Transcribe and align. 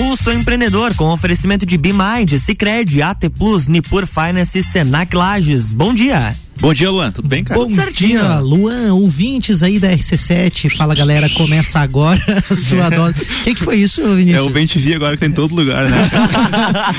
Pulso 0.00 0.30
Empreendedor 0.30 0.94
com 0.96 1.10
oferecimento 1.10 1.66
de 1.66 1.76
BeMind, 1.76 2.38
Cicred, 2.38 3.02
AT 3.02 3.28
Plus, 3.38 3.66
Nipur 3.66 4.06
Finance 4.06 4.58
e 4.58 4.62
Senac 4.62 5.14
Lages. 5.14 5.74
Bom 5.74 5.92
dia. 5.92 6.34
Bom 6.60 6.74
dia, 6.74 6.90
Luan. 6.90 7.10
Tudo 7.10 7.26
bem, 7.26 7.42
cara? 7.42 7.58
Bom 7.58 7.68
dia, 7.90 8.38
Luan. 8.38 8.92
Ouvintes 8.92 9.62
aí 9.62 9.78
da 9.78 9.90
RC7. 9.92 10.76
Fala, 10.76 10.94
galera. 10.94 11.26
Começa 11.30 11.80
agora 11.80 12.20
a 12.50 12.54
sua 12.54 12.90
dose. 12.90 13.22
O 13.22 13.44
que, 13.44 13.54
que 13.54 13.64
foi 13.64 13.76
isso, 13.76 14.02
Vinícius? 14.14 14.44
É 14.44 14.46
o 14.46 14.50
Bem 14.50 14.66
TV 14.66 14.94
agora 14.94 15.16
que 15.16 15.20
tem 15.20 15.30
em 15.30 15.32
todo 15.32 15.54
lugar, 15.54 15.88
né? 15.88 15.96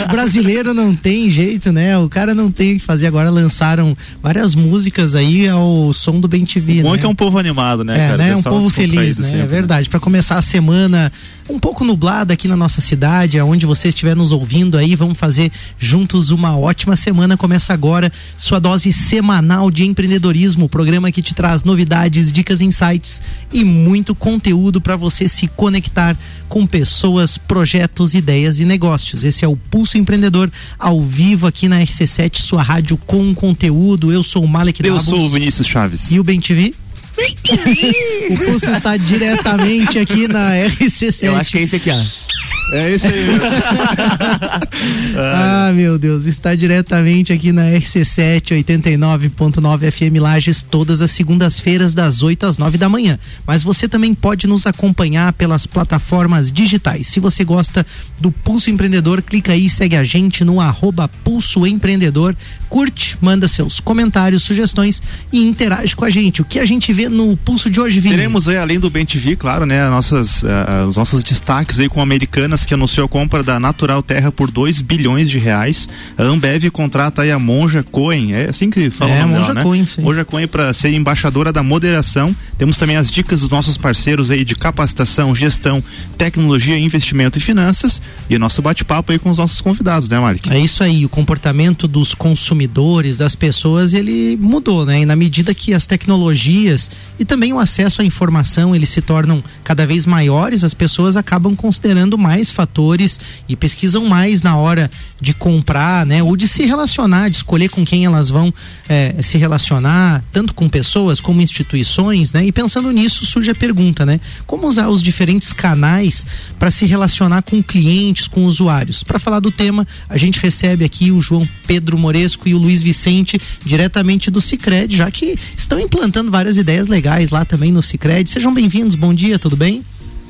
o 0.03 0.09
brasileiro 0.09 0.73
não 0.73 0.95
tem 0.95 1.29
jeito, 1.29 1.71
né? 1.71 1.95
O 1.95 2.09
cara 2.09 2.33
não 2.33 2.49
tem 2.49 2.73
o 2.73 2.79
que 2.79 2.83
fazer. 2.83 3.05
Agora 3.05 3.29
lançaram 3.29 3.95
várias 4.21 4.55
músicas 4.55 5.13
aí 5.15 5.47
ao 5.47 5.93
som 5.93 6.19
do 6.19 6.27
Bem 6.27 6.43
TV. 6.43 6.81
Bom 6.81 6.93
né? 6.93 6.97
que 6.97 7.05
é 7.05 7.09
um 7.09 7.15
povo 7.15 7.37
animado, 7.37 7.83
né, 7.83 7.93
é, 7.93 8.07
cara? 8.09 8.17
Né? 8.17 8.35
Um 8.35 8.41
povo 8.41 8.69
feliz, 8.69 9.19
né? 9.19 9.27
Sempre, 9.27 9.41
é 9.41 9.45
verdade. 9.45 9.87
Para 9.89 9.99
começar 9.99 10.39
a 10.39 10.41
semana 10.41 11.13
um 11.47 11.59
pouco 11.59 11.83
nublada 11.83 12.33
aqui 12.33 12.47
na 12.47 12.55
nossa 12.55 12.81
cidade, 12.81 13.37
aonde 13.37 13.67
você 13.67 13.89
estiver 13.89 14.15
nos 14.15 14.31
ouvindo 14.31 14.75
aí, 14.75 14.95
vamos 14.95 15.19
fazer 15.19 15.51
juntos 15.77 16.31
uma 16.31 16.57
ótima 16.57 16.95
semana. 16.95 17.37
Começa 17.37 17.73
agora 17.73 18.11
sua 18.37 18.59
dose 18.59 18.91
semanal 18.91 19.50
de 19.71 19.83
empreendedorismo 19.83 20.69
programa 20.69 21.11
que 21.11 21.21
te 21.21 21.35
traz 21.35 21.63
novidades, 21.63 22.31
dicas, 22.31 22.61
insights 22.61 23.21
e 23.51 23.63
muito 23.63 24.15
conteúdo 24.15 24.79
para 24.79 24.95
você 24.95 25.27
se 25.27 25.47
conectar 25.47 26.17
com 26.47 26.65
pessoas, 26.65 27.37
projetos, 27.37 28.13
ideias 28.15 28.59
e 28.59 28.65
negócios. 28.65 29.23
Esse 29.23 29.43
é 29.43 29.47
o 29.47 29.55
Pulso 29.55 29.97
Empreendedor 29.97 30.51
ao 30.79 31.01
vivo 31.01 31.47
aqui 31.47 31.67
na 31.67 31.79
RC7, 31.81 32.37
sua 32.39 32.63
rádio 32.63 32.97
com 32.97 33.33
conteúdo. 33.35 34.11
Eu 34.11 34.23
sou 34.23 34.43
o 34.43 34.47
Malek 34.47 34.81
Eu 34.83 34.93
Dabos. 34.93 35.05
sou 35.09 35.21
o 35.21 35.29
Vinícius 35.29 35.67
Chaves. 35.67 36.11
E 36.11 36.19
o 36.19 36.23
Bem 36.23 36.39
TV? 36.39 36.73
o 38.31 38.37
Pulso 38.45 38.71
está 38.71 38.95
diretamente 38.97 39.99
aqui 39.99 40.27
na 40.27 40.51
RC7. 40.51 41.23
Eu 41.23 41.35
acho 41.35 41.51
que 41.51 41.57
é 41.59 41.61
esse 41.63 41.75
aqui, 41.75 41.89
ó. 41.89 42.30
É 42.71 42.91
esse 42.91 43.07
aí 43.07 43.27
ah, 45.17 45.71
meu 45.73 45.99
Deus, 45.99 46.25
está 46.25 46.55
diretamente 46.55 47.33
aqui 47.33 47.51
na 47.51 47.63
RC7 47.63 48.63
89.9 48.63 49.91
FM 49.91 50.21
Lages 50.21 50.63
todas 50.63 51.01
as 51.01 51.11
segundas-feiras 51.11 51.93
das 51.93 52.23
8 52.23 52.45
às 52.45 52.57
9 52.57 52.77
da 52.77 52.87
manhã. 52.87 53.19
Mas 53.45 53.61
você 53.61 53.89
também 53.89 54.13
pode 54.13 54.47
nos 54.47 54.65
acompanhar 54.65 55.33
pelas 55.33 55.65
plataformas 55.65 56.51
digitais. 56.51 57.07
Se 57.07 57.19
você 57.19 57.43
gosta 57.43 57.85
do 58.19 58.31
Pulso 58.31 58.69
Empreendedor, 58.69 59.21
clica 59.21 59.51
aí 59.51 59.65
e 59.65 59.69
segue 59.69 59.97
a 59.97 60.03
gente 60.03 60.45
no 60.45 60.61
arroba 60.61 61.07
Pulso 61.07 61.67
Empreendedor. 61.67 62.35
Curte, 62.69 63.17
manda 63.19 63.47
seus 63.49 63.81
comentários, 63.81 64.43
sugestões 64.43 65.03
e 65.31 65.41
interage 65.43 65.93
com 65.95 66.05
a 66.05 66.09
gente. 66.09 66.41
O 66.41 66.45
que 66.45 66.59
a 66.59 66.65
gente 66.65 66.93
vê 66.93 67.09
no 67.09 67.35
Pulso 67.35 67.69
de 67.69 67.81
hoje, 67.81 67.99
Vini? 67.99 68.15
Teremos 68.15 68.47
aí, 68.47 68.57
além 68.57 68.79
do 68.79 68.89
Bem 68.89 69.05
TV, 69.05 69.35
claro, 69.35 69.65
né, 69.65 69.89
nossas, 69.89 70.41
uh, 70.43 70.87
os 70.87 70.95
nossos 70.95 71.21
destaques 71.21 71.79
aí 71.79 71.89
com 71.89 72.01
Americanas 72.01 72.60
que 72.65 72.73
anunciou 72.73 73.05
a 73.05 73.09
compra 73.09 73.43
da 73.43 73.59
Natural 73.59 74.01
Terra 74.03 74.31
por 74.31 74.51
2 74.51 74.81
bilhões 74.81 75.29
de 75.29 75.39
reais. 75.39 75.87
A 76.17 76.23
Ambev 76.23 76.69
contrata 76.71 77.21
aí 77.21 77.31
a 77.31 77.39
Monja 77.39 77.83
Cohen, 77.83 78.33
é 78.33 78.49
assim 78.49 78.69
que 78.69 78.89
fala 78.89 79.11
é, 79.11 79.17
o 79.17 79.21
nome 79.21 79.33
Monja 79.33 79.47
dela, 79.47 79.53
né? 79.53 79.63
Cohen, 79.63 79.85
sim. 79.85 80.01
Monja 80.01 80.25
Cohen 80.25 80.47
para 80.47 80.73
ser 80.73 80.93
embaixadora 80.93 81.51
da 81.51 81.63
moderação. 81.63 82.35
Temos 82.57 82.77
também 82.77 82.95
as 82.95 83.09
dicas 83.09 83.41
dos 83.41 83.49
nossos 83.49 83.77
parceiros 83.77 84.29
aí 84.29 84.45
de 84.45 84.55
capacitação, 84.55 85.33
gestão, 85.33 85.83
tecnologia, 86.17 86.77
investimento 86.77 87.37
e 87.37 87.41
finanças 87.41 88.01
e 88.29 88.37
nosso 88.37 88.61
bate-papo 88.61 89.11
aí 89.11 89.19
com 89.19 89.29
os 89.29 89.37
nossos 89.37 89.61
convidados, 89.61 90.07
né, 90.07 90.19
Malik? 90.19 90.51
É 90.51 90.59
isso 90.59 90.83
aí, 90.83 91.05
o 91.05 91.09
comportamento 91.09 91.87
dos 91.87 92.13
consumidores, 92.13 93.17
das 93.17 93.35
pessoas, 93.35 93.93
ele 93.93 94.37
mudou, 94.39 94.85
né? 94.85 95.01
E 95.01 95.05
na 95.05 95.15
medida 95.15 95.53
que 95.53 95.73
as 95.73 95.87
tecnologias 95.87 96.91
e 97.19 97.25
também 97.25 97.53
o 97.53 97.59
acesso 97.59 98.01
à 98.01 98.05
informação, 98.05 98.75
eles 98.75 98.89
se 98.89 99.01
tornam 99.01 99.43
cada 99.63 99.85
vez 99.85 100.05
maiores, 100.05 100.63
as 100.63 100.73
pessoas 100.73 101.15
acabam 101.15 101.55
considerando 101.55 102.17
mais 102.17 102.50
fatores 102.51 103.19
e 103.47 103.55
pesquisam 103.55 104.05
mais 104.05 104.41
na 104.41 104.57
hora 104.57 104.89
de 105.19 105.33
comprar, 105.33 106.05
né? 106.05 106.21
Ou 106.21 106.35
de 106.35 106.47
se 106.47 106.65
relacionar, 106.65 107.29
de 107.29 107.37
escolher 107.37 107.69
com 107.69 107.85
quem 107.85 108.05
elas 108.05 108.29
vão 108.29 108.53
é, 108.89 109.15
se 109.21 109.37
relacionar, 109.37 110.23
tanto 110.31 110.53
com 110.53 110.67
pessoas 110.67 111.19
como 111.19 111.41
instituições, 111.41 112.31
né? 112.31 112.45
E 112.45 112.51
pensando 112.51 112.91
nisso 112.91 113.25
surge 113.25 113.49
a 113.49 113.55
pergunta, 113.55 114.05
né? 114.05 114.19
Como 114.45 114.67
usar 114.67 114.89
os 114.89 115.01
diferentes 115.01 115.53
canais 115.53 116.25
para 116.59 116.71
se 116.71 116.85
relacionar 116.85 117.41
com 117.43 117.61
clientes, 117.61 118.27
com 118.27 118.45
usuários? 118.45 119.03
Para 119.03 119.19
falar 119.19 119.39
do 119.39 119.51
tema, 119.51 119.87
a 120.09 120.17
gente 120.17 120.39
recebe 120.39 120.83
aqui 120.83 121.11
o 121.11 121.21
João 121.21 121.47
Pedro 121.67 121.97
Moresco 121.97 122.49
e 122.49 122.53
o 122.53 122.57
Luiz 122.57 122.81
Vicente, 122.81 123.39
diretamente 123.63 124.31
do 124.31 124.41
Cicred, 124.41 124.95
já 124.95 125.09
que 125.11 125.37
estão 125.55 125.79
implantando 125.79 126.31
várias 126.31 126.57
ideias 126.57 126.87
legais 126.87 127.29
lá 127.29 127.45
também 127.45 127.71
no 127.71 127.81
Cicred. 127.81 128.29
Sejam 128.29 128.53
bem-vindos, 128.53 128.95
bom 128.95 129.13
dia, 129.13 129.37
tudo 129.37 129.55
bem? 129.55 129.83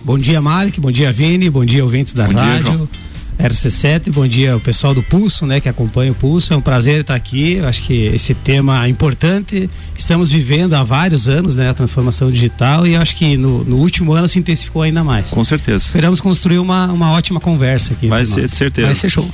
Bom 0.04 0.18
dia, 0.18 0.42
Malik, 0.42 0.80
bom 0.80 0.92
dia, 0.92 1.12
Vini, 1.14 1.50
bom 1.50 1.64
dia, 1.64 1.84
ouvintes 1.84 2.14
da 2.14 2.26
bom 2.26 2.34
rádio. 2.34 2.90
Dia, 2.92 3.50
RC7, 3.50 4.12
bom 4.12 4.28
dia 4.28 4.56
o 4.56 4.60
pessoal 4.60 4.94
do 4.94 5.02
Pulso, 5.02 5.46
né, 5.46 5.60
que 5.60 5.70
acompanha 5.70 6.12
o 6.12 6.16
Pulso. 6.16 6.54
É 6.54 6.58
um 6.58 6.62
prazer 6.62 7.02
estar 7.02 7.16
aqui. 7.16 7.54
Eu 7.54 7.68
acho 7.68 7.84
que 7.84 8.06
esse 8.06 8.34
tema 8.34 8.86
é 8.86 8.90
importante. 8.90 9.70
Estamos 9.98 10.32
vivendo 10.32 10.74
há 10.74 10.84
vários 10.84 11.30
anos, 11.30 11.56
né, 11.56 11.70
a 11.70 11.74
transformação 11.74 12.32
digital 12.32 12.86
e 12.86 12.96
acho 12.96 13.16
que 13.16 13.38
no, 13.38 13.64
no 13.64 13.78
último 13.78 14.14
ano 14.14 14.28
se 14.28 14.40
intensificou 14.40 14.82
ainda 14.82 15.04
mais. 15.04 15.32
Com 15.32 15.44
certeza. 15.44 15.86
Esperamos 15.86 16.20
construir 16.20 16.60
uma, 16.60 16.88
uma 16.88 17.12
ótima 17.12 17.40
conversa 17.40 17.94
aqui. 17.94 18.08
Vai 18.08 18.26
ser, 18.26 18.50
certeza. 18.50 18.88
Vai 18.88 18.96
ser 18.96 19.10
show. 19.10 19.30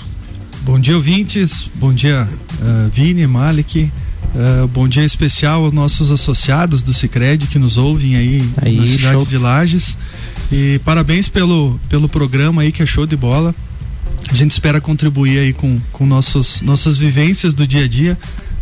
Bom 0.62 0.80
dia, 0.80 0.96
ouvintes. 0.96 1.70
Bom 1.76 1.94
dia, 1.94 2.28
uh, 2.62 2.90
Vini, 2.90 3.26
Malik. 3.26 3.92
Uh, 4.36 4.68
bom 4.68 4.88
dia 4.88 5.04
especial 5.04 5.64
aos 5.64 5.74
nossos 5.74 6.12
associados 6.12 6.82
do 6.84 6.94
Cicred 6.94 7.48
que 7.48 7.58
nos 7.58 7.78
ouvem 7.78 8.16
aí, 8.16 8.50
aí 8.62 8.76
na 8.76 8.88
cidade 8.88 9.16
show. 9.16 9.26
de 9.26 9.38
Lages. 9.38 9.98
E 10.52 10.80
parabéns 10.86 11.28
pelo, 11.28 11.80
pelo 11.90 12.08
programa 12.08 12.62
aí 12.62 12.72
que 12.72 12.84
é 12.84 12.86
show 12.86 13.06
de 13.06 13.16
bola. 13.16 13.56
A 14.30 14.36
gente 14.36 14.52
espera 14.52 14.82
contribuir 14.82 15.40
aí 15.40 15.54
com, 15.54 15.80
com 15.92 16.06
nossos, 16.06 16.62
nossas 16.62 16.98
vivências 16.98 17.54
do 17.54 17.66
dia 17.66 17.86
a 17.86 17.88
dia 17.88 18.18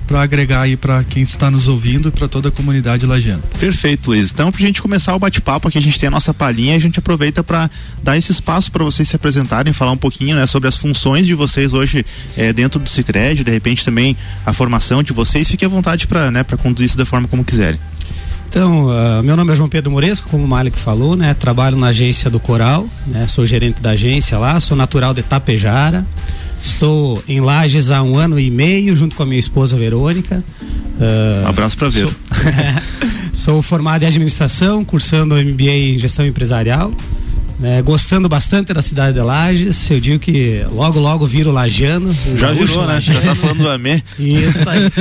para 0.08 0.22
agregar 0.22 0.62
aí 0.62 0.78
para 0.78 1.04
quem 1.04 1.24
está 1.24 1.50
nos 1.50 1.68
ouvindo 1.68 2.10
e 2.10 2.12
para 2.12 2.28
toda 2.28 2.50
a 2.50 2.52
comunidade 2.52 3.06
lagiana. 3.06 3.42
Perfeito, 3.60 4.12
Luiz. 4.12 4.32
Então, 4.32 4.52
para 4.52 4.62
a 4.62 4.66
gente 4.66 4.82
começar 4.82 5.16
o 5.16 5.20
bate-papo 5.20 5.68
aqui, 5.68 5.78
a 5.78 5.82
gente 5.82 6.00
tem 6.00 6.08
a 6.08 6.12
nossa 6.12 6.34
palhinha 6.34 6.74
e 6.74 6.78
a 6.78 6.82
gente 6.82 7.00
aproveita 7.00 7.44
para 7.44 7.70
dar 8.04 8.18
esse 8.18 8.32
espaço 8.32 8.72
para 8.72 8.84
vocês 8.84 9.08
se 9.10 9.16
apresentarem, 9.16 9.74
falar 9.74 9.92
um 9.92 9.98
pouquinho 9.98 10.36
né, 10.36 10.46
sobre 10.46 10.68
as 10.68 10.76
funções 10.76 11.26
de 11.26 11.34
vocês 11.34 11.74
hoje 11.74 12.06
é, 12.38 12.54
dentro 12.54 12.80
do 12.80 12.90
Cicred, 12.90 13.44
de 13.44 13.52
repente 13.52 13.84
também 13.84 14.16
a 14.46 14.54
formação 14.54 15.02
de 15.02 15.14
vocês. 15.14 15.50
Fique 15.50 15.66
à 15.66 15.70
vontade 15.70 16.08
para 16.08 16.30
né, 16.32 16.44
conduzir 16.44 16.86
isso 16.86 16.98
da 16.98 17.06
forma 17.06 17.28
como 17.28 17.44
quiserem. 17.44 17.80
Então, 18.50 18.88
uh, 18.88 19.22
meu 19.22 19.36
nome 19.36 19.52
é 19.52 19.56
João 19.56 19.68
Pedro 19.68 19.92
Moresco, 19.92 20.30
como 20.30 20.46
o 20.46 20.48
Malik 20.48 20.80
falou, 20.80 21.18
né? 21.18 21.34
Trabalho 21.34 21.76
na 21.76 21.88
agência 21.88 22.30
do 22.30 22.40
Coral, 22.40 22.88
né? 23.06 23.28
Sou 23.28 23.46
gerente 23.46 23.82
da 23.82 23.90
agência 23.90 24.38
lá, 24.38 24.58
sou 24.62 24.78
natural 24.78 25.14
de 25.14 25.22
Tapejara. 25.22 26.06
Estou 26.66 27.24
em 27.28 27.40
Lages 27.40 27.92
há 27.92 28.02
um 28.02 28.18
ano 28.18 28.40
e 28.40 28.50
meio, 28.50 28.96
junto 28.96 29.16
com 29.16 29.22
a 29.22 29.26
minha 29.26 29.40
esposa 29.40 29.78
Verônica. 29.78 30.44
Uh, 31.00 31.46
um 31.46 31.48
abraço 31.48 31.78
para 31.78 31.90
ver. 31.90 32.08
Sou, 32.08 32.50
é, 32.50 32.82
sou 33.32 33.62
formado 33.62 34.04
em 34.04 34.08
administração, 34.08 34.84
cursando 34.84 35.36
MBA 35.36 35.72
em 35.72 36.00
gestão 36.00 36.26
empresarial. 36.26 36.92
Né, 37.58 37.82
gostando 37.82 38.28
bastante 38.28 38.74
da 38.74 38.82
cidade 38.82 39.14
de 39.14 39.22
Lages, 39.22 39.90
eu 39.90 40.02
digo 40.02 40.20
que 40.20 40.66
logo, 40.74 41.00
logo 41.00 41.26
viro 41.26 41.52
lagiano. 41.52 42.14
Já 42.36 42.52
virou, 42.52 42.86
né? 42.86 43.00
Já 43.00 43.22
tá 43.22 43.34
falando 43.36 43.60
do 43.60 43.70
Amê. 43.70 44.04
Isso 44.20 44.60
aí. 44.68 44.92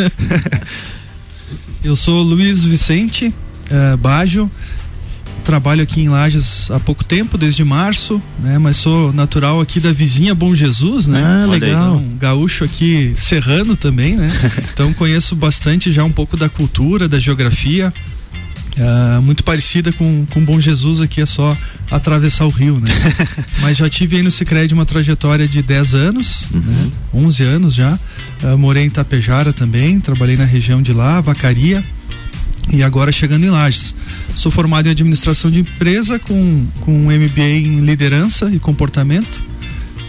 Eu 1.83 1.97
sou 1.97 2.23
Luiz 2.23 2.65
Vicente 2.65 3.27
uh, 3.27 3.97
Bajo, 3.99 4.51
trabalho 5.45 5.83
aqui 5.83 6.01
em 6.01 6.09
Lages 6.09 6.71
há 6.71 6.81
pouco 6.81 7.05
tempo, 7.05 7.39
desde 7.39 7.63
março, 7.63 8.21
né? 8.41 8.59
Mas 8.59 8.77
sou 8.77 9.13
natural 9.13 9.61
aqui 9.61 9.79
da 9.79 9.93
vizinha 9.93 10.35
Bom 10.35 10.55
Jesus, 10.55 11.07
né? 11.07 11.23
Ah, 11.23 11.47
legal. 11.47 11.97
Então, 11.97 12.17
gaúcho 12.19 12.65
aqui 12.65 13.15
serrano 13.17 13.77
também, 13.77 14.17
né? 14.17 14.31
então 14.73 14.93
conheço 14.93 15.37
bastante 15.37 15.93
já 15.93 16.03
um 16.03 16.11
pouco 16.11 16.37
da 16.37 16.49
cultura, 16.49 17.09
da 17.09 17.19
geografia. 17.21 17.93
Uh, 18.77 19.23
muito 19.23 19.45
parecida 19.45 19.93
com, 19.93 20.27
com 20.27 20.45
Bom 20.45 20.61
Jesus 20.61 21.01
aqui 21.01 21.21
é 21.21 21.27
só 21.27 21.57
atravessar 21.89 22.45
o 22.45 22.49
rio, 22.49 22.81
né? 22.81 22.91
Mas 23.63 23.77
já 23.77 23.89
tive 23.89 24.17
aí 24.17 24.23
no 24.23 24.33
Cicred 24.33 24.75
uma 24.75 24.85
trajetória 24.85 25.47
de 25.47 25.63
10 25.63 25.95
anos, 25.95 26.47
uhum. 26.53 26.61
né? 26.61 26.91
11 27.15 27.43
anos 27.45 27.75
já. 27.75 27.97
Uh, 28.43 28.59
morei 28.59 28.85
em 28.85 28.91
Tapejara 28.91 29.53
também, 29.53 30.01
trabalhei 30.01 30.37
na 30.37 30.45
região 30.45 30.83
de 30.83 30.93
lá, 30.93 31.21
Vacaria 31.21 31.85
e 32.73 32.83
agora 32.83 33.13
chegando 33.13 33.45
em 33.45 33.51
Lages. 33.51 33.95
Sou 34.35 34.51
formado 34.51 34.87
em 34.87 34.91
administração 34.91 35.51
de 35.51 35.61
empresa 35.61 36.19
com, 36.19 36.67
com 36.81 36.93
MBA 36.93 37.43
em 37.43 37.81
liderança 37.81 38.51
e 38.53 38.59
comportamento 38.59 39.43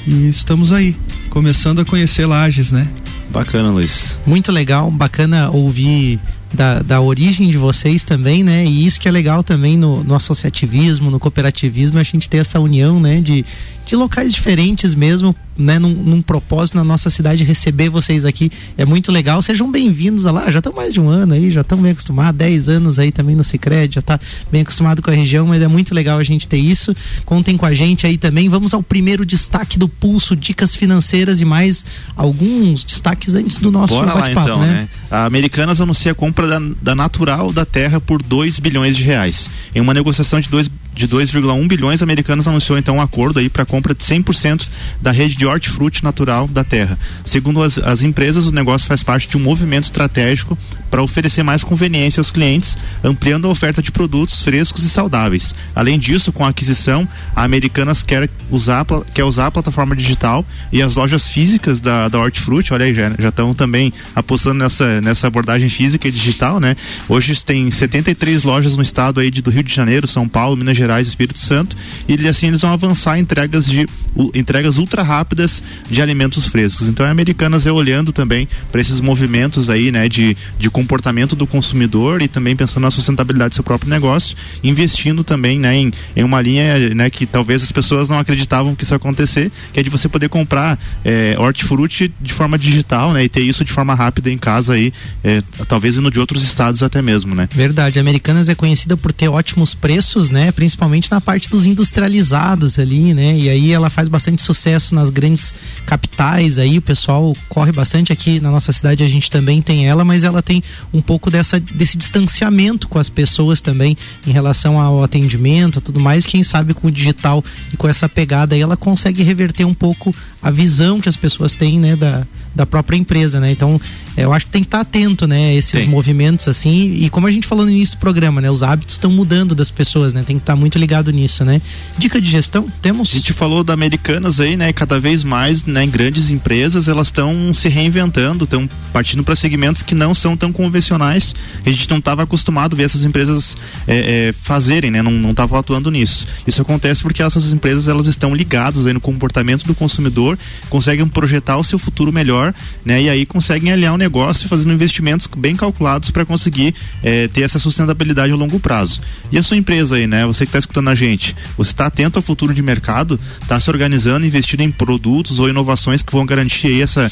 e 0.07 0.29
estamos 0.29 0.71
aí, 0.71 0.95
começando 1.31 1.81
a 1.81 1.85
conhecer 1.85 2.27
Lages, 2.27 2.71
né? 2.71 2.87
Bacana, 3.31 3.71
Luiz. 3.71 4.19
Muito 4.25 4.51
legal, 4.51 4.91
bacana 4.91 5.49
ouvir 5.49 6.19
da, 6.53 6.83
da 6.83 7.01
origem 7.01 7.49
de 7.49 7.57
vocês 7.57 8.03
também, 8.03 8.43
né? 8.43 8.63
E 8.63 8.85
isso 8.85 8.99
que 8.99 9.07
é 9.07 9.11
legal 9.11 9.41
também 9.41 9.75
no, 9.75 10.03
no 10.03 10.13
associativismo, 10.13 11.09
no 11.09 11.19
cooperativismo, 11.19 11.97
a 11.97 12.03
gente 12.03 12.29
ter 12.29 12.37
essa 12.37 12.59
união, 12.59 12.99
né? 12.99 13.19
De, 13.19 13.43
de 13.85 13.95
locais 13.95 14.33
diferentes 14.33 14.95
mesmo, 14.95 15.35
né, 15.57 15.79
num, 15.79 15.89
num, 15.89 16.21
propósito 16.21 16.75
na 16.75 16.83
nossa 16.83 17.09
cidade 17.09 17.43
receber 17.43 17.87
vocês 17.87 18.25
aqui. 18.25 18.51
É 18.77 18.83
muito 18.83 19.11
legal. 19.11 19.41
Sejam 19.41 19.71
bem-vindos 19.71 20.25
lá. 20.25 20.51
Já 20.51 20.59
estão 20.59 20.73
mais 20.73 20.93
de 20.93 20.99
um 20.99 21.07
ano 21.07 21.33
aí, 21.33 21.51
já 21.51 21.61
estão 21.61 21.77
bem 21.77 21.91
acostumados, 21.91 22.37
10 22.37 22.69
anos 22.69 22.99
aí 22.99 23.11
também 23.11 23.35
no 23.35 23.43
Cicred, 23.43 23.93
já 23.93 23.99
está 23.99 24.19
bem 24.51 24.61
acostumado 24.61 25.01
com 25.01 25.09
a 25.09 25.13
região, 25.13 25.47
mas 25.47 25.61
é 25.61 25.67
muito 25.67 25.93
legal 25.93 26.17
a 26.17 26.23
gente 26.23 26.47
ter 26.47 26.57
isso. 26.57 26.95
Contem 27.25 27.55
com 27.55 27.65
a 27.65 27.73
gente 27.73 28.07
aí 28.07 28.17
também. 28.17 28.49
Vamos 28.49 28.73
ao 28.73 28.81
primeiro 28.81 29.25
destaque 29.25 29.77
do 29.77 29.87
Pulso, 29.87 30.35
dicas 30.35 30.75
financeiras 30.75 31.39
e 31.39 31.45
mais 31.45 31.85
alguns 32.15 32.83
destaques 32.83 33.35
antes 33.35 33.57
do 33.59 33.71
nosso 33.71 33.93
Bora 33.93 34.13
lá 34.13 34.31
então, 34.31 34.59
né? 34.59 34.67
né? 34.67 34.89
A 35.09 35.25
Americanas 35.25 35.79
anuncia 35.79 36.11
a 36.11 36.15
compra 36.15 36.47
da, 36.47 36.59
da 36.81 36.95
Natural 36.95 37.53
da 37.53 37.65
Terra 37.65 38.01
por 38.01 38.21
2 38.21 38.59
bilhões 38.59 38.97
de 38.97 39.03
reais. 39.03 39.49
Em 39.73 39.79
uma 39.79 39.93
negociação 39.93 40.39
de 40.39 40.49
2 40.49 40.69
de 40.95 41.07
2,1 41.07 41.67
bilhões, 41.67 42.01
a 42.01 42.05
Americanas 42.05 42.47
anunciou 42.47 42.77
então 42.77 42.95
um 42.95 43.01
acordo 43.01 43.37
aí 43.37 43.49
para 43.49 43.65
compra 43.65 43.93
de 43.93 44.01
100% 44.01 44.69
da 45.01 45.11
rede 45.11 45.35
de 45.35 45.45
hortifruti 45.45 46.01
natural 46.03 46.47
da 46.47 46.63
terra. 46.63 46.97
Segundo 47.25 47.61
as, 47.61 47.77
as 47.77 48.01
empresas, 48.01 48.47
o 48.47 48.51
negócio 48.51 48.87
faz 48.87 49.03
parte 49.03 49.27
de 49.27 49.35
um 49.35 49.41
movimento 49.41 49.83
estratégico 49.83 50.57
para 50.89 51.03
oferecer 51.03 51.43
mais 51.43 51.63
conveniência 51.63 52.21
aos 52.21 52.31
clientes, 52.31 52.77
ampliando 53.03 53.47
a 53.47 53.51
oferta 53.51 53.81
de 53.81 53.91
produtos 53.91 54.41
frescos 54.41 54.85
e 54.85 54.89
saudáveis. 54.89 55.53
Além 55.75 55.99
disso, 55.99 56.31
com 56.31 56.45
a 56.45 56.49
aquisição, 56.49 57.07
a 57.35 57.43
Americanas 57.43 58.01
quer 58.01 58.29
usar, 58.49 58.85
quer 59.13 59.25
usar 59.25 59.47
a 59.47 59.51
plataforma 59.51 59.95
digital 59.95 60.45
e 60.71 60.81
as 60.81 60.95
lojas 60.95 61.27
físicas 61.27 61.81
da, 61.81 62.07
da 62.07 62.19
Hortifruti, 62.19 62.73
olha 62.73 62.85
aí, 62.85 62.93
já 62.93 63.27
estão 63.27 63.53
também 63.53 63.91
apostando 64.15 64.59
nessa, 64.63 65.01
nessa 65.01 65.27
abordagem 65.27 65.67
física 65.67 66.07
e 66.07 66.11
digital, 66.11 66.61
né? 66.61 66.77
Hoje 67.09 67.43
tem 67.43 67.69
73 67.69 68.43
lojas 68.43 68.77
no 68.77 68.83
estado 68.83 69.19
aí 69.19 69.29
de, 69.29 69.41
do 69.41 69.51
Rio 69.51 69.63
de 69.63 69.73
Janeiro, 69.73 70.07
São 70.07 70.29
Paulo, 70.29 70.55
Minas 70.55 70.77
Gerais 70.77 70.84
Gerais 70.85 71.07
Espírito 71.07 71.39
Santo 71.39 71.75
e 72.07 72.27
assim 72.27 72.47
eles 72.47 72.61
vão 72.61 72.71
avançar 72.71 73.17
entregas 73.17 73.65
de 73.65 73.85
uh, 74.15 74.31
entregas 74.33 74.77
ultra 74.77 75.01
rápidas 75.01 75.61
de 75.89 76.01
alimentos 76.01 76.47
frescos. 76.47 76.87
Então, 76.87 77.05
a 77.05 77.09
Americanas 77.09 77.65
é 77.65 77.71
olhando 77.71 78.11
também 78.11 78.47
para 78.71 78.79
esses 78.79 78.99
movimentos 78.99 79.69
aí, 79.69 79.91
né, 79.91 80.07
de, 80.07 80.37
de 80.57 80.69
comportamento 80.69 81.35
do 81.35 81.47
consumidor 81.47 82.21
e 82.21 82.27
também 82.27 82.55
pensando 82.55 82.83
na 82.83 82.91
sustentabilidade 82.91 83.49
do 83.49 83.55
seu 83.55 83.63
próprio 83.63 83.89
negócio, 83.89 84.37
investindo 84.63 85.23
também, 85.23 85.59
né, 85.59 85.75
em, 85.75 85.93
em 86.15 86.23
uma 86.23 86.41
linha, 86.41 86.93
né, 86.93 87.09
que 87.09 87.25
talvez 87.25 87.63
as 87.63 87.71
pessoas 87.71 88.09
não 88.09 88.19
acreditavam 88.19 88.75
que 88.75 88.83
isso 88.83 88.93
ia 88.93 88.97
acontecer, 88.97 89.51
que 89.73 89.79
é 89.79 89.83
de 89.83 89.89
você 89.89 90.07
poder 90.07 90.29
comprar 90.29 90.79
é, 91.03 91.35
hortifruti 91.37 92.13
de 92.21 92.33
forma 92.33 92.57
digital, 92.57 93.11
né, 93.11 93.23
e 93.23 93.29
ter 93.29 93.41
isso 93.41 93.65
de 93.65 93.71
forma 93.71 93.95
rápida 93.95 94.29
em 94.29 94.37
casa 94.37 94.73
aí, 94.73 94.93
é, 95.23 95.41
talvez 95.67 95.97
indo 95.97 96.11
de 96.11 96.19
outros 96.19 96.43
estados 96.43 96.83
até 96.83 97.01
mesmo, 97.01 97.33
né? 97.33 97.49
Verdade, 97.51 97.99
a 97.99 98.01
Americanas 98.01 98.49
é 98.49 98.55
conhecida 98.55 98.95
por 98.95 99.11
ter 99.11 99.27
ótimos 99.27 99.73
preços, 99.73 100.29
né, 100.29 100.51
principalmente 100.51 100.74
principalmente 100.75 101.09
na 101.09 101.21
parte 101.21 101.49
dos 101.49 101.65
industrializados 101.65 102.77
ali, 102.77 103.13
né? 103.13 103.37
E 103.37 103.49
aí 103.49 103.71
ela 103.71 103.89
faz 103.89 104.09
bastante 104.09 104.41
sucesso 104.41 104.93
nas 104.93 105.09
grandes 105.09 105.55
capitais 105.85 106.59
aí, 106.59 106.77
o 106.77 106.81
pessoal 106.81 107.33
corre 107.47 107.71
bastante 107.71 108.11
aqui 108.11 108.41
na 108.41 108.51
nossa 108.51 108.73
cidade, 108.73 109.01
a 109.01 109.07
gente 109.07 109.31
também 109.31 109.61
tem 109.61 109.87
ela, 109.87 110.03
mas 110.03 110.25
ela 110.25 110.41
tem 110.41 110.61
um 110.93 111.01
pouco 111.01 111.31
dessa 111.31 111.59
desse 111.59 111.97
distanciamento 111.97 112.89
com 112.89 112.99
as 112.99 113.07
pessoas 113.07 113.61
também 113.61 113.97
em 114.27 114.31
relação 114.31 114.79
ao 114.79 115.01
atendimento, 115.01 115.79
tudo 115.79 115.99
mais, 115.99 116.25
quem 116.25 116.43
sabe 116.43 116.73
com 116.73 116.87
o 116.87 116.91
digital 116.91 117.43
e 117.73 117.77
com 117.77 117.87
essa 117.87 118.09
pegada 118.09 118.53
aí 118.53 118.61
ela 118.61 118.75
consegue 118.75 119.23
reverter 119.23 119.63
um 119.63 119.73
pouco 119.73 120.13
a 120.41 120.51
visão 120.51 120.99
que 120.99 121.07
as 121.07 121.15
pessoas 121.15 121.53
têm, 121.55 121.79
né, 121.79 121.95
da 121.95 122.27
da 122.55 122.65
própria 122.65 122.95
empresa, 122.95 123.39
né? 123.39 123.51
Então, 123.51 123.79
eu 124.17 124.33
acho 124.33 124.45
que 124.45 124.51
tem 124.51 124.61
que 124.61 124.67
estar 124.67 124.81
atento, 124.81 125.25
né, 125.27 125.49
a 125.49 125.53
esses 125.53 125.81
Sim. 125.81 125.87
movimentos 125.87 126.47
assim, 126.47 126.93
e 126.93 127.09
como 127.09 127.27
a 127.27 127.31
gente 127.31 127.47
falou 127.47 127.65
no 127.65 127.71
início 127.71 127.97
do 127.97 127.99
programa, 127.99 128.41
né, 128.41 128.51
os 128.51 128.63
hábitos 128.63 128.95
estão 128.95 129.11
mudando 129.11 129.55
das 129.55 129.71
pessoas, 129.71 130.13
né? 130.13 130.23
Tem 130.25 130.37
que 130.37 130.43
estar 130.43 130.55
muito 130.55 130.77
ligado 130.77 131.11
nisso, 131.11 131.43
né? 131.43 131.61
Dica 131.97 132.21
de 132.21 132.29
gestão, 132.29 132.67
temos? 132.81 133.11
A 133.11 133.13
gente 133.15 133.33
falou 133.33 133.63
da 133.63 133.73
Americanas 133.73 134.39
aí, 134.39 134.55
né, 134.55 134.71
cada 134.73 134.99
vez 134.99 135.23
mais, 135.23 135.65
né, 135.65 135.83
em 135.83 135.89
grandes 135.89 136.29
empresas, 136.29 136.87
elas 136.87 137.07
estão 137.07 137.53
se 137.53 137.69
reinventando, 137.69 138.43
estão 138.43 138.69
partindo 138.93 139.23
para 139.23 139.35
segmentos 139.35 139.81
que 139.81 139.95
não 139.95 140.13
são 140.13 140.37
tão 140.37 140.51
convencionais, 140.51 141.33
a 141.65 141.71
gente 141.71 141.89
não 141.89 141.97
estava 141.97 142.23
acostumado 142.23 142.73
a 142.73 142.77
ver 142.77 142.83
essas 142.83 143.03
empresas 143.03 143.57
é, 143.87 144.29
é, 144.29 144.35
fazerem, 144.41 144.91
né? 144.91 145.01
Não 145.01 145.31
estavam 145.31 145.57
atuando 145.57 145.89
nisso. 145.89 146.27
Isso 146.45 146.61
acontece 146.61 147.01
porque 147.01 147.23
essas 147.23 147.51
empresas 147.53 147.87
elas 147.87 148.07
estão 148.07 148.35
ligadas 148.35 148.85
aí 148.85 148.93
no 148.93 149.01
comportamento 149.01 149.65
do 149.65 149.73
consumidor, 149.73 150.37
conseguem 150.69 151.07
projetar 151.07 151.57
o 151.57 151.63
seu 151.63 151.79
futuro 151.79 152.11
melhor 152.11 152.25
melhor, 152.25 152.53
né? 152.83 153.01
E 153.03 153.09
aí 153.09 153.25
conseguem 153.25 153.71
aliar 153.71 153.93
o 153.93 153.97
negócio 154.05 154.47
fazendo 154.47 154.71
investimentos 154.73 155.27
bem 155.35 155.55
calculados 155.55 156.11
para 156.11 156.23
conseguir 156.25 156.73
é, 157.03 157.27
ter 157.27 157.41
essa 157.41 157.59
sustentabilidade 157.59 158.31
a 158.31 158.35
longo 158.35 158.59
prazo. 158.59 159.01
E 159.31 159.37
a 159.37 159.43
sua 159.43 159.57
empresa 159.57 159.95
aí, 159.95 160.05
né? 160.05 160.25
Você 160.25 160.45
que 160.45 160.49
está 160.49 160.59
escutando 160.59 160.89
a 160.89 160.95
gente, 160.95 161.35
você 161.57 161.71
está 161.71 161.87
atento 161.87 162.19
ao 162.19 162.23
futuro 162.23 162.53
de 162.53 162.61
mercado, 162.61 163.19
está 163.41 163.59
se 163.59 163.69
organizando, 163.69 164.25
investindo 164.25 164.61
em 164.61 164.71
produtos 164.71 165.39
ou 165.39 165.49
inovações 165.49 166.01
que 166.01 166.11
vão 166.11 166.25
garantir 166.25 166.67
aí 166.67 166.81
essa 166.81 167.11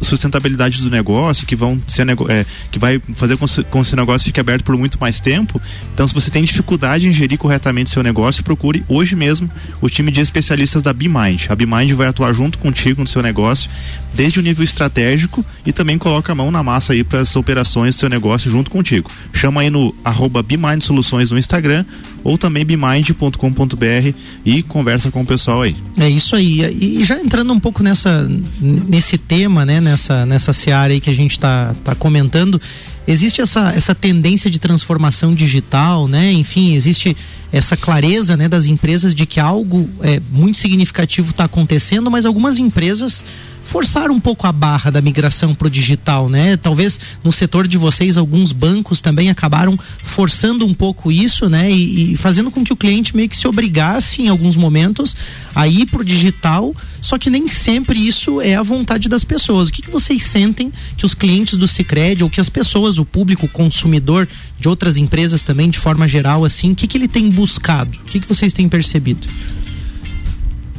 sustentabilidade 0.00 0.82
do 0.82 0.90
negócio, 0.90 1.46
que 1.46 1.54
vão 1.54 1.80
ser 1.86 2.06
é, 2.28 2.46
que 2.70 2.78
vai 2.78 3.00
fazer 3.14 3.36
com 3.36 3.82
que 3.82 3.88
seu 3.88 3.96
negócio 3.96 4.24
fique 4.26 4.40
aberto 4.40 4.64
por 4.64 4.76
muito 4.76 4.98
mais 4.98 5.20
tempo. 5.20 5.60
Então, 5.92 6.06
se 6.08 6.14
você 6.14 6.30
tem 6.30 6.42
dificuldade 6.42 7.06
em 7.06 7.12
gerir 7.12 7.38
corretamente 7.38 7.90
seu 7.90 8.02
negócio, 8.02 8.42
procure 8.42 8.84
hoje 8.88 9.14
mesmo 9.14 9.50
o 9.80 9.88
time 9.88 10.10
de 10.10 10.20
especialistas 10.20 10.82
da 10.82 10.92
BeMind. 10.92 11.46
A 11.48 11.54
BeMind 11.54 11.92
vai 11.92 12.08
atuar 12.08 12.32
junto 12.32 12.58
contigo 12.58 13.02
no 13.02 13.08
seu 13.08 13.22
negócio, 13.22 13.70
desde 14.14 14.38
o 14.38 14.42
nível 14.42 14.64
estratégico 14.64 15.44
e 15.64 15.72
também 15.72 15.98
coloca 16.02 16.32
a 16.32 16.34
mão 16.34 16.50
na 16.50 16.64
massa 16.64 16.92
aí 16.92 17.04
para 17.04 17.20
as 17.20 17.36
operações 17.36 17.94
do 17.94 18.00
seu 18.00 18.08
negócio 18.08 18.50
junto 18.50 18.72
contigo. 18.72 19.08
Chama 19.32 19.60
aí 19.60 19.70
no 19.70 19.94
arroba 20.04 20.44
Soluções 20.80 21.30
no 21.30 21.38
Instagram 21.38 21.84
ou 22.24 22.36
também 22.36 22.64
bemind.com.br 22.64 24.16
e 24.44 24.62
conversa 24.64 25.12
com 25.12 25.20
o 25.20 25.26
pessoal 25.26 25.62
aí. 25.62 25.76
É 25.96 26.10
isso 26.10 26.34
aí. 26.34 26.98
E 26.98 27.04
já 27.04 27.20
entrando 27.20 27.52
um 27.52 27.60
pouco 27.60 27.84
nessa 27.84 28.28
nesse 28.60 29.16
tema, 29.16 29.64
né, 29.64 29.80
nessa 29.80 30.26
nessa 30.26 30.52
seara 30.52 30.92
aí 30.92 31.00
que 31.00 31.08
a 31.08 31.14
gente 31.14 31.32
está 31.32 31.72
tá 31.84 31.94
comentando, 31.94 32.60
existe 33.06 33.40
essa, 33.40 33.72
essa 33.72 33.94
tendência 33.94 34.50
de 34.50 34.58
transformação 34.58 35.32
digital, 35.32 36.08
né? 36.08 36.32
Enfim, 36.32 36.74
existe 36.74 37.16
essa 37.52 37.76
clareza 37.76 38.36
né, 38.36 38.48
das 38.48 38.66
empresas 38.66 39.14
de 39.14 39.26
que 39.26 39.38
algo 39.38 39.88
é, 40.00 40.20
muito 40.30 40.58
significativo 40.58 41.30
está 41.30 41.44
acontecendo, 41.44 42.10
mas 42.10 42.24
algumas 42.24 42.58
empresas 42.58 43.24
forçar 43.62 44.10
um 44.10 44.20
pouco 44.20 44.46
a 44.46 44.52
barra 44.52 44.90
da 44.90 45.00
migração 45.00 45.54
para 45.54 45.66
o 45.66 45.70
digital, 45.70 46.28
né? 46.28 46.56
Talvez 46.56 47.00
no 47.24 47.32
setor 47.32 47.66
de 47.66 47.78
vocês 47.78 48.16
alguns 48.16 48.52
bancos 48.52 49.00
também 49.00 49.30
acabaram 49.30 49.78
forçando 50.02 50.66
um 50.66 50.74
pouco 50.74 51.10
isso, 51.10 51.48
né? 51.48 51.70
E, 51.70 52.12
e 52.12 52.16
fazendo 52.16 52.50
com 52.50 52.64
que 52.64 52.72
o 52.72 52.76
cliente 52.76 53.16
meio 53.16 53.28
que 53.28 53.36
se 53.36 53.48
obrigasse 53.48 54.22
em 54.22 54.28
alguns 54.28 54.56
momentos 54.56 55.16
a 55.54 55.66
ir 55.68 55.86
para 55.86 56.02
o 56.02 56.04
digital, 56.04 56.74
só 57.00 57.18
que 57.18 57.30
nem 57.30 57.48
sempre 57.48 57.98
isso 57.98 58.40
é 58.40 58.54
a 58.54 58.62
vontade 58.62 59.08
das 59.08 59.24
pessoas. 59.24 59.68
O 59.68 59.72
que, 59.72 59.82
que 59.82 59.90
vocês 59.90 60.24
sentem 60.24 60.72
que 60.96 61.06
os 61.06 61.14
clientes 61.14 61.56
do 61.56 61.68
Sicredi 61.68 62.22
ou 62.22 62.30
que 62.30 62.40
as 62.40 62.48
pessoas, 62.48 62.98
o 62.98 63.04
público, 63.04 63.46
o 63.46 63.48
consumidor 63.48 64.28
de 64.58 64.68
outras 64.68 64.96
empresas 64.96 65.42
também, 65.42 65.70
de 65.70 65.78
forma 65.78 66.06
geral, 66.06 66.44
assim, 66.44 66.72
o 66.72 66.74
que, 66.74 66.86
que 66.86 66.96
ele 66.96 67.08
tem 67.08 67.28
buscado? 67.28 67.98
O 68.04 68.08
que, 68.08 68.20
que 68.20 68.28
vocês 68.28 68.52
têm 68.52 68.68
percebido? 68.68 69.26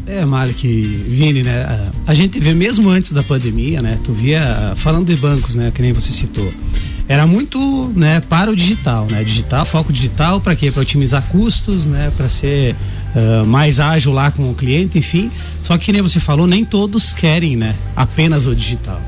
É, 0.05 0.25
Malik, 0.25 0.67
Vini, 0.67 1.43
né? 1.43 1.91
A 2.05 2.13
gente 2.13 2.39
vê 2.39 2.53
mesmo 2.53 2.89
antes 2.89 3.13
da 3.13 3.23
pandemia, 3.23 3.81
né? 3.81 3.97
Tu 4.03 4.11
via, 4.11 4.73
falando 4.75 5.07
de 5.07 5.15
bancos, 5.15 5.55
né? 5.55 5.71
Que 5.73 5.81
nem 5.81 5.93
você 5.93 6.11
citou. 6.11 6.51
Era 7.07 7.27
muito, 7.27 7.91
né, 7.95 8.21
para 8.21 8.49
o 8.49 8.55
digital, 8.55 9.05
né? 9.05 9.23
Digital, 9.23 9.65
foco 9.65 9.91
digital 9.91 10.39
para 10.39 10.55
quê? 10.55 10.71
Para 10.71 10.81
otimizar 10.81 11.23
custos, 11.27 11.85
né? 11.85 12.11
Para 12.15 12.29
ser 12.29 12.75
uh, 13.15 13.45
mais 13.45 13.79
ágil 13.79 14.13
lá 14.13 14.31
com 14.31 14.49
o 14.49 14.53
cliente, 14.53 14.97
enfim. 14.97 15.29
Só 15.61 15.77
que 15.77 15.91
nem 15.91 16.01
você 16.01 16.19
falou, 16.19 16.47
nem 16.47 16.63
todos 16.63 17.11
querem, 17.11 17.55
né? 17.55 17.75
Apenas 17.95 18.45
o 18.45 18.55
digital. 18.55 19.01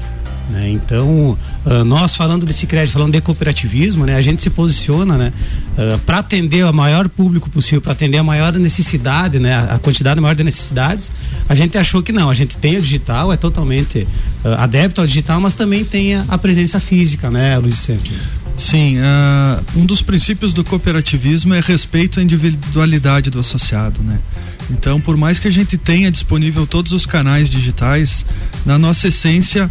Né? 0.50 0.70
Então, 0.70 1.38
uh, 1.66 1.84
nós 1.84 2.16
falando 2.16 2.46
desse 2.46 2.68
crédito, 2.68 2.94
falando 2.94 3.14
de 3.14 3.22
cooperativismo, 3.22 4.06
né? 4.06 4.16
a 4.16 4.22
gente 4.22 4.44
se 4.44 4.50
posiciona 4.50 5.18
né? 5.18 5.34
Uh, 5.78 5.98
para 6.00 6.20
atender 6.20 6.64
o 6.64 6.74
maior 6.74 7.10
público 7.10 7.50
possível, 7.50 7.82
para 7.82 7.94
atender 7.94 8.20
a 8.20 8.24
maior 8.24 8.54
necessidade, 8.54 9.40
né? 9.40 9.56
a 9.70 9.80
quantidade 9.80 10.22
maior 10.22 10.36
de 10.36 10.44
necessidades. 10.44 11.12
A 11.50 11.56
gente 11.56 11.78
achou 11.78 12.04
que 12.04 12.12
não, 12.12 12.30
a 12.30 12.36
gente 12.36 12.58
tem 12.58 12.78
o 12.78 12.82
digital, 12.82 13.34
é 13.34 13.38
totalmente 13.38 14.08
uh, 14.44 14.50
adepto 14.60 15.02
ao 15.02 15.08
digital, 15.08 15.42
mas 15.42 15.56
também 15.56 15.84
tem 15.84 16.16
a, 16.16 16.26
a 16.28 16.38
presença 16.38 16.80
física, 16.80 17.30
né, 17.32 17.58
Luiz 17.58 17.76
Sempre? 17.76 18.12
Sim, 18.58 18.98
uh, 19.00 19.80
um 19.80 19.86
dos 19.86 20.02
princípios 20.02 20.54
do 20.54 20.64
cooperativismo 20.64 21.54
é 21.54 21.60
respeito 21.60 22.20
à 22.20 22.24
individualidade 22.24 23.30
do 23.30 23.40
associado, 23.40 24.02
né? 24.02 24.20
Então, 24.72 25.00
por 25.00 25.18
mais 25.18 25.40
que 25.40 25.48
a 25.48 25.52
gente 25.52 25.78
tenha 25.78 26.10
disponível 26.10 26.66
todos 26.66 26.92
os 26.92 27.06
canais 27.06 27.50
digitais, 27.50 28.26
na 28.66 28.80
nossa 28.80 29.10
essência 29.10 29.70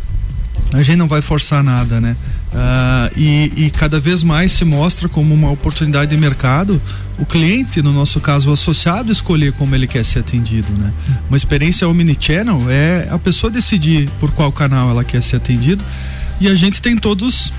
a 0.72 0.82
gente 0.82 0.96
não 0.96 1.08
vai 1.08 1.22
forçar 1.22 1.62
nada, 1.62 2.00
né? 2.00 2.16
Uh, 2.52 3.18
e, 3.18 3.52
e, 3.56 3.70
cada 3.70 3.98
vez 3.98 4.22
mais 4.22 4.52
se 4.52 4.64
mostra 4.64 5.08
como 5.08 5.34
uma 5.34 5.50
oportunidade 5.50 6.12
de 6.12 6.16
mercado 6.16 6.80
o 7.18 7.26
cliente, 7.26 7.82
no 7.82 7.92
nosso 7.92 8.20
caso 8.20 8.50
o 8.50 8.52
associado, 8.52 9.10
escolher 9.10 9.52
como 9.52 9.74
ele 9.74 9.86
quer 9.86 10.04
ser 10.04 10.20
atendido, 10.20 10.68
né? 10.72 10.92
Uma 11.28 11.36
experiência 11.36 11.88
omnichannel 11.88 12.70
é 12.70 13.08
a 13.10 13.18
pessoa 13.18 13.50
decidir 13.50 14.08
por 14.20 14.30
qual 14.30 14.52
canal 14.52 14.90
ela 14.90 15.04
quer 15.04 15.22
ser 15.22 15.36
atendido 15.36 15.84
e 16.40 16.48
a 16.48 16.54
gente 16.54 16.80
tem 16.80 16.96
todos 16.96 17.52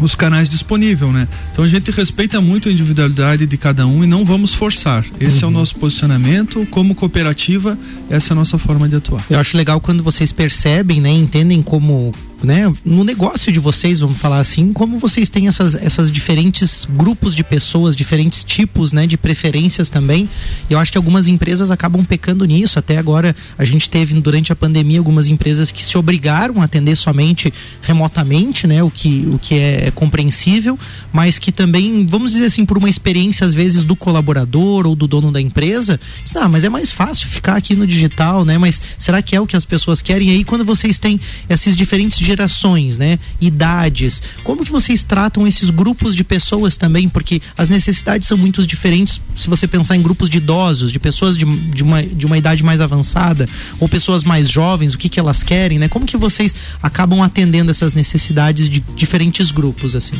os 0.00 0.14
canais 0.14 0.48
disponíveis, 0.48 1.12
né? 1.12 1.28
Então 1.52 1.64
a 1.64 1.68
gente 1.68 1.90
respeita 1.90 2.40
muito 2.40 2.68
a 2.68 2.72
individualidade 2.72 3.46
de 3.46 3.56
cada 3.56 3.86
um 3.86 4.04
e 4.04 4.06
não 4.06 4.24
vamos 4.24 4.54
forçar. 4.54 5.04
Esse 5.18 5.38
uhum. 5.38 5.42
é 5.42 5.44
o 5.44 5.46
uhum. 5.46 5.58
nosso 5.58 5.76
posicionamento 5.76 6.66
como 6.70 6.94
cooperativa 6.94 7.78
essa 8.08 8.32
é 8.32 8.34
a 8.34 8.36
nossa 8.36 8.58
forma 8.58 8.88
de 8.88 8.96
atuar. 8.96 9.22
Eu 9.28 9.38
acho 9.38 9.56
legal 9.56 9.80
quando 9.80 10.02
vocês 10.02 10.32
percebem, 10.32 11.00
né, 11.00 11.10
entendem 11.10 11.62
como 11.62 12.12
né, 12.42 12.72
no 12.84 13.02
negócio 13.02 13.50
de 13.50 13.58
vocês, 13.58 14.00
vamos 14.00 14.16
falar 14.16 14.38
assim, 14.38 14.72
como 14.72 14.98
vocês 14.98 15.28
têm 15.28 15.48
essas, 15.48 15.74
essas 15.74 16.10
diferentes 16.10 16.86
grupos 16.88 17.34
de 17.34 17.42
pessoas, 17.42 17.96
diferentes 17.96 18.44
tipos, 18.44 18.92
né, 18.92 19.06
de 19.06 19.16
preferências 19.16 19.90
também. 19.90 20.28
E 20.70 20.72
eu 20.72 20.78
acho 20.78 20.92
que 20.92 20.98
algumas 20.98 21.26
empresas 21.26 21.70
acabam 21.70 22.04
pecando 22.04 22.44
nisso. 22.44 22.78
Até 22.78 22.96
agora 22.96 23.34
a 23.56 23.64
gente 23.64 23.90
teve 23.90 24.14
durante 24.20 24.52
a 24.52 24.56
pandemia 24.56 24.98
algumas 24.98 25.26
empresas 25.26 25.72
que 25.72 25.82
se 25.82 25.98
obrigaram 25.98 26.60
a 26.62 26.64
atender 26.64 26.96
somente 26.96 27.52
remotamente, 27.82 28.66
né, 28.66 28.82
o 28.82 28.90
que, 28.90 29.28
o 29.32 29.38
que 29.38 29.54
é, 29.54 29.88
é 29.88 29.90
compreensível, 29.90 30.78
mas 31.12 31.38
que 31.38 31.50
também, 31.50 32.06
vamos 32.06 32.32
dizer 32.32 32.46
assim, 32.46 32.64
por 32.64 32.78
uma 32.78 32.88
experiência 32.88 33.46
às 33.46 33.54
vezes 33.54 33.84
do 33.84 33.96
colaborador 33.96 34.86
ou 34.86 34.94
do 34.94 35.08
dono 35.08 35.32
da 35.32 35.40
empresa, 35.40 35.98
diz, 36.22 36.36
ah, 36.36 36.48
mas 36.48 36.62
é 36.62 36.68
mais 36.68 36.90
fácil 36.90 37.28
ficar 37.28 37.56
aqui 37.56 37.74
no 37.74 37.86
digital, 37.86 38.44
né? 38.44 38.58
Mas 38.58 38.80
será 38.96 39.20
que 39.22 39.34
é 39.34 39.40
o 39.40 39.46
que 39.46 39.56
as 39.56 39.64
pessoas 39.64 40.00
querem? 40.00 40.28
E 40.28 40.30
aí 40.32 40.44
quando 40.44 40.64
vocês 40.64 40.98
têm 40.98 41.18
esses 41.48 41.74
diferentes 41.74 42.27
gerações, 42.28 42.98
né? 42.98 43.18
Idades. 43.40 44.22
Como 44.44 44.64
que 44.64 44.70
vocês 44.70 45.02
tratam 45.02 45.46
esses 45.46 45.70
grupos 45.70 46.14
de 46.14 46.22
pessoas 46.22 46.76
também? 46.76 47.08
Porque 47.08 47.40
as 47.56 47.68
necessidades 47.68 48.28
são 48.28 48.36
muito 48.36 48.66
diferentes 48.66 49.20
se 49.34 49.48
você 49.48 49.66
pensar 49.66 49.96
em 49.96 50.02
grupos 50.02 50.28
de 50.28 50.38
idosos, 50.38 50.92
de 50.92 50.98
pessoas 50.98 51.36
de, 51.36 51.44
de, 51.44 51.82
uma, 51.82 52.02
de 52.02 52.26
uma 52.26 52.36
idade 52.36 52.62
mais 52.62 52.80
avançada, 52.80 53.46
ou 53.80 53.88
pessoas 53.88 54.24
mais 54.24 54.48
jovens, 54.48 54.94
o 54.94 54.98
que 54.98 55.08
que 55.08 55.18
elas 55.18 55.42
querem, 55.42 55.78
né? 55.78 55.88
Como 55.88 56.06
que 56.06 56.16
vocês 56.16 56.54
acabam 56.82 57.22
atendendo 57.22 57.70
essas 57.70 57.94
necessidades 57.94 58.68
de 58.68 58.80
diferentes 58.94 59.50
grupos, 59.50 59.96
assim? 59.96 60.18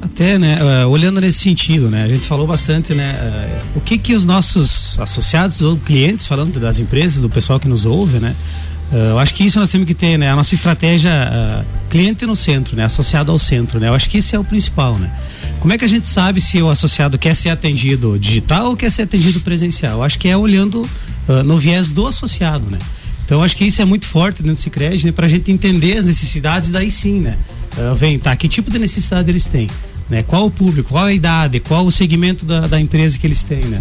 Até, 0.00 0.36
né, 0.36 0.58
uh, 0.60 0.88
olhando 0.88 1.20
nesse 1.20 1.38
sentido, 1.38 1.88
né, 1.88 2.02
a 2.02 2.08
gente 2.08 2.26
falou 2.26 2.44
bastante, 2.44 2.92
né, 2.92 3.12
uh, 3.12 3.78
o 3.78 3.80
que 3.80 3.96
que 3.96 4.16
os 4.16 4.24
nossos 4.24 4.98
associados 4.98 5.60
ou 5.60 5.76
clientes, 5.76 6.26
falando 6.26 6.58
das 6.58 6.80
empresas, 6.80 7.20
do 7.20 7.30
pessoal 7.30 7.60
que 7.60 7.68
nos 7.68 7.84
ouve, 7.84 8.18
né, 8.18 8.34
eu 8.92 9.18
acho 9.18 9.34
que 9.34 9.44
isso 9.44 9.58
nós 9.58 9.70
temos 9.70 9.86
que 9.86 9.94
ter, 9.94 10.18
né? 10.18 10.30
A 10.30 10.36
nossa 10.36 10.54
estratégia 10.54 11.10
uh, 11.10 11.64
cliente 11.88 12.26
no 12.26 12.36
centro, 12.36 12.76
né? 12.76 12.84
Associado 12.84 13.32
ao 13.32 13.38
centro, 13.38 13.80
né? 13.80 13.88
Eu 13.88 13.94
acho 13.94 14.08
que 14.08 14.18
isso 14.18 14.36
é 14.36 14.38
o 14.38 14.44
principal, 14.44 14.98
né? 14.98 15.10
Como 15.60 15.72
é 15.72 15.78
que 15.78 15.84
a 15.84 15.88
gente 15.88 16.06
sabe 16.06 16.40
se 16.40 16.60
o 16.60 16.68
associado 16.68 17.18
quer 17.18 17.34
ser 17.34 17.48
atendido 17.48 18.18
digital 18.18 18.66
ou 18.66 18.76
quer 18.76 18.90
ser 18.90 19.02
atendido 19.02 19.40
presencial? 19.40 19.98
Eu 19.98 20.02
acho 20.02 20.18
que 20.18 20.28
é 20.28 20.36
olhando 20.36 20.82
uh, 21.28 21.42
no 21.42 21.56
viés 21.56 21.90
do 21.90 22.06
associado, 22.06 22.70
né? 22.70 22.78
Então 23.24 23.42
acho 23.42 23.56
que 23.56 23.64
isso 23.64 23.80
é 23.80 23.84
muito 23.84 24.04
forte 24.04 24.42
dentro 24.42 24.56
do 24.56 24.60
Cicred, 24.60 25.06
né? 25.06 25.12
Para 25.12 25.26
a 25.26 25.30
gente 25.30 25.50
entender 25.50 25.96
as 25.96 26.04
necessidades, 26.04 26.70
daí 26.70 26.90
sim, 26.90 27.20
né? 27.20 27.38
vem, 27.96 28.18
tá? 28.18 28.36
Que 28.36 28.48
tipo 28.48 28.70
de 28.70 28.78
necessidade 28.78 29.30
eles 29.30 29.46
têm? 29.46 29.66
Né? 30.10 30.22
Qual 30.22 30.44
o 30.44 30.50
público, 30.50 30.90
qual 30.90 31.06
a 31.06 31.12
idade, 31.12 31.58
qual 31.58 31.86
o 31.86 31.90
segmento 31.90 32.44
da, 32.44 32.66
da 32.66 32.78
empresa 32.78 33.18
que 33.18 33.26
eles 33.26 33.42
têm, 33.42 33.64
né? 33.64 33.80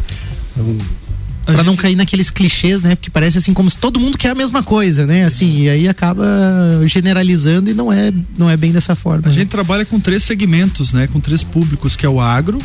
Então, 0.52 0.78
para 1.46 1.58
gente... 1.58 1.66
não 1.66 1.76
cair 1.76 1.96
naqueles 1.96 2.30
clichês, 2.30 2.82
né? 2.82 2.96
Porque 2.96 3.10
parece 3.10 3.38
assim 3.38 3.54
como 3.54 3.70
se 3.70 3.78
todo 3.78 4.00
mundo 4.00 4.18
quer 4.18 4.30
a 4.30 4.36
mesma 4.36 4.62
coisa, 4.64 5.06
né? 5.06 5.26
Assim, 5.26 5.62
e 5.62 5.70
aí 5.70 5.88
acaba 5.88 6.26
generalizando 6.86 7.70
e 7.70 7.74
não 7.74 7.92
é, 7.92 8.14
não 8.38 8.50
é 8.50 8.56
bem 8.56 8.72
dessa 8.72 8.96
forma. 8.96 9.28
A 9.28 9.30
né? 9.30 9.36
gente 9.36 9.50
trabalha 9.50 9.86
com 9.86 10.00
três 10.00 10.24
segmentos, 10.24 10.94
né? 10.94 11.08
Com 11.08 11.20
três 11.20 11.44
públicos, 11.44 11.96
que 11.96 12.06
é 12.06 12.10
o 12.10 12.22
agro, 12.22 12.60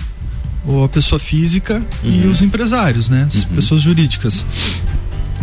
ou 0.67 0.85
a 0.85 0.89
pessoa 0.89 1.19
física 1.19 1.83
uhum. 2.03 2.23
e 2.25 2.27
os 2.27 2.43
empresários, 2.43 3.09
né? 3.09 3.27
As 3.29 3.45
uhum. 3.45 3.55
pessoas 3.55 3.81
jurídicas. 3.81 4.45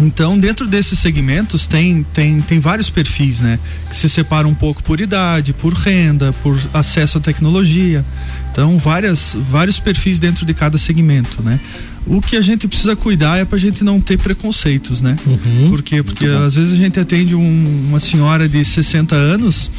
Então, 0.01 0.39
dentro 0.39 0.67
desses 0.67 0.97
segmentos 0.99 1.67
tem, 1.67 2.03
tem, 2.13 2.41
tem 2.41 2.59
vários 2.59 2.89
perfis, 2.89 3.39
né? 3.39 3.59
Que 3.89 3.95
se 3.95 4.09
separam 4.09 4.49
um 4.49 4.55
pouco 4.55 4.81
por 4.81 4.99
idade, 4.99 5.53
por 5.53 5.73
renda, 5.73 6.33
por 6.41 6.59
acesso 6.73 7.19
à 7.19 7.21
tecnologia. 7.21 8.03
Então, 8.51 8.77
várias, 8.77 9.37
vários 9.39 9.79
perfis 9.79 10.19
dentro 10.19 10.45
de 10.45 10.53
cada 10.53 10.77
segmento, 10.77 11.41
né? 11.41 11.59
O 12.05 12.21
que 12.21 12.35
a 12.35 12.41
gente 12.41 12.67
precisa 12.67 12.95
cuidar 12.95 13.37
é 13.37 13.45
para 13.45 13.55
a 13.55 13.59
gente 13.59 13.83
não 13.83 13.99
ter 13.99 14.17
preconceitos, 14.17 14.99
né? 14.99 15.15
Uhum. 15.25 15.69
Por 15.69 15.81
quê? 15.81 16.03
Porque 16.03 16.25
às 16.25 16.55
vezes 16.55 16.73
a 16.73 16.75
gente 16.75 16.99
atende 16.99 17.33
um, 17.33 17.87
uma 17.87 17.99
senhora 17.99 18.47
de 18.49 18.63
60 18.63 19.15
anos 19.15 19.71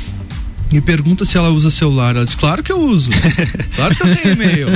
e 0.77 0.81
pergunta 0.81 1.25
se 1.25 1.37
ela 1.39 1.51
usa 1.51 1.71
celular. 1.71 2.17
Ela 2.17 2.25
diz, 2.25 2.35
claro 2.35 2.63
que 2.63 2.73
eu 2.73 2.81
uso. 2.81 3.11
Claro 3.75 3.97
que 3.97 4.03
eu 4.03 4.17
tenho 4.17 4.33
e-mail. 4.35 4.67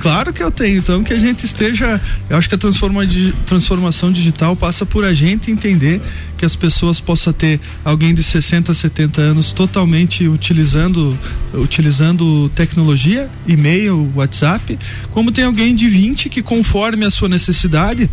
Claro 0.00 0.32
que 0.32 0.42
eu 0.42 0.50
tenho. 0.50 0.78
Então 0.78 1.04
que 1.04 1.12
a 1.12 1.18
gente 1.18 1.44
esteja. 1.44 2.00
Eu 2.30 2.36
acho 2.36 2.48
que 2.48 2.54
a 2.54 2.58
transforma, 2.58 3.02
transformação 3.46 4.10
digital 4.10 4.56
passa 4.56 4.86
por 4.86 5.04
a 5.04 5.12
gente 5.12 5.50
entender 5.50 6.00
que 6.38 6.44
as 6.44 6.56
pessoas 6.56 6.98
possam 6.98 7.32
ter 7.32 7.60
alguém 7.84 8.14
de 8.14 8.22
60, 8.22 8.72
70 8.72 9.20
anos 9.20 9.52
totalmente 9.52 10.26
utilizando, 10.26 11.16
utilizando 11.54 12.50
tecnologia, 12.54 13.28
e-mail, 13.46 14.10
WhatsApp, 14.14 14.78
como 15.10 15.30
tem 15.30 15.44
alguém 15.44 15.74
de 15.74 15.88
20 15.88 16.28
que 16.28 16.42
conforme 16.42 17.04
a 17.04 17.10
sua 17.10 17.28
necessidade 17.28 18.08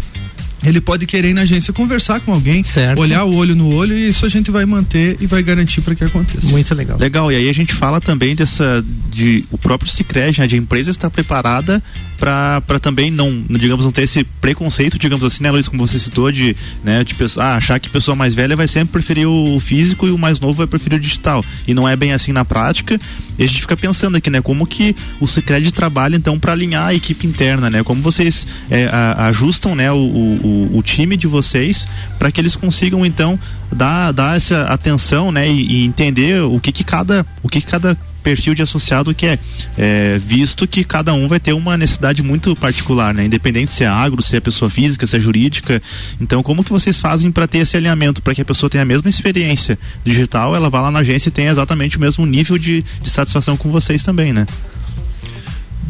ele 0.64 0.82
pode 0.82 1.06
querer 1.06 1.30
ir 1.30 1.34
na 1.34 1.42
agência 1.42 1.72
conversar 1.74 2.20
com 2.20 2.34
alguém, 2.34 2.64
certo. 2.64 3.02
olhar 3.02 3.24
o 3.24 3.36
olho 3.36 3.56
no 3.56 3.74
olho 3.74 3.98
e 3.98 4.10
isso 4.10 4.26
a 4.26 4.30
gente 4.30 4.52
vai 4.52 4.66
manter 4.66 5.18
e 5.20 5.26
vai 5.26 5.42
garantir 5.42 5.82
para 5.82 5.96
que 5.96 6.04
aconteça. 6.04 6.48
Muito 6.48 6.74
legal. 6.76 6.98
Legal. 6.98 7.32
E 7.32 7.36
aí 7.36 7.50
a 7.50 7.54
gente 7.54 7.74
fala 7.74 8.02
também 8.02 8.36
dessa 8.36 8.84
de 9.10 9.46
o 9.52 9.58
próprio 9.58 9.90
Sicredi, 9.90 10.42
né, 10.42 10.48
de 10.48 10.56
a 10.56 10.58
empresa 10.58 10.92
estar 10.92 11.10
preparada 11.10 11.82
para 12.20 12.80
também 12.82 13.10
não, 13.10 13.44
digamos, 13.50 13.86
não 13.86 13.92
ter 13.92 14.04
esse 14.04 14.24
preconceito, 14.24 15.00
digamos 15.00 15.26
assim, 15.26 15.42
né, 15.42 15.52
Luiz, 15.52 15.68
como 15.68 15.88
você 15.88 15.98
citou, 15.98 16.32
de, 16.32 16.56
né, 16.84 17.04
de 17.04 17.16
ah, 17.38 17.56
achar 17.56 17.80
que 17.80 17.88
a 17.88 17.92
pessoa 17.92 18.14
mais 18.14 18.36
velha 18.36 18.56
vai 18.56 18.68
sempre 18.68 18.92
preferir 18.92 19.28
o 19.28 19.60
físico 19.60 20.06
e 20.06 20.12
o 20.12 20.18
mais 20.18 20.40
novo 20.40 20.56
vai 20.56 20.68
preferir 20.68 20.98
o 20.98 21.02
digital. 21.02 21.44
E 21.66 21.74
não 21.74 21.88
é 21.88 21.96
bem 21.96 22.12
assim 22.12 22.34
na 22.34 22.44
prática. 22.44 23.00
E 23.38 23.44
a 23.44 23.48
gente 23.48 23.62
fica 23.62 23.78
pensando 23.78 24.18
aqui, 24.18 24.30
né, 24.30 24.42
como 24.42 24.68
que 24.68 24.94
o 25.22 25.28
Sicredi 25.28 25.72
trabalha 25.72 26.18
então 26.18 26.38
para 26.38 26.52
alinhar 26.52 26.88
a 26.88 26.94
equipe 26.94 27.26
interna, 27.26 27.70
né? 27.70 27.84
Como 27.84 28.02
vocês 28.02 28.46
é, 28.70 28.90
a, 28.92 29.28
ajustam, 29.28 29.76
né, 29.76 29.90
o, 29.90 29.96
o, 29.96 30.49
o, 30.74 30.82
time 30.84 31.16
de 31.16 31.28
vocês 31.28 31.88
para 32.18 32.32
que 32.32 32.42
eles 32.42 32.56
consigam 32.56 33.06
então 33.06 33.40
dar, 33.72 34.12
dar 34.12 34.38
essa 34.38 34.64
atenção, 34.64 35.32
né, 35.32 35.50
e, 35.50 35.84
e 35.84 35.86
entender 35.86 36.42
o 36.42 36.60
que 36.60 36.72
que 36.72 36.84
cada 36.84 37.26
o 37.44 37.50
que, 37.50 37.62
que 37.62 37.68
cada 37.68 37.98
perfil 38.24 38.54
de 38.54 38.62
associado 38.62 39.14
que 39.14 39.26
é, 39.26 39.40
é, 39.78 40.20
visto 40.20 40.68
que 40.68 40.84
cada 40.84 41.14
um 41.14 41.28
vai 41.28 41.40
ter 41.40 41.54
uma 41.54 41.78
necessidade 41.78 42.22
muito 42.22 42.56
particular, 42.56 43.14
né? 43.14 43.26
Independente 43.26 43.72
se 43.72 43.84
é 43.84 43.88
agro, 43.88 44.22
se 44.22 44.36
é 44.36 44.40
pessoa 44.40 44.70
física, 44.70 45.08
se 45.08 45.18
é 45.18 45.20
jurídica. 45.20 45.82
Então, 46.20 46.44
como 46.44 46.64
que 46.64 46.70
vocês 46.70 47.00
fazem 47.00 47.32
para 47.32 47.48
ter 47.48 47.60
esse 47.60 47.76
alinhamento, 47.78 48.22
para 48.22 48.36
que 48.36 48.42
a 48.42 48.46
pessoa 48.46 48.70
tenha 48.70 48.84
a 48.84 48.86
mesma 48.86 49.10
experiência 49.10 49.80
digital, 50.04 50.56
ela 50.56 50.70
vá 50.70 50.82
lá 50.82 50.92
na 50.92 51.00
agência 51.00 51.30
e 51.30 51.32
tenha 51.32 51.50
exatamente 51.50 51.98
o 51.98 52.00
mesmo 52.00 52.26
nível 52.26 52.58
de, 52.58 52.84
de 53.02 53.10
satisfação 53.10 53.56
com 53.58 53.72
vocês 53.72 54.04
também, 54.04 54.34
né? 54.34 54.46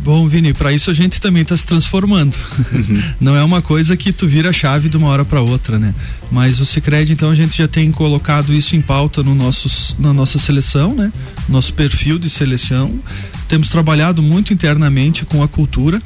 Bom, 0.04 0.28
Vini, 0.28 0.54
para 0.54 0.72
isso 0.72 0.90
a 0.90 0.94
gente 0.94 1.20
também 1.20 1.44
está 1.44 1.56
se 1.58 1.66
transformando. 1.66 2.36
Uhum. 2.72 3.04
Não 3.20 3.36
é 3.36 3.44
uma 3.44 3.62
coisa 3.62 3.98
que 3.98 4.14
tu 4.14 4.28
vira 4.28 4.50
a 4.50 4.54
chave 4.54 4.88
de 4.88 4.96
uma 4.96 5.08
hora 5.10 5.26
para 5.26 5.42
outra, 5.42 5.78
né? 5.78 5.94
Mas 6.32 6.60
o 6.60 6.66
Sicredi, 6.66 7.14
então 7.14 7.30
a 7.30 7.36
gente 7.36 7.58
já 7.58 7.68
tem 7.68 7.92
colocado 7.92 8.54
isso 8.54 8.76
em 8.76 8.82
pauta 8.82 9.22
no 9.22 9.36
nossos, 9.36 9.96
na 10.00 10.14
nossa 10.14 10.40
seleção, 10.40 10.96
né? 10.96 11.12
Nosso 11.48 11.74
perfil 11.74 12.18
de 12.18 12.30
seleção. 12.30 13.00
Temos 13.48 13.68
trabalhado 13.68 14.22
muito 14.22 14.54
internamente 14.54 15.26
com 15.26 15.44
a 15.44 15.48
cultura. 15.48 16.02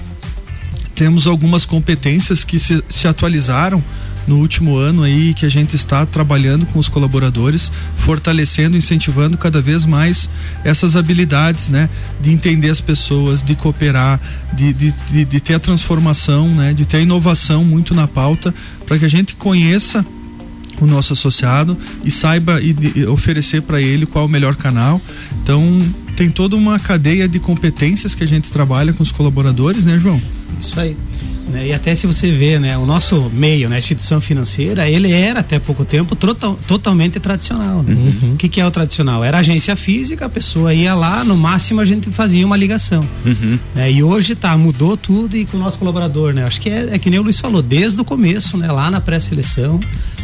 Temos 0.96 1.28
algumas 1.28 1.66
competências 1.66 2.44
que 2.44 2.58
se, 2.58 2.84
se 2.90 3.08
atualizaram 3.08 3.84
no 4.28 4.38
último 4.38 4.76
ano 4.76 5.04
aí 5.04 5.34
que 5.34 5.46
a 5.46 5.50
gente 5.50 5.76
está 5.76 6.06
trabalhando 6.06 6.66
com 6.68 6.80
os 6.80 6.88
colaboradores, 6.88 7.72
fortalecendo, 7.98 8.78
incentivando 8.78 9.38
cada 9.38 9.62
vez 9.62 9.86
mais 9.86 10.30
essas 10.64 10.96
habilidades, 10.96 11.70
né? 11.70 11.90
De 12.22 12.32
entender 12.32 12.70
as 12.70 12.82
pessoas, 12.82 13.44
de 13.44 13.56
cooperar, 13.56 14.20
de, 14.54 14.74
de, 14.74 14.92
de, 15.12 15.26
de 15.26 15.40
ter 15.40 15.56
a 15.56 15.60
transformação, 15.60 16.48
né? 16.54 16.74
De 16.74 16.86
ter 16.86 16.98
a 16.98 17.02
inovação 17.02 17.64
muito 17.64 17.94
na 17.94 18.08
pauta, 18.08 18.54
para 18.86 18.98
que 18.98 19.06
a 19.06 19.10
gente 19.10 19.36
conheça 19.36 20.06
o 20.82 20.86
nosso 20.86 21.14
associado 21.14 21.78
e 22.04 22.12
saiba 22.12 22.62
e, 22.62 22.76
e 22.96 23.06
oferecer 23.06 23.62
para 23.62 23.82
ele 23.82 24.06
qual 24.06 24.26
o 24.26 24.30
melhor 24.30 24.56
canal. 24.56 25.02
Então, 25.42 25.80
tem 26.16 26.30
toda 26.30 26.56
uma 26.56 26.80
cadeia 26.80 27.28
de 27.28 27.40
competências 27.40 28.14
que 28.16 28.24
a 28.24 28.28
gente 28.28 28.50
trabalha 28.50 28.94
com 28.94 29.04
os 29.04 29.12
colaboradores, 29.12 29.86
né, 29.86 30.00
João? 30.00 30.22
Isso 30.60 30.80
aí. 30.80 30.96
Né? 31.48 31.68
E 31.68 31.74
até 31.74 31.96
se 31.96 32.08
você 32.08 32.32
vê, 32.32 32.60
né, 32.60 32.78
o 32.78 32.86
nosso 32.86 33.30
meio, 33.34 33.70
né, 33.70 33.78
instituição 33.78 34.22
financeira, 34.22 34.90
ele 34.90 35.12
era 35.12 35.42
até 35.42 35.60
pouco 35.60 35.84
tempo 35.84 36.16
total, 36.16 36.58
totalmente 36.68 37.20
tradicional. 37.20 37.84
Né? 37.84 37.94
Uhum. 37.94 38.34
O 38.34 38.38
que, 38.38 38.48
que 38.48 38.62
é 38.62 38.66
o 38.66 38.72
tradicional? 38.72 39.24
Era 39.24 39.40
agência 39.40 39.76
física, 39.76 40.26
a 40.26 40.30
pessoa 40.30 40.74
ia 40.74 40.94
lá, 40.96 41.24
no 41.24 41.36
máximo 41.36 41.82
a 41.82 41.86
gente 41.86 42.10
fazia 42.10 42.46
uma 42.46 42.56
ligação. 42.56 43.08
Uhum. 43.26 43.60
Né? 43.76 43.92
E 43.92 44.04
hoje 44.04 44.36
tá, 44.36 44.58
mudou 44.58 44.96
tudo 44.96 45.36
e 45.36 45.46
com 45.46 45.58
o 45.58 45.60
nosso 45.60 45.78
colaborador, 45.78 46.34
né? 46.34 46.44
Acho 46.44 46.62
que 46.62 46.70
é, 46.70 46.90
é 46.92 47.00
que 47.00 47.10
nem 47.10 47.20
o 47.20 47.24
Luiz 47.24 47.40
falou, 47.40 47.62
desde 47.62 48.00
o 48.00 48.06
começo, 48.06 48.58
né, 48.58 48.72
lá 48.72 48.90
na 48.90 49.02
pré-seleção, 49.02 49.80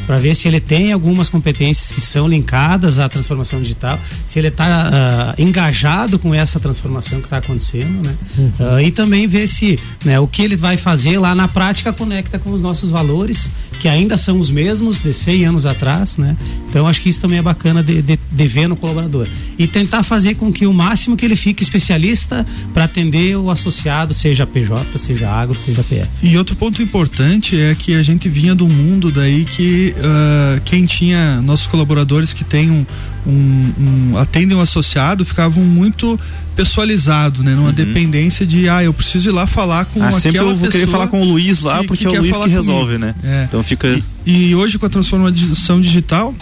para 0.09 0.17
ver 0.17 0.33
se 0.33 0.47
ele 0.47 0.59
tem 0.59 0.91
algumas 0.91 1.29
competências 1.29 1.91
que 1.91 2.01
são 2.01 2.27
linkadas 2.27 2.97
à 2.97 3.07
transformação 3.07 3.61
digital, 3.61 3.99
se 4.25 4.39
ele 4.39 4.47
está 4.47 5.35
uh, 5.37 5.39
engajado 5.39 6.17
com 6.17 6.33
essa 6.33 6.59
transformação 6.59 7.19
que 7.19 7.27
está 7.27 7.37
acontecendo, 7.37 8.03
né? 8.03 8.15
Uhum. 8.35 8.51
Uh, 8.59 8.79
e 8.79 8.91
também 8.91 9.27
ver 9.27 9.47
se 9.47 9.77
né, 10.03 10.19
o 10.19 10.27
que 10.27 10.41
ele 10.41 10.55
vai 10.55 10.77
fazer 10.77 11.19
lá 11.19 11.35
na 11.35 11.47
prática 11.47 11.93
conecta 11.93 12.39
com 12.39 12.49
os 12.49 12.59
nossos 12.59 12.89
valores, 12.89 13.51
que 13.79 13.87
ainda 13.87 14.17
são 14.17 14.39
os 14.39 14.49
mesmos 14.49 14.99
de 14.99 15.13
100 15.13 15.45
anos 15.45 15.65
atrás, 15.67 16.17
né? 16.17 16.35
Então 16.67 16.87
acho 16.87 17.01
que 17.01 17.09
isso 17.09 17.21
também 17.21 17.37
é 17.37 17.43
bacana 17.43 17.83
de, 17.83 18.01
de, 18.01 18.19
de 18.31 18.47
ver 18.47 18.67
no 18.67 18.75
colaborador. 18.75 19.27
E 19.59 19.67
tentar 19.67 20.01
fazer 20.01 20.33
com 20.33 20.51
que 20.51 20.65
o 20.65 20.73
máximo 20.73 21.15
que 21.15 21.23
ele 21.23 21.35
fique 21.35 21.61
especialista 21.61 22.47
para 22.73 22.85
atender 22.85 23.37
o 23.37 23.51
associado, 23.51 24.11
seja 24.11 24.47
PJ, 24.47 24.97
seja 24.97 25.29
agro, 25.29 25.59
seja 25.59 25.83
PR. 25.83 26.07
E 26.23 26.35
outro 26.35 26.55
ponto 26.55 26.81
importante 26.81 27.59
é 27.59 27.75
que 27.75 27.93
a 27.93 28.01
gente 28.01 28.27
vinha 28.27 28.55
do 28.55 28.67
mundo 28.67 29.11
daí 29.11 29.45
que 29.45 29.93
uh, 29.99 30.61
quem 30.65 30.85
tinha 30.85 31.41
nossos 31.41 31.67
colaboradores 31.67 32.33
que 32.33 32.43
tem 32.43 32.71
um, 32.71 32.85
um, 33.25 33.73
um, 33.79 34.17
atendem 34.17 34.57
um 34.57 34.61
associado 34.61 35.23
ficavam 35.23 35.63
muito 35.63 36.19
pessoalizado, 36.55 37.43
né? 37.43 37.55
Numa 37.55 37.69
uhum. 37.69 37.73
dependência 37.73 38.45
de, 38.45 38.67
ah, 38.67 38.83
eu 38.83 38.93
preciso 38.93 39.29
ir 39.29 39.31
lá 39.31 39.47
falar 39.47 39.85
com 39.85 40.03
ah, 40.03 40.13
sempre 40.13 40.39
eu 40.39 40.55
vou 40.55 40.69
querer 40.69 40.87
falar 40.87 41.07
com 41.07 41.21
o 41.21 41.23
Luiz 41.23 41.61
lá, 41.61 41.79
que, 41.79 41.87
porque 41.87 42.05
que 42.05 42.15
é 42.15 42.19
o 42.19 42.21
Luiz 42.21 42.35
que 42.35 42.49
resolve, 42.49 42.97
comigo. 42.97 43.05
né? 43.05 43.15
É. 43.23 43.43
Então 43.45 43.63
fica... 43.63 43.87
E, 44.25 44.49
e 44.49 44.55
hoje 44.55 44.77
com 44.77 44.85
a 44.85 44.89
transformação 44.89 45.79
digital, 45.79 46.35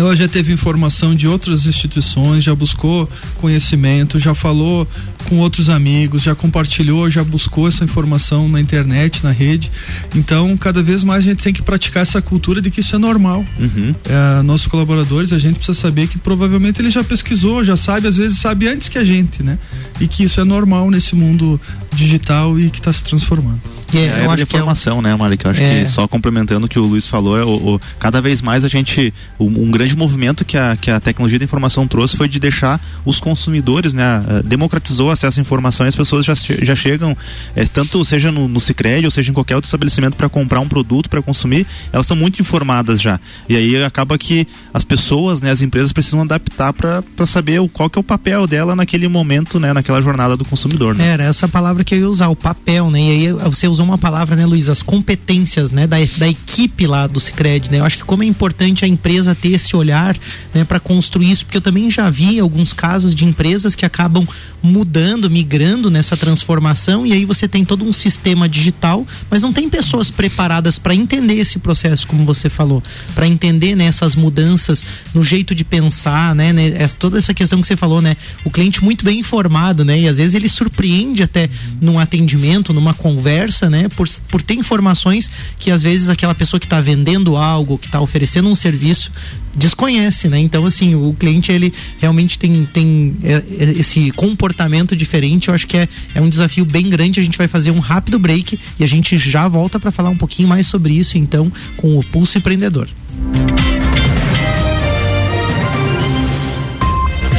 ela 0.00 0.16
já 0.16 0.28
teve 0.28 0.52
informação 0.52 1.14
de 1.14 1.26
outras 1.26 1.66
instituições, 1.66 2.44
já 2.44 2.54
buscou 2.54 3.08
conhecimento, 3.36 4.18
já 4.18 4.34
falou 4.34 4.86
com 5.28 5.38
outros 5.38 5.68
amigos, 5.68 6.22
já 6.22 6.34
compartilhou, 6.34 7.10
já 7.10 7.22
buscou 7.22 7.68
essa 7.68 7.84
informação 7.84 8.48
na 8.48 8.60
internet, 8.60 9.22
na 9.22 9.30
rede. 9.30 9.70
Então, 10.14 10.56
cada 10.56 10.82
vez 10.82 11.04
mais 11.04 11.20
a 11.20 11.30
gente 11.30 11.42
tem 11.42 11.52
que 11.52 11.62
praticar 11.62 12.02
essa 12.02 12.20
cultura 12.22 12.60
de 12.60 12.70
que 12.70 12.80
isso 12.80 12.94
é 12.96 12.98
normal. 12.98 13.44
Uhum. 13.58 13.94
É, 14.04 14.42
nossos 14.42 14.66
colaboradores, 14.66 15.32
a 15.32 15.38
gente 15.38 15.56
precisa 15.56 15.78
saber 15.78 16.06
que 16.06 16.18
provavelmente 16.18 16.80
ele 16.80 16.90
já 16.90 17.04
pesquisou, 17.04 17.62
já 17.64 17.76
sabe, 17.76 18.06
às 18.08 18.16
vezes 18.16 18.38
sabe 18.38 18.68
antes 18.68 18.88
que 18.88 18.98
a 18.98 19.04
gente, 19.04 19.42
né? 19.42 19.58
E 20.00 20.06
que 20.06 20.24
isso 20.24 20.40
é 20.40 20.44
normal 20.44 20.90
nesse 20.90 21.14
mundo 21.14 21.60
digital 21.94 22.58
e 22.58 22.70
que 22.70 22.78
está 22.78 22.92
se 22.92 23.04
transformando. 23.04 23.60
É, 23.96 24.22
é 24.22 24.24
eu 24.24 24.30
acho 24.30 24.42
informação, 24.42 24.96
é 24.96 24.98
um... 24.98 25.02
né, 25.02 25.16
Malik? 25.16 25.44
Eu 25.44 25.50
acho 25.50 25.62
é. 25.62 25.84
que 25.84 25.90
só 25.90 26.06
complementando 26.06 26.66
o 26.66 26.68
que 26.68 26.78
o 26.78 26.82
Luiz 26.82 27.06
falou, 27.06 27.38
é 27.38 27.44
o, 27.44 27.74
o, 27.74 27.80
cada 27.98 28.20
vez 28.20 28.42
mais 28.42 28.64
a 28.64 28.68
gente. 28.68 29.12
Um, 29.38 29.70
grande 29.70 29.96
movimento 29.96 30.44
que 30.44 30.56
a, 30.56 30.76
que 30.76 30.90
a 30.90 30.98
tecnologia 30.98 31.38
da 31.38 31.44
informação 31.44 31.86
trouxe 31.86 32.16
foi 32.16 32.28
de 32.28 32.38
deixar 32.38 32.80
os 33.04 33.20
consumidores, 33.20 33.92
né? 33.92 34.22
Democratizou 34.44 35.08
o 35.08 35.10
acesso 35.10 35.38
à 35.38 35.42
informação 35.42 35.86
e 35.86 35.88
as 35.88 35.96
pessoas 35.96 36.24
já, 36.24 36.34
já 36.34 36.74
chegam, 36.74 37.16
é, 37.54 37.64
tanto 37.64 38.04
seja 38.04 38.32
no, 38.32 38.48
no 38.48 38.60
Cicred 38.60 39.04
ou 39.04 39.10
seja 39.10 39.30
em 39.30 39.34
qualquer 39.34 39.54
outro 39.54 39.68
estabelecimento 39.68 40.16
para 40.16 40.28
comprar 40.28 40.60
um 40.60 40.68
produto, 40.68 41.08
para 41.08 41.22
consumir, 41.22 41.66
elas 41.92 42.06
são 42.06 42.16
muito 42.16 42.40
informadas 42.40 43.00
já. 43.00 43.20
E 43.48 43.56
aí 43.56 43.82
acaba 43.82 44.18
que 44.18 44.46
as 44.72 44.84
pessoas, 44.84 45.40
né, 45.40 45.50
as 45.50 45.62
empresas 45.62 45.92
precisam 45.92 46.20
adaptar 46.22 46.72
para 46.72 47.26
saber 47.26 47.60
o, 47.60 47.68
qual 47.68 47.88
que 47.88 47.98
é 47.98 48.00
o 48.00 48.04
papel 48.04 48.46
dela 48.46 48.74
naquele 48.74 49.08
momento, 49.08 49.60
né, 49.60 49.72
naquela 49.72 50.00
jornada 50.00 50.36
do 50.36 50.44
consumidor. 50.44 50.94
Né? 50.94 51.08
Era 51.08 51.24
essa 51.24 51.48
palavra 51.48 51.84
que 51.84 51.94
eu 51.94 51.98
ia 51.98 52.08
usar, 52.08 52.28
o 52.28 52.36
papel, 52.36 52.90
né? 52.90 53.00
E 53.00 53.10
aí 53.10 53.32
você 53.32 53.68
usa 53.68 53.77
usou 53.78 53.86
uma 53.86 53.98
palavra, 53.98 54.34
né, 54.34 54.44
Luiz? 54.44 54.68
As 54.68 54.82
competências, 54.82 55.70
né, 55.70 55.86
da, 55.86 55.96
da 56.16 56.28
equipe 56.28 56.86
lá 56.86 57.06
do 57.06 57.20
Cicred, 57.20 57.70
né? 57.70 57.78
Eu 57.78 57.84
acho 57.84 57.96
que 57.96 58.04
como 58.04 58.22
é 58.22 58.26
importante 58.26 58.84
a 58.84 58.88
empresa 58.88 59.34
ter 59.34 59.50
esse 59.50 59.76
olhar, 59.76 60.16
né, 60.52 60.64
para 60.64 60.80
construir 60.80 61.30
isso, 61.30 61.44
porque 61.44 61.56
eu 61.56 61.62
também 61.62 61.90
já 61.90 62.10
vi 62.10 62.40
alguns 62.40 62.72
casos 62.72 63.14
de 63.14 63.24
empresas 63.24 63.74
que 63.74 63.86
acabam 63.86 64.26
mudando, 64.62 65.30
migrando 65.30 65.90
nessa 65.90 66.16
transformação 66.16 67.06
e 67.06 67.12
aí 67.12 67.24
você 67.24 67.46
tem 67.46 67.64
todo 67.64 67.84
um 67.84 67.92
sistema 67.92 68.48
digital, 68.48 69.06
mas 69.30 69.42
não 69.42 69.52
tem 69.52 69.68
pessoas 69.68 70.10
preparadas 70.10 70.78
para 70.78 70.94
entender 70.94 71.34
esse 71.34 71.58
processo, 71.58 72.06
como 72.06 72.24
você 72.24 72.50
falou, 72.50 72.82
para 73.14 73.26
entender 73.26 73.76
né, 73.76 73.84
essas 73.84 74.14
mudanças 74.14 74.84
no 75.14 75.22
jeito 75.22 75.54
de 75.54 75.64
pensar, 75.64 76.34
né, 76.34 76.52
né, 76.52 76.86
toda 76.98 77.18
essa 77.18 77.32
questão 77.32 77.60
que 77.60 77.66
você 77.66 77.76
falou, 77.76 78.02
né, 78.02 78.16
o 78.44 78.50
cliente 78.50 78.82
muito 78.82 79.04
bem 79.04 79.20
informado, 79.20 79.84
né, 79.84 80.00
e 80.00 80.08
às 80.08 80.16
vezes 80.16 80.34
ele 80.34 80.48
surpreende 80.48 81.22
até 81.22 81.48
num 81.80 81.98
atendimento, 81.98 82.72
numa 82.72 82.94
conversa, 82.94 83.67
né, 83.68 83.88
por, 83.90 84.08
por 84.30 84.42
ter 84.42 84.54
informações 84.54 85.30
que 85.58 85.70
às 85.70 85.82
vezes 85.82 86.08
aquela 86.08 86.34
pessoa 86.34 86.60
que 86.60 86.66
está 86.66 86.80
vendendo 86.80 87.36
algo, 87.36 87.78
que 87.78 87.86
está 87.86 88.00
oferecendo 88.00 88.48
um 88.48 88.54
serviço 88.54 89.10
desconhece, 89.54 90.28
né? 90.28 90.38
Então 90.38 90.64
assim, 90.66 90.94
o 90.94 91.14
cliente 91.18 91.50
ele 91.50 91.72
realmente 91.98 92.38
tem 92.38 92.68
tem 92.72 93.16
é, 93.22 93.42
é, 93.58 93.64
esse 93.78 94.10
comportamento 94.12 94.94
diferente. 94.94 95.48
Eu 95.48 95.54
acho 95.54 95.66
que 95.66 95.76
é, 95.76 95.88
é 96.14 96.20
um 96.20 96.28
desafio 96.28 96.64
bem 96.64 96.88
grande. 96.88 97.20
A 97.20 97.22
gente 97.22 97.38
vai 97.38 97.48
fazer 97.48 97.70
um 97.70 97.80
rápido 97.80 98.18
break 98.18 98.58
e 98.78 98.84
a 98.84 98.86
gente 98.86 99.18
já 99.18 99.48
volta 99.48 99.80
para 99.80 99.90
falar 99.90 100.10
um 100.10 100.16
pouquinho 100.16 100.48
mais 100.48 100.66
sobre 100.66 100.94
isso, 100.94 101.18
então, 101.18 101.50
com 101.76 101.98
o 101.98 102.04
Pulso 102.04 102.38
Empreendedor. 102.38 102.88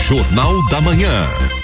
Jornal 0.07 0.67
da 0.69 0.81
Manhã. 0.81 1.58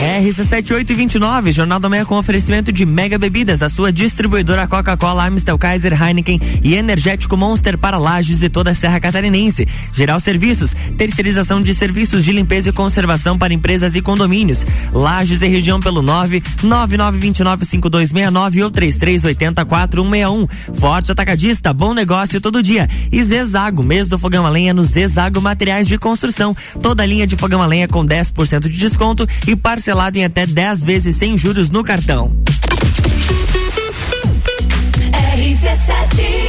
RC7829, 0.00 1.52
Jornal 1.52 1.78
da 1.78 1.86
Manhã 1.86 2.06
com 2.06 2.16
oferecimento 2.16 2.72
de 2.72 2.86
Mega 2.86 3.18
Bebidas, 3.18 3.62
a 3.62 3.68
sua 3.68 3.92
distribuidora 3.92 4.66
Coca-Cola, 4.66 5.26
Amstel 5.26 5.58
Kaiser, 5.58 5.92
Heineken 5.92 6.40
e 6.62 6.74
Energético 6.74 7.36
Monster 7.36 7.76
para 7.76 7.98
Lages 7.98 8.42
e 8.42 8.48
toda 8.48 8.70
a 8.70 8.74
Serra 8.74 8.98
Catarinense. 8.98 9.68
Geral 9.92 10.18
Serviços, 10.18 10.74
terceirização 10.96 11.60
de 11.60 11.74
serviços 11.74 12.24
de 12.24 12.32
limpeza 12.32 12.70
e 12.70 12.72
conservação 12.72 13.36
para 13.36 13.52
empresas 13.52 13.94
e 13.94 14.00
condomínios. 14.00 14.66
Lages 14.90 15.42
e 15.42 15.46
região 15.46 15.78
pelo 15.80 16.02
999295269 16.02 18.64
ou 18.64 18.70
33804161. 18.70 20.48
Forte 20.78 21.12
Atacadista, 21.12 21.74
bom 21.74 21.92
negócio 21.92 22.40
todo 22.40 22.62
dia. 22.62 22.88
E 23.12 23.22
Zezago, 23.22 23.82
mês 23.82 24.08
do 24.08 24.18
fogão 24.18 24.46
a 24.46 24.48
lenha 24.48 24.72
no 24.72 24.82
Zezago 24.82 25.42
Materiais 25.42 25.86
de 25.86 25.98
Construção. 25.98 26.56
Toda 26.80 27.04
linha 27.04 27.26
de 27.26 27.36
fogão 27.36 27.60
a 27.60 27.66
lenha 27.66 27.86
com 27.86 28.02
10% 28.02 28.60
de 28.60 28.78
desconto 28.78 29.26
e 29.46 29.54
parcelado 29.90 30.18
em 30.18 30.24
até 30.24 30.46
10 30.46 30.84
vezes 30.84 31.16
sem 31.16 31.36
juros 31.36 31.68
no 31.68 31.82
cartão. 31.82 32.30
RC7 35.34 36.39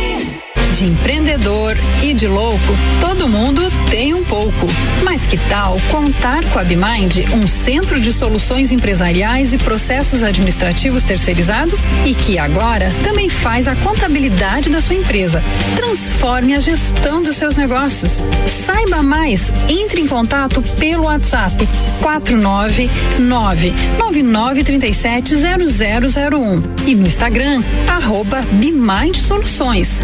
de 0.81 0.87
empreendedor 0.87 1.77
e 2.01 2.11
de 2.11 2.27
louco, 2.27 2.75
todo 2.99 3.27
mundo 3.27 3.61
tem 3.91 4.15
um 4.15 4.23
pouco. 4.23 4.65
Mas 5.03 5.21
que 5.27 5.37
tal 5.37 5.77
contar 5.91 6.43
com 6.45 6.57
a 6.57 6.63
Bimind, 6.63 7.17
um 7.35 7.45
centro 7.45 8.01
de 8.01 8.11
soluções 8.11 8.71
empresariais 8.71 9.53
e 9.53 9.59
processos 9.59 10.23
administrativos 10.23 11.03
terceirizados 11.03 11.81
e 12.03 12.15
que 12.15 12.39
agora 12.39 12.91
também 13.03 13.29
faz 13.29 13.67
a 13.67 13.75
contabilidade 13.75 14.71
da 14.71 14.81
sua 14.81 14.95
empresa. 14.95 15.43
Transforme 15.75 16.55
a 16.55 16.59
gestão 16.59 17.21
dos 17.21 17.35
seus 17.35 17.55
negócios. 17.57 18.19
Saiba 18.65 19.03
mais, 19.03 19.53
entre 19.69 20.01
em 20.01 20.07
contato 20.07 20.63
pelo 20.79 21.03
WhatsApp 21.03 21.69
499 22.01 23.71
9937 23.99 25.35
0001 25.35 26.87
e 26.87 26.95
no 26.95 27.05
Instagram 27.05 27.63
arroba 27.87 28.41
Soluções. 29.13 30.03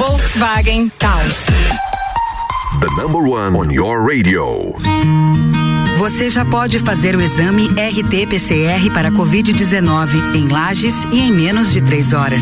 Volkswagen 0.00 0.90
Taos. 0.98 1.44
The 2.80 2.90
number 2.96 3.28
one 3.28 3.54
on 3.54 3.68
your 3.68 4.02
radio. 4.02 5.59
Você 6.00 6.30
já 6.30 6.46
pode 6.46 6.78
fazer 6.78 7.14
o 7.14 7.20
exame 7.20 7.68
RT-PCR 7.68 8.90
para 8.90 9.10
Covid-19 9.10 10.34
em 10.34 10.48
Lages 10.48 11.04
e 11.12 11.20
em 11.20 11.30
menos 11.30 11.74
de 11.74 11.82
três 11.82 12.14
horas. 12.14 12.40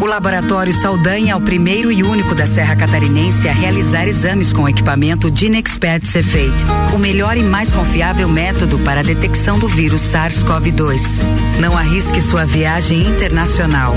O 0.00 0.06
Laboratório 0.06 0.72
Saldanha 0.72 1.32
é 1.32 1.36
o 1.36 1.40
primeiro 1.40 1.90
e 1.90 2.04
único 2.04 2.32
da 2.32 2.46
Serra 2.46 2.76
Catarinense 2.76 3.48
a 3.48 3.52
realizar 3.52 4.06
exames 4.06 4.52
com 4.52 4.68
equipamento 4.68 5.32
Dinexpert 5.32 6.06
Cefate, 6.06 6.64
o 6.94 6.98
melhor 6.98 7.36
e 7.36 7.42
mais 7.42 7.72
confiável 7.72 8.28
método 8.28 8.78
para 8.78 9.00
a 9.00 9.02
detecção 9.02 9.58
do 9.58 9.66
vírus 9.66 10.02
SARS-CoV-2. 10.02 11.22
Não 11.58 11.76
arrisque 11.76 12.20
sua 12.20 12.44
viagem 12.44 13.00
internacional. 13.00 13.96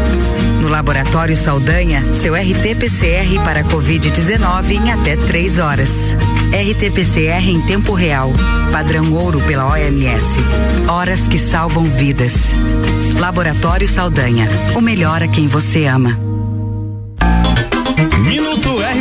No 0.62 0.68
Laboratório 0.68 1.36
Saldanha, 1.36 2.04
seu 2.14 2.34
RT-PCR 2.34 3.40
para 3.44 3.64
Covid-19 3.66 4.72
em 4.72 4.92
até 4.92 5.16
três 5.16 5.60
horas. 5.60 6.18
RT-PCR 6.52 7.50
em 7.50 7.62
tempo 7.62 7.94
real. 7.94 8.34
Padrão 8.80 9.12
ouro 9.12 9.42
pela 9.42 9.68
OMS. 9.74 10.40
Horas 10.88 11.28
que 11.28 11.38
salvam 11.38 11.84
vidas. 11.84 12.54
Laboratório 13.20 13.90
Saldanha. 13.90 14.48
O 14.74 14.80
melhor 14.80 15.22
a 15.22 15.28
quem 15.28 15.50
você 15.50 15.86
ama. 15.86 16.29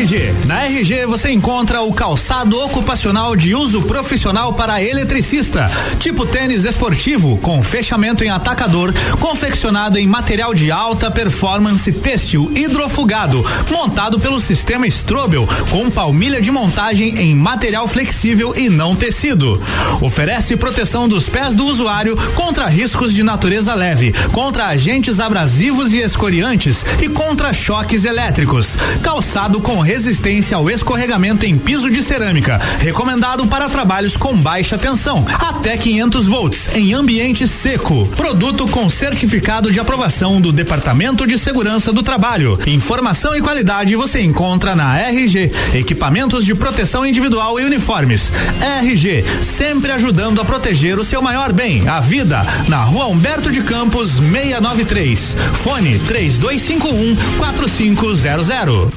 RG. 0.08 0.34
Na 0.46 0.64
RG 0.64 1.04
você 1.04 1.30
encontra 1.30 1.82
o 1.82 1.92
calçado 1.92 2.58
ocupacional 2.58 3.36
de 3.36 3.54
uso 3.54 3.82
profissional 3.82 4.54
para 4.54 4.82
eletricista, 4.82 5.70
tipo 6.00 6.24
tênis 6.24 6.64
esportivo 6.64 7.36
com 7.38 7.62
fechamento 7.62 8.24
em 8.24 8.30
atacador, 8.30 8.94
confeccionado 9.20 9.98
em 9.98 10.06
material 10.06 10.54
de 10.54 10.70
alta 10.70 11.10
performance 11.10 11.92
têxtil 11.92 12.50
hidrofugado, 12.54 13.44
montado 13.70 14.18
pelo 14.18 14.40
sistema 14.40 14.86
Strobel, 14.86 15.46
com 15.70 15.90
palmilha 15.90 16.40
de 16.40 16.50
montagem 16.50 17.18
em 17.18 17.34
material 17.34 17.86
flexível 17.86 18.54
e 18.56 18.70
não 18.70 18.96
tecido. 18.96 19.62
Oferece 20.00 20.56
proteção 20.56 21.06
dos 21.06 21.28
pés 21.28 21.54
do 21.54 21.66
usuário 21.66 22.16
contra 22.34 22.66
riscos 22.66 23.12
de 23.12 23.22
natureza 23.22 23.74
leve, 23.74 24.14
contra 24.32 24.68
agentes 24.68 25.20
abrasivos 25.20 25.92
e 25.92 25.98
escoriantes 25.98 26.82
e 27.02 27.08
contra 27.10 27.52
choques 27.52 28.06
elétricos 28.06 28.76
calçado 29.02 29.60
com 29.60 29.80
resistência 29.80 29.97
ao 30.54 30.70
escorregamento 30.70 31.44
em 31.44 31.58
piso 31.58 31.90
de 31.90 32.04
cerâmica, 32.04 32.60
recomendado 32.78 33.48
para 33.48 33.68
trabalhos 33.68 34.16
com 34.16 34.36
baixa 34.36 34.78
tensão, 34.78 35.26
até 35.40 35.76
500 35.76 36.26
volts, 36.26 36.70
em 36.72 36.94
ambiente 36.94 37.48
seco. 37.48 38.06
Produto 38.16 38.68
com 38.68 38.88
certificado 38.88 39.72
de 39.72 39.80
aprovação 39.80 40.40
do 40.40 40.52
Departamento 40.52 41.26
de 41.26 41.36
Segurança 41.36 41.92
do 41.92 42.04
Trabalho. 42.04 42.56
Informação 42.68 43.34
e 43.34 43.40
qualidade 43.40 43.96
você 43.96 44.22
encontra 44.22 44.76
na 44.76 45.00
RG, 45.00 45.50
equipamentos 45.74 46.44
de 46.44 46.54
proteção 46.54 47.04
individual 47.04 47.58
e 47.58 47.64
uniformes. 47.64 48.32
RG, 48.80 49.24
sempre 49.42 49.90
ajudando 49.90 50.40
a 50.40 50.44
proteger 50.44 50.96
o 50.96 51.04
seu 51.04 51.20
maior 51.20 51.52
bem, 51.52 51.88
a 51.88 51.98
vida, 51.98 52.46
na 52.68 52.84
Rua 52.84 53.06
Humberto 53.06 53.50
de 53.50 53.62
Campos, 53.62 54.20
693. 54.20 55.36
Fone 55.64 55.98
3251 55.98 57.16
4500. 57.38 58.92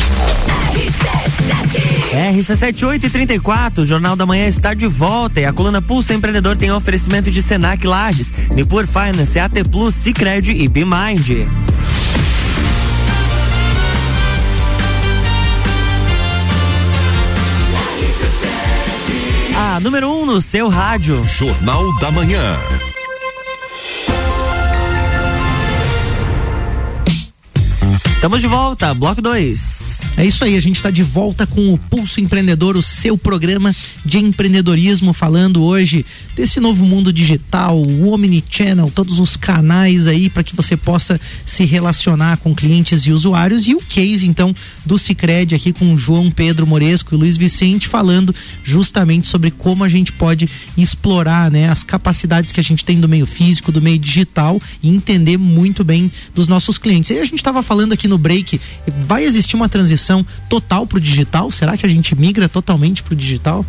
RC7834, 2.11 3.79
o 3.79 3.85
Jornal 3.85 4.15
da 4.15 4.25
Manhã 4.25 4.47
está 4.47 4.73
de 4.73 4.87
volta 4.87 5.39
e 5.39 5.45
a 5.45 5.53
coluna 5.53 5.81
Pulso 5.81 6.13
Empreendedor 6.13 6.57
tem 6.57 6.71
oferecimento 6.71 7.31
de 7.31 7.41
Senac 7.41 7.85
Lages, 7.85 8.33
Nipur 8.53 8.85
Finance, 8.85 9.39
AT 9.39 9.53
Plus, 9.69 9.95
Cicred 9.95 10.51
e 10.51 10.67
BeMind. 10.67 11.47
A 19.55 19.79
número 19.79 20.09
1 20.09 20.21
um 20.21 20.25
no 20.25 20.41
seu 20.41 20.67
rádio. 20.67 21.25
Jornal 21.25 21.97
da 21.99 22.11
Manhã. 22.11 22.57
Estamos 28.13 28.41
de 28.41 28.47
volta, 28.47 28.93
bloco 28.93 29.21
2. 29.21 29.80
É 30.17 30.25
isso 30.25 30.43
aí, 30.43 30.57
a 30.57 30.61
gente 30.61 30.75
está 30.75 30.91
de 30.91 31.01
volta 31.01 31.47
com 31.47 31.73
o 31.73 31.77
Pulso 31.77 32.19
Empreendedor, 32.19 32.75
o 32.75 32.83
seu 32.83 33.17
programa 33.17 33.73
de 34.05 34.17
empreendedorismo, 34.17 35.13
falando 35.13 35.63
hoje 35.63 36.05
desse 36.35 36.59
novo 36.59 36.85
mundo 36.85 37.13
digital, 37.13 37.81
o 37.81 38.11
Omnichannel, 38.11 38.91
todos 38.93 39.19
os 39.19 39.37
canais 39.37 40.07
aí 40.07 40.29
para 40.29 40.43
que 40.43 40.55
você 40.55 40.75
possa 40.75 41.19
se 41.45 41.63
relacionar 41.63 42.37
com 42.37 42.53
clientes 42.53 43.03
e 43.03 43.11
usuários 43.11 43.65
e 43.65 43.73
o 43.73 43.79
case 43.79 44.27
então 44.27 44.53
do 44.85 44.97
Cicred 44.97 45.55
aqui 45.55 45.71
com 45.71 45.95
João 45.95 46.29
Pedro 46.29 46.67
Moresco 46.67 47.15
e 47.15 47.17
Luiz 47.17 47.37
Vicente 47.37 47.87
falando 47.87 48.35
justamente 48.63 49.29
sobre 49.29 49.49
como 49.49 49.83
a 49.83 49.89
gente 49.89 50.11
pode 50.11 50.49
explorar, 50.77 51.49
né, 51.49 51.69
as 51.69 51.83
capacidades 51.83 52.51
que 52.51 52.59
a 52.59 52.63
gente 52.63 52.83
tem 52.83 52.99
do 52.99 53.07
meio 53.07 53.25
físico, 53.25 53.71
do 53.71 53.81
meio 53.81 53.97
digital 53.97 54.61
e 54.83 54.89
entender 54.89 55.37
muito 55.37 55.85
bem 55.85 56.11
dos 56.35 56.49
nossos 56.49 56.77
clientes. 56.77 57.09
E 57.11 57.17
a 57.17 57.23
gente 57.23 57.37
estava 57.37 57.63
falando 57.63 57.93
aqui 57.93 58.09
no 58.09 58.17
break, 58.17 58.59
vai 59.07 59.23
existir 59.23 59.55
uma 59.55 59.69
transição 59.69 60.10
transição 60.11 60.25
total 60.49 60.85
para 60.85 60.97
o 60.97 61.01
digital? 61.01 61.49
Será 61.49 61.77
que 61.77 61.85
a 61.85 61.89
gente 61.89 62.15
migra 62.15 62.49
totalmente 62.49 63.01
para 63.01 63.13
o 63.13 63.15
digital? 63.15 63.65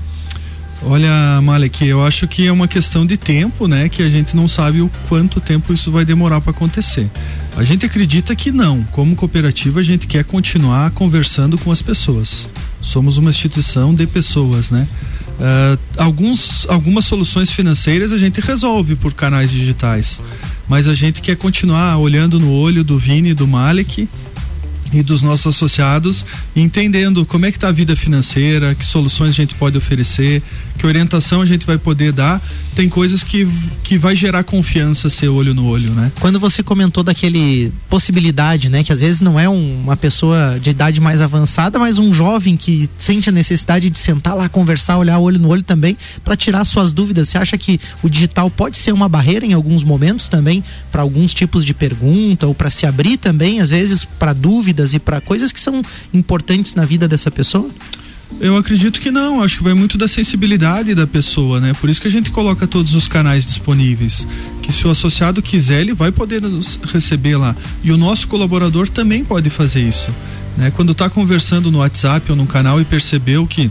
Olha, 0.84 1.40
Malek, 1.40 1.86
eu 1.86 2.04
acho 2.04 2.26
que 2.26 2.44
é 2.44 2.50
uma 2.50 2.66
questão 2.66 3.06
de 3.06 3.16
tempo, 3.16 3.68
né? 3.68 3.88
Que 3.88 4.02
a 4.02 4.10
gente 4.10 4.34
não 4.34 4.48
sabe 4.48 4.80
o 4.80 4.90
quanto 5.08 5.40
tempo 5.40 5.72
isso 5.72 5.92
vai 5.92 6.04
demorar 6.04 6.40
para 6.40 6.50
acontecer. 6.50 7.08
A 7.56 7.62
gente 7.62 7.86
acredita 7.86 8.34
que 8.34 8.50
não. 8.50 8.82
Como 8.90 9.14
cooperativa, 9.14 9.78
a 9.78 9.82
gente 9.82 10.08
quer 10.08 10.24
continuar 10.24 10.90
conversando 10.90 11.56
com 11.56 11.70
as 11.70 11.80
pessoas. 11.80 12.48
Somos 12.80 13.16
uma 13.16 13.30
instituição 13.30 13.94
de 13.94 14.08
pessoas, 14.08 14.72
né? 14.72 14.88
Uh, 15.38 15.78
alguns, 15.96 16.66
algumas 16.68 17.04
soluções 17.04 17.50
financeiras 17.50 18.12
a 18.12 18.18
gente 18.18 18.40
resolve 18.40 18.96
por 18.96 19.14
canais 19.14 19.50
digitais, 19.50 20.20
mas 20.68 20.86
a 20.86 20.94
gente 20.94 21.22
quer 21.22 21.36
continuar 21.36 21.96
olhando 21.96 22.38
no 22.38 22.52
olho 22.52 22.84
do 22.84 22.98
Vini 22.98 23.30
e 23.30 23.34
do 23.34 23.46
Malek 23.48 24.08
e 24.92 25.02
dos 25.02 25.22
nossos 25.22 25.46
associados, 25.46 26.24
entendendo 26.54 27.24
como 27.24 27.46
é 27.46 27.50
que 27.50 27.56
está 27.56 27.68
a 27.68 27.72
vida 27.72 27.96
financeira, 27.96 28.74
que 28.74 28.84
soluções 28.84 29.30
a 29.30 29.34
gente 29.34 29.54
pode 29.54 29.76
oferecer, 29.78 30.42
que 30.78 30.86
orientação 30.86 31.40
a 31.40 31.46
gente 31.46 31.66
vai 31.66 31.78
poder 31.78 32.12
dar. 32.12 32.42
Tem 32.74 32.88
coisas 32.88 33.22
que, 33.22 33.48
que 33.82 33.96
vai 33.96 34.14
gerar 34.14 34.44
confiança 34.44 35.08
ser 35.08 35.28
olho 35.28 35.54
no 35.54 35.66
olho, 35.66 35.90
né? 35.92 36.12
Quando 36.20 36.38
você 36.38 36.62
comentou 36.62 37.02
daquele 37.02 37.72
possibilidade, 37.88 38.68
né, 38.68 38.82
que 38.82 38.92
às 38.92 39.00
vezes 39.00 39.20
não 39.20 39.38
é 39.38 39.48
um, 39.48 39.82
uma 39.82 39.96
pessoa 39.96 40.58
de 40.60 40.70
idade 40.70 41.00
mais 41.00 41.20
avançada, 41.20 41.78
mas 41.78 41.98
um 41.98 42.12
jovem 42.12 42.56
que 42.56 42.88
sente 42.98 43.28
a 43.28 43.32
necessidade 43.32 43.88
de 43.90 43.98
sentar 43.98 44.34
lá, 44.34 44.48
conversar, 44.48 44.98
olhar 44.98 45.18
olho 45.18 45.38
no 45.38 45.48
olho 45.48 45.62
também, 45.62 45.96
para 46.24 46.36
tirar 46.36 46.64
suas 46.64 46.92
dúvidas. 46.92 47.28
Você 47.28 47.38
acha 47.38 47.56
que 47.56 47.80
o 48.02 48.08
digital 48.08 48.50
pode 48.50 48.76
ser 48.76 48.92
uma 48.92 49.08
barreira 49.08 49.46
em 49.46 49.52
alguns 49.52 49.84
momentos 49.84 50.28
também 50.28 50.62
para 50.90 51.02
alguns 51.02 51.32
tipos 51.32 51.64
de 51.64 51.72
pergunta 51.74 52.46
ou 52.46 52.54
para 52.54 52.70
se 52.70 52.86
abrir 52.86 53.16
também, 53.16 53.60
às 53.60 53.70
vezes, 53.70 54.04
para 54.04 54.32
dúvidas? 54.32 54.81
E 54.92 54.98
para 54.98 55.20
coisas 55.20 55.52
que 55.52 55.60
são 55.60 55.82
importantes 56.12 56.74
na 56.74 56.84
vida 56.84 57.06
dessa 57.06 57.30
pessoa? 57.30 57.70
Eu 58.40 58.56
acredito 58.56 59.00
que 59.00 59.10
não, 59.10 59.42
acho 59.42 59.58
que 59.58 59.62
vai 59.62 59.74
muito 59.74 59.98
da 59.98 60.08
sensibilidade 60.08 60.94
da 60.94 61.06
pessoa, 61.06 61.60
né? 61.60 61.72
Por 61.80 61.88
isso 61.88 62.00
que 62.00 62.08
a 62.08 62.10
gente 62.10 62.30
coloca 62.30 62.66
todos 62.66 62.94
os 62.94 63.06
canais 63.06 63.44
disponíveis. 63.44 64.26
Que 64.62 64.72
se 64.72 64.86
o 64.86 64.90
associado 64.90 65.42
quiser, 65.42 65.80
ele 65.80 65.92
vai 65.92 66.10
poder 66.10 66.40
nos 66.40 66.78
receber 66.92 67.36
lá. 67.36 67.54
E 67.84 67.92
o 67.92 67.96
nosso 67.96 68.26
colaborador 68.26 68.88
também 68.88 69.24
pode 69.24 69.50
fazer 69.50 69.82
isso. 69.86 70.12
Né? 70.56 70.72
Quando 70.74 70.92
está 70.92 71.08
conversando 71.08 71.70
no 71.70 71.78
WhatsApp 71.78 72.30
ou 72.30 72.36
no 72.36 72.46
canal 72.46 72.80
e 72.80 72.84
percebeu 72.84 73.46
que 73.46 73.70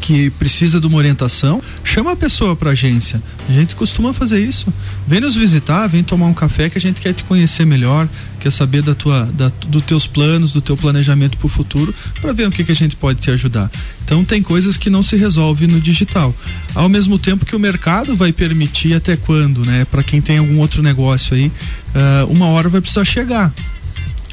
que 0.00 0.30
precisa 0.30 0.80
de 0.80 0.86
uma 0.86 0.98
orientação, 0.98 1.62
chama 1.82 2.12
a 2.12 2.16
pessoa 2.16 2.54
para 2.54 2.70
agência. 2.70 3.22
A 3.48 3.52
gente 3.52 3.74
costuma 3.74 4.12
fazer 4.12 4.44
isso. 4.44 4.72
Vem 5.06 5.20
nos 5.20 5.34
visitar, 5.34 5.86
vem 5.86 6.02
tomar 6.02 6.26
um 6.26 6.34
café 6.34 6.70
que 6.70 6.78
a 6.78 6.80
gente 6.80 7.00
quer 7.00 7.12
te 7.12 7.24
conhecer 7.24 7.64
melhor, 7.64 8.08
quer 8.38 8.52
saber 8.52 8.82
da 8.82 8.94
tua, 8.94 9.26
da, 9.26 9.50
dos 9.66 9.82
teus 9.84 10.06
planos, 10.06 10.52
do 10.52 10.60
teu 10.60 10.76
planejamento 10.76 11.36
para 11.36 11.46
o 11.46 11.48
futuro, 11.48 11.94
para 12.20 12.32
ver 12.32 12.48
o 12.48 12.50
que, 12.50 12.64
que 12.64 12.72
a 12.72 12.76
gente 12.76 12.96
pode 12.96 13.20
te 13.20 13.30
ajudar. 13.30 13.70
Então 14.04 14.24
tem 14.24 14.42
coisas 14.42 14.76
que 14.76 14.90
não 14.90 15.02
se 15.02 15.16
resolve 15.16 15.66
no 15.66 15.80
digital. 15.80 16.34
Ao 16.74 16.88
mesmo 16.88 17.18
tempo 17.18 17.44
que 17.44 17.56
o 17.56 17.60
mercado 17.60 18.16
vai 18.16 18.32
permitir 18.32 18.94
até 18.94 19.16
quando, 19.16 19.64
né? 19.64 19.84
Para 19.84 20.02
quem 20.02 20.20
tem 20.20 20.38
algum 20.38 20.58
outro 20.58 20.82
negócio 20.82 21.36
aí, 21.36 21.46
uh, 21.46 22.30
uma 22.30 22.46
hora 22.46 22.68
vai 22.68 22.80
precisar 22.80 23.04
chegar, 23.04 23.52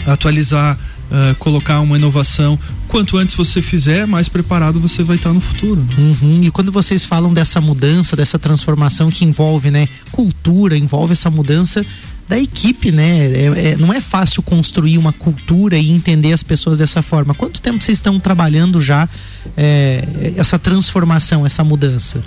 atualizar 0.06 0.78
uh, 1.12 1.36
colocar 1.36 1.80
uma 1.80 1.96
inovação. 1.98 2.58
Quanto 2.88 3.18
antes 3.18 3.36
você 3.36 3.62
fizer, 3.62 4.08
mais 4.08 4.30
preparado 4.30 4.80
você 4.80 5.04
vai 5.04 5.16
estar 5.16 5.34
no 5.34 5.42
futuro. 5.42 5.86
Uhum. 5.98 6.42
E 6.44 6.52
quando 6.52 6.72
vocês 6.72 7.04
falam 7.04 7.34
dessa 7.34 7.60
mudança, 7.60 8.16
dessa 8.16 8.40
transformação 8.40 9.10
que 9.10 9.26
envolve, 9.26 9.70
né, 9.72 9.88
cultura, 10.12 10.78
envolve 10.78 11.14
essa 11.14 11.30
mudança 11.30 11.86
da 12.28 12.38
equipe, 12.38 12.92
né? 12.92 13.32
É, 13.32 13.72
é, 13.72 13.78
não 13.78 13.94
é 13.94 14.02
fácil 14.02 14.44
construir 14.44 14.98
uma 14.98 15.14
cultura 15.14 15.78
e 15.78 15.90
entender 15.90 16.34
as 16.34 16.44
pessoas 16.44 16.80
dessa 16.80 17.02
forma. 17.02 17.34
Quanto 17.34 17.62
tempo 17.62 17.82
vocês 17.82 17.98
estão 17.98 18.20
trabalhando 18.20 18.82
já 18.82 19.08
é, 19.56 20.34
essa 20.36 20.60
transformação, 20.60 21.46
essa 21.46 21.64
mudança? 21.64 22.22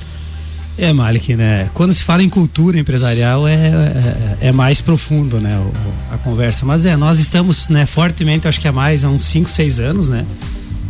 É, 0.81 0.95
Malik, 0.95 1.37
né? 1.37 1.69
Quando 1.75 1.93
se 1.93 2.03
fala 2.03 2.23
em 2.23 2.29
cultura 2.31 2.79
empresarial 2.79 3.47
é, 3.47 3.53
é, 3.53 4.39
é 4.49 4.53
mais 4.53 4.81
profundo, 4.81 5.39
né? 5.39 5.55
O, 5.59 6.15
a 6.15 6.17
conversa. 6.17 6.65
Mas 6.65 6.87
é, 6.87 6.97
nós 6.97 7.19
estamos 7.19 7.69
né, 7.69 7.85
fortemente, 7.85 8.49
acho 8.49 8.59
que 8.59 8.67
há 8.67 8.73
mais, 8.73 9.05
há 9.05 9.11
uns 9.11 9.25
5, 9.25 9.51
6 9.51 9.79
anos, 9.79 10.09
né? 10.09 10.25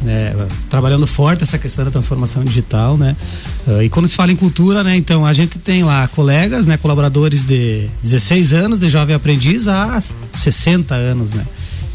né, 0.05 0.33
trabalhando 0.70 1.07
forte 1.09 1.42
essa 1.42 1.59
questão 1.59 1.85
da 1.85 1.90
transformação 1.90 2.44
digital, 2.44 2.96
né? 2.96 3.16
Uh, 3.66 3.83
e 3.83 3.90
quando 3.90 4.07
se 4.07 4.14
fala 4.14 4.31
em 4.31 4.37
cultura, 4.37 4.85
né? 4.85 4.96
Então 4.96 5.26
a 5.26 5.33
gente 5.33 5.59
tem 5.59 5.83
lá 5.83 6.07
colegas, 6.07 6.68
né? 6.68 6.76
Colaboradores 6.76 7.44
de 7.44 7.88
16 8.03 8.53
anos, 8.53 8.79
de 8.79 8.88
jovem 8.88 9.14
aprendiz 9.14 9.66
a 9.66 10.00
60 10.33 10.94
anos, 10.94 11.35
né? 11.35 11.44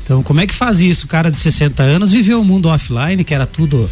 Então 0.04 0.22
como 0.22 0.42
é 0.42 0.46
que 0.46 0.54
faz 0.54 0.82
isso? 0.82 1.06
O 1.06 1.10
cara 1.10 1.32
de 1.32 1.38
60 1.38 1.82
anos 1.82 2.12
viveu 2.12 2.42
o 2.42 2.46
mundo 2.46 2.68
offline, 2.68 3.24
que 3.24 3.34
era 3.34 3.48
tudo 3.48 3.90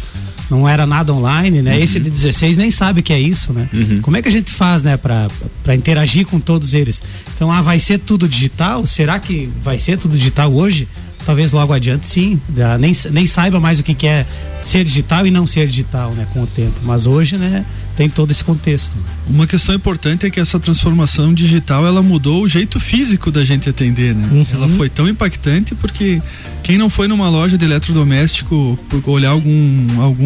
não 0.50 0.68
era 0.68 0.86
nada 0.86 1.12
online, 1.12 1.62
né? 1.62 1.76
Uhum. 1.76 1.82
Esse 1.82 2.00
de 2.00 2.10
16 2.10 2.56
nem 2.56 2.70
sabe 2.70 3.00
o 3.00 3.02
que 3.02 3.12
é 3.12 3.20
isso, 3.20 3.52
né? 3.52 3.68
Uhum. 3.72 4.00
Como 4.02 4.16
é 4.16 4.22
que 4.22 4.28
a 4.28 4.32
gente 4.32 4.52
faz, 4.52 4.82
né, 4.82 4.96
para 4.96 5.74
interagir 5.74 6.26
com 6.26 6.38
todos 6.38 6.74
eles? 6.74 7.02
Então, 7.34 7.50
ah, 7.50 7.62
vai 7.62 7.78
ser 7.78 7.98
tudo 7.98 8.28
digital? 8.28 8.86
Será 8.86 9.18
que 9.18 9.48
vai 9.62 9.78
ser 9.78 9.98
tudo 9.98 10.16
digital 10.16 10.52
hoje? 10.52 10.88
Talvez 11.24 11.52
logo 11.52 11.72
adiante 11.72 12.06
sim, 12.06 12.40
já 12.56 12.78
nem, 12.78 12.92
nem 13.10 13.26
saiba 13.26 13.58
mais 13.58 13.78
o 13.78 13.82
que, 13.82 13.94
que 13.94 14.06
é 14.06 14.26
ser 14.62 14.84
digital 14.84 15.26
e 15.26 15.30
não 15.30 15.46
ser 15.46 15.66
digital, 15.66 16.12
né, 16.12 16.26
com 16.32 16.42
o 16.42 16.46
tempo. 16.46 16.74
Mas 16.82 17.06
hoje, 17.06 17.36
né, 17.36 17.64
tem 17.96 18.08
todo 18.08 18.30
esse 18.30 18.42
contexto. 18.42 18.96
Uma 19.28 19.46
questão 19.46 19.74
importante 19.74 20.26
é 20.26 20.30
que 20.30 20.40
essa 20.40 20.58
transformação 20.58 21.32
digital 21.32 21.86
ela 21.86 22.02
mudou 22.02 22.42
o 22.42 22.48
jeito 22.48 22.80
físico 22.80 23.30
da 23.30 23.44
gente 23.44 23.68
atender, 23.68 24.14
né? 24.14 24.28
Uhum. 24.30 24.46
Ela 24.52 24.68
foi 24.68 24.88
tão 24.88 25.08
impactante 25.08 25.74
porque 25.74 26.20
quem 26.62 26.76
não 26.76 26.90
foi 26.90 27.06
numa 27.06 27.28
loja 27.28 27.56
de 27.56 27.64
eletrodoméstico 27.64 28.78
olhar 29.06 29.30
algum 29.30 29.86
algum 30.00 30.24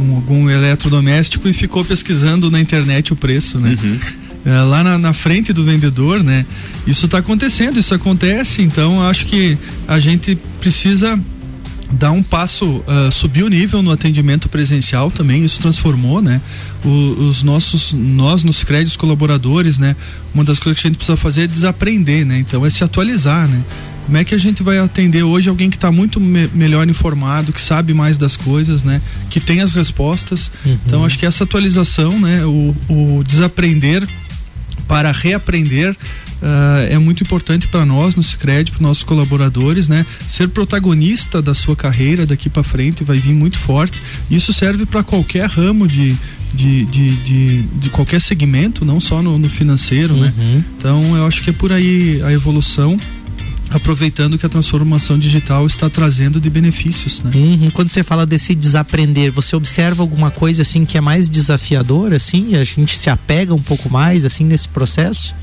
um, 0.00 0.16
algum 0.16 0.50
eletrodoméstico 0.50 1.48
e 1.48 1.52
ficou 1.52 1.84
pesquisando 1.84 2.50
na 2.50 2.60
internet 2.60 3.12
o 3.12 3.16
preço, 3.16 3.58
né? 3.58 3.76
Uhum 3.82 4.31
é, 4.44 4.50
lá 4.50 4.82
na, 4.82 4.98
na, 4.98 5.12
frente 5.12 5.52
do 5.52 5.64
vendedor, 5.64 6.22
né? 6.22 6.44
Isso 6.86 7.06
está 7.06 7.18
acontecendo, 7.18 7.78
isso 7.78 7.94
acontece, 7.94 8.62
então 8.62 9.00
acho 9.02 9.26
que 9.26 9.56
a 9.86 10.00
gente 10.00 10.36
precisa 10.60 11.18
dar 11.92 12.10
um 12.10 12.22
passo, 12.22 12.64
uh, 12.66 13.12
subir 13.12 13.42
o 13.42 13.48
nível 13.48 13.82
no 13.82 13.90
atendimento 13.90 14.48
presencial 14.48 15.10
também, 15.10 15.44
isso 15.44 15.60
transformou, 15.60 16.22
né? 16.22 16.40
O, 16.84 16.88
os 17.28 17.42
nossos, 17.42 17.92
nós 17.92 18.42
nos 18.42 18.64
créditos 18.64 18.96
colaboradores, 18.96 19.78
né? 19.78 19.94
Uma 20.34 20.42
das 20.42 20.58
coisas 20.58 20.80
que 20.80 20.86
a 20.86 20.90
gente 20.90 20.96
precisa 20.96 21.16
fazer 21.16 21.42
é 21.42 21.46
desaprender, 21.46 22.24
né? 22.24 22.38
Então 22.38 22.64
é 22.64 22.70
se 22.70 22.82
atualizar, 22.82 23.46
né? 23.46 23.62
Como 24.06 24.16
é 24.16 24.24
que 24.24 24.34
a 24.34 24.38
gente 24.38 24.62
vai 24.62 24.78
atender 24.78 25.22
hoje 25.22 25.48
alguém 25.48 25.70
que 25.70 25.76
está 25.76 25.92
muito 25.92 26.18
me 26.18 26.48
melhor 26.52 26.88
informado, 26.88 27.52
que 27.52 27.60
sabe 27.60 27.94
mais 27.94 28.18
das 28.18 28.36
coisas, 28.36 28.82
né? 28.82 29.00
Que 29.30 29.38
tem 29.38 29.60
as 29.60 29.72
respostas. 29.72 30.50
Uhum. 30.64 30.78
Então 30.84 31.04
acho 31.04 31.18
que 31.18 31.26
essa 31.26 31.44
atualização, 31.44 32.18
né? 32.18 32.44
O, 32.44 32.74
o 32.88 33.22
desaprender 33.24 34.08
para 34.86 35.10
reaprender 35.12 35.96
Uh, 36.42 36.90
é 36.90 36.98
muito 36.98 37.22
importante 37.22 37.68
para 37.68 37.86
nós 37.86 38.16
no 38.16 38.22
Sicredi, 38.22 38.72
para 38.72 38.82
nossos 38.82 39.04
colaboradores, 39.04 39.88
né? 39.88 40.04
Ser 40.26 40.48
protagonista 40.48 41.40
da 41.40 41.54
sua 41.54 41.76
carreira 41.76 42.26
daqui 42.26 42.50
para 42.50 42.64
frente 42.64 43.04
vai 43.04 43.16
vir 43.16 43.32
muito 43.32 43.56
forte. 43.56 44.02
Isso 44.28 44.52
serve 44.52 44.84
para 44.84 45.04
qualquer 45.04 45.48
ramo 45.48 45.86
de, 45.86 46.16
de, 46.52 46.84
de, 46.86 47.10
de, 47.10 47.62
de, 47.62 47.90
qualquer 47.90 48.20
segmento, 48.20 48.84
não 48.84 48.98
só 48.98 49.22
no, 49.22 49.38
no 49.38 49.48
financeiro, 49.48 50.16
né? 50.16 50.34
uhum. 50.36 50.44
né? 50.44 50.64
Então 50.76 51.16
eu 51.16 51.24
acho 51.26 51.42
que 51.44 51.50
é 51.50 51.52
por 51.52 51.72
aí 51.72 52.20
a 52.24 52.32
evolução 52.32 52.96
aproveitando 53.72 54.38
que 54.38 54.44
a 54.44 54.48
transformação 54.48 55.18
digital 55.18 55.66
está 55.66 55.88
trazendo 55.88 56.40
de 56.40 56.50
benefícios, 56.50 57.22
né? 57.22 57.30
Uhum. 57.34 57.70
Quando 57.70 57.90
você 57.90 58.02
fala 58.02 58.26
desse 58.26 58.54
desaprender, 58.54 59.32
você 59.32 59.56
observa 59.56 60.02
alguma 60.02 60.30
coisa 60.30 60.62
assim 60.62 60.84
que 60.84 60.98
é 60.98 61.00
mais 61.00 61.28
desafiadora, 61.28 62.16
assim, 62.16 62.54
a 62.54 62.64
gente 62.64 62.98
se 62.98 63.08
apega 63.08 63.54
um 63.54 63.62
pouco 63.62 63.90
mais 63.90 64.24
assim 64.24 64.44
nesse 64.44 64.68
processo? 64.68 65.34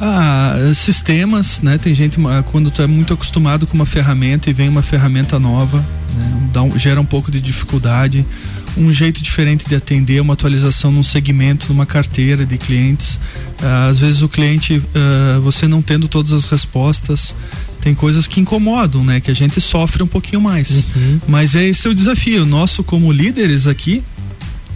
Ah, 0.00 0.54
sistemas, 0.74 1.60
né? 1.60 1.76
Tem 1.76 1.92
gente 1.92 2.18
quando 2.52 2.70
tu 2.70 2.80
é 2.80 2.86
muito 2.86 3.12
acostumado 3.12 3.66
com 3.66 3.74
uma 3.74 3.86
ferramenta 3.86 4.48
e 4.48 4.52
vem 4.52 4.68
uma 4.68 4.82
ferramenta 4.82 5.40
nova, 5.40 5.78
né? 6.14 6.48
Dá 6.52 6.62
um, 6.62 6.78
gera 6.78 7.00
um 7.00 7.04
pouco 7.04 7.30
de 7.30 7.40
dificuldade 7.40 8.24
um 8.76 8.92
jeito 8.92 9.22
diferente 9.22 9.68
de 9.68 9.74
atender, 9.74 10.20
uma 10.20 10.34
atualização 10.34 10.92
num 10.92 11.02
segmento, 11.02 11.66
numa 11.68 11.86
carteira 11.86 12.44
de 12.44 12.56
clientes. 12.58 13.16
Uh, 13.60 13.90
às 13.90 13.98
vezes 13.98 14.22
o 14.22 14.28
cliente, 14.28 14.78
uh, 14.78 15.40
você 15.40 15.66
não 15.66 15.82
tendo 15.82 16.08
todas 16.08 16.32
as 16.32 16.44
respostas, 16.44 17.34
tem 17.80 17.94
coisas 17.94 18.26
que 18.26 18.40
incomodam, 18.40 19.04
né? 19.04 19.20
Que 19.20 19.30
a 19.30 19.34
gente 19.34 19.60
sofre 19.60 20.02
um 20.02 20.06
pouquinho 20.06 20.40
mais. 20.40 20.84
Uhum. 20.94 21.20
Mas 21.26 21.54
é 21.54 21.64
esse 21.64 21.86
é 21.86 21.90
o 21.90 21.94
desafio 21.94 22.44
nosso 22.44 22.84
como 22.84 23.10
líderes 23.10 23.66
aqui, 23.66 24.02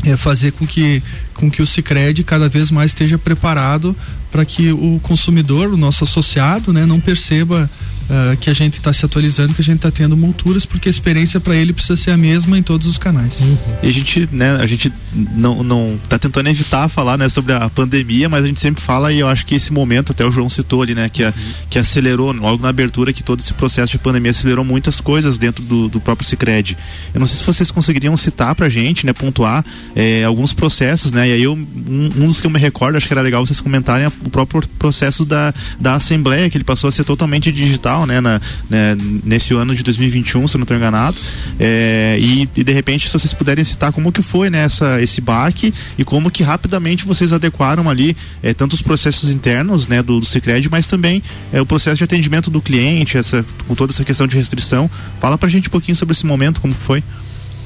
é 0.05 0.17
fazer 0.17 0.53
com 0.53 0.67
que 0.67 1.03
com 1.35 1.51
que 1.51 1.63
o 1.63 1.67
Sicredi 1.67 2.23
cada 2.23 2.49
vez 2.49 2.71
mais 2.71 2.93
esteja 2.93 3.19
preparado 3.19 3.97
para 4.31 4.45
que 4.45 4.73
o 4.73 5.01
consumidor, 5.03 5.73
o 5.73 5.77
nosso 5.77 6.05
associado, 6.05 6.73
né, 6.73 6.87
não 6.87 7.01
perceba 7.01 7.71
uh, 8.09 8.37
que 8.37 8.51
a 8.51 8.55
gente 8.55 8.79
está 8.79 8.93
se 8.93 9.05
atualizando, 9.05 9.55
que 9.55 9.61
a 9.61 9.65
gente 9.65 9.77
está 9.77 9.91
tendo 9.91 10.17
monturas, 10.17 10.65
porque 10.65 10.89
a 10.89 10.91
experiência 10.91 11.41
para 11.41 11.55
ele 11.55 11.73
precisa 11.73 11.97
ser 11.97 12.11
a 12.11 12.17
mesma 12.17 12.59
em 12.59 12.63
todos 12.63 12.87
os 12.87 12.99
canais. 12.99 13.41
Uhum. 13.41 13.57
E 13.83 13.89
a 13.89 13.93
gente, 13.93 14.29
né, 14.33 14.57
a 14.57 14.67
gente 14.67 14.93
não, 15.13 15.63
não 15.63 15.99
tá 16.09 16.19
tentando 16.19 16.49
evitar 16.49 16.89
falar, 16.89 17.17
né, 17.19 17.29
sobre 17.29 17.53
a 17.53 17.69
pandemia, 17.69 18.29
mas 18.29 18.45
a 18.45 18.47
gente 18.47 18.61
sempre 18.61 18.83
fala 18.83 19.13
e 19.13 19.21
eu 19.21 19.29
acho 19.29 19.45
que 19.45 19.55
esse 19.55 19.73
momento, 19.73 20.13
até 20.13 20.25
o 20.25 20.31
João 20.31 20.49
citou 20.49 20.83
ali, 20.83 20.95
né, 20.95 21.09
que, 21.09 21.23
a, 21.23 21.29
uhum. 21.29 21.53
que 21.69 21.79
acelerou, 21.79 22.33
logo 22.33 22.63
na 22.63 22.69
abertura, 22.69 23.13
que 23.13 23.23
todo 23.23 23.41
esse 23.41 23.53
processo 23.55 23.93
de 23.93 23.99
pandemia 23.99 24.31
acelerou 24.31 24.65
muitas 24.65 25.01
coisas 25.01 25.39
dentro 25.39 25.63
do, 25.63 25.89
do 25.89 26.01
próprio 26.01 26.27
Cicred. 26.27 26.77
Eu 27.13 27.21
não 27.21 27.27
sei 27.27 27.39
se 27.39 27.45
vocês 27.45 27.71
conseguiriam 27.71 28.17
citar 28.17 28.55
pra 28.55 28.69
gente, 28.69 29.05
né, 29.05 29.13
pontuar 29.13 29.65
é, 29.95 30.25
alguns 30.25 30.53
processos, 30.53 31.13
né, 31.13 31.29
e 31.29 31.33
aí 31.33 31.43
eu, 31.43 31.55
um, 31.55 32.11
um, 32.17 32.27
dos 32.27 32.41
que 32.41 32.47
eu 32.47 32.51
me 32.51 32.59
recordo, 32.59 32.97
acho 32.97 33.07
que 33.07 33.13
era 33.13 33.23
legal 33.23 33.45
vocês 33.45 33.61
comentarem 33.61 34.07
o 34.07 34.31
próprio 34.31 34.63
processo 34.79 35.25
da, 35.25 35.53
da 35.79 35.95
Assembleia, 35.95 36.49
que 36.49 36.57
ele 36.57 36.65
passou 36.65 36.89
a 36.89 36.93
ser 36.93 37.05
totalmente 37.05 37.51
digital, 37.53 37.92
né, 38.07 38.21
na, 38.21 38.41
né, 38.69 38.97
nesse 39.25 39.55
ano 39.55 39.75
de 39.75 39.83
2021, 39.83 40.49
se 40.49 40.55
eu 40.55 40.59
não 40.59 40.65
estou 40.65 40.77
enganado. 40.77 41.17
É, 41.59 42.17
e, 42.21 42.49
e, 42.57 42.65
de 42.65 42.73
repente, 42.73 43.07
se 43.07 43.13
vocês 43.13 43.33
puderem 43.33 43.65
citar 43.65 43.93
como 43.93 44.13
que 44.13 44.23
foi 44.23 44.51
né, 44.51 44.67
esse 45.01 45.21
baque 45.21 45.73
e 45.99 46.05
como 46.05 46.31
que 46.31 46.43
rapidamente 46.43 47.05
vocês 47.05 47.33
adequaram 47.33 47.89
ali 47.89 48.17
é, 48.43 48.53
tanto 48.55 48.75
os 48.75 48.83
processos 48.83 49.29
internos 49.29 49.87
né, 49.87 50.03
do, 50.03 50.21
do 50.21 50.27
Cicred, 50.27 50.69
mas 50.71 50.87
também 50.87 51.23
é, 51.53 51.61
o 51.61 51.67
processo 51.67 51.99
de 51.99 52.05
atendimento 52.05 52.51
do 52.51 52.61
cliente, 52.61 53.17
essa, 53.17 53.45
com 53.67 53.75
toda 53.75 53.93
essa 53.93 54.05
questão 54.05 54.27
de 54.27 54.37
restrição. 54.37 54.91
Fala 55.21 55.39
pra 55.39 55.49
gente 55.49 55.69
um 55.69 55.73
pouquinho 55.73 55.97
sobre 55.97 56.13
esse 56.13 56.27
momento, 56.27 56.61
como 56.61 56.75
foi. 56.75 57.03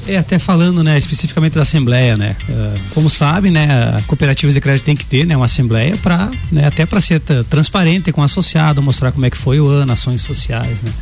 É, 0.09 0.17
até 0.17 0.39
falando, 0.39 0.85
né, 0.85 0.97
especificamente 0.97 1.55
da 1.55 1.63
Assembleia, 1.63 2.17
né, 2.17 2.37
uh, 2.49 2.81
como 2.95 3.11
sabe, 3.11 3.51
né, 3.51 3.67
cooperativas 4.07 4.55
de 4.55 4.61
crédito 4.61 4.85
tem 4.85 4.95
que 4.95 5.05
ter, 5.05 5.27
né, 5.27 5.37
uma 5.37 5.47
Assembleia 5.47 5.97
para, 5.97 6.31
né, 6.53 6.65
até 6.65 6.87
para 6.87 7.01
ser 7.01 7.21
transparente 7.51 8.13
com 8.13 8.21
o 8.21 8.25
associado, 8.25 8.81
mostrar 8.81 9.11
como 9.11 9.27
é 9.27 9.31
que 9.31 9.37
foi 9.37 9.59
o 9.59 9.67
ano, 9.67 9.93
ações 9.93 10.21
sociais, 10.21 10.81
né. 10.81 10.93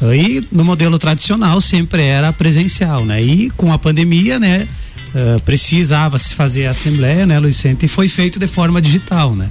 Uh, 0.00 0.14
e 0.14 0.48
no 0.50 0.64
modelo 0.64 0.98
tradicional 0.98 1.60
sempre 1.60 2.02
era 2.02 2.32
presencial, 2.32 3.04
né, 3.04 3.20
e 3.20 3.50
com 3.50 3.70
a 3.70 3.78
pandemia, 3.78 4.38
né, 4.38 4.66
uh, 5.14 5.42
precisava 5.42 6.16
se 6.16 6.34
fazer 6.34 6.68
a 6.68 6.70
Assembleia, 6.70 7.26
né, 7.26 7.38
Luiz 7.38 7.62
e 7.62 7.86
foi 7.86 8.08
feito 8.08 8.38
de 8.38 8.46
forma 8.46 8.80
digital, 8.80 9.34
né. 9.36 9.50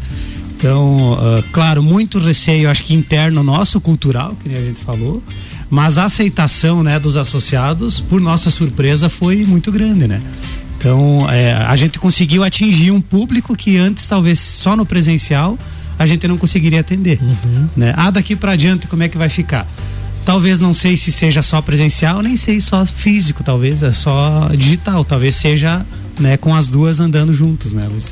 Então, 0.57 1.15
claro, 1.51 1.83
muito 1.83 2.17
receio, 2.17 2.67
acho 2.67 2.83
que 2.83 2.91
interno 2.91 3.43
nosso, 3.43 3.79
cultural, 3.79 4.35
que 4.43 4.49
a 4.49 4.59
gente 4.59 4.83
falou, 4.83 5.21
mas 5.69 5.97
a 5.97 6.05
aceitação 6.05 6.83
né, 6.83 6.99
dos 6.99 7.17
associados, 7.17 7.99
por 7.99 8.21
nossa 8.21 8.49
surpresa, 8.49 9.09
foi 9.09 9.45
muito 9.45 9.71
grande, 9.71 10.07
né? 10.07 10.21
Então, 10.77 11.27
é, 11.29 11.53
a 11.53 11.75
gente 11.75 11.97
conseguiu 11.97 12.43
atingir 12.43 12.91
um 12.91 13.01
público 13.01 13.55
que 13.55 13.77
antes, 13.77 14.07
talvez 14.07 14.39
só 14.39 14.75
no 14.75 14.85
presencial, 14.85 15.57
a 15.97 16.05
gente 16.05 16.27
não 16.27 16.37
conseguiria 16.37 16.81
atender. 16.81 17.19
Uhum. 17.21 17.67
Né? 17.75 17.93
Ah, 17.97 18.11
daqui 18.11 18.35
para 18.35 18.51
adiante, 18.51 18.87
como 18.87 19.01
é 19.01 19.09
que 19.09 19.17
vai 19.17 19.29
ficar? 19.29 19.67
Talvez 20.23 20.59
não 20.59 20.73
sei 20.73 20.95
se 20.95 21.11
seja 21.11 21.41
só 21.41 21.61
presencial, 21.61 22.21
nem 22.21 22.37
sei 22.37 22.59
só 22.59 22.85
físico, 22.85 23.43
talvez 23.43 23.81
é 23.81 23.93
só 23.93 24.49
digital, 24.53 25.03
talvez 25.03 25.35
seja 25.35 25.85
né, 26.19 26.37
com 26.37 26.53
as 26.53 26.67
duas 26.67 26.99
andando 26.99 27.33
juntos, 27.33 27.73
né, 27.73 27.87
Luiz? 27.89 28.11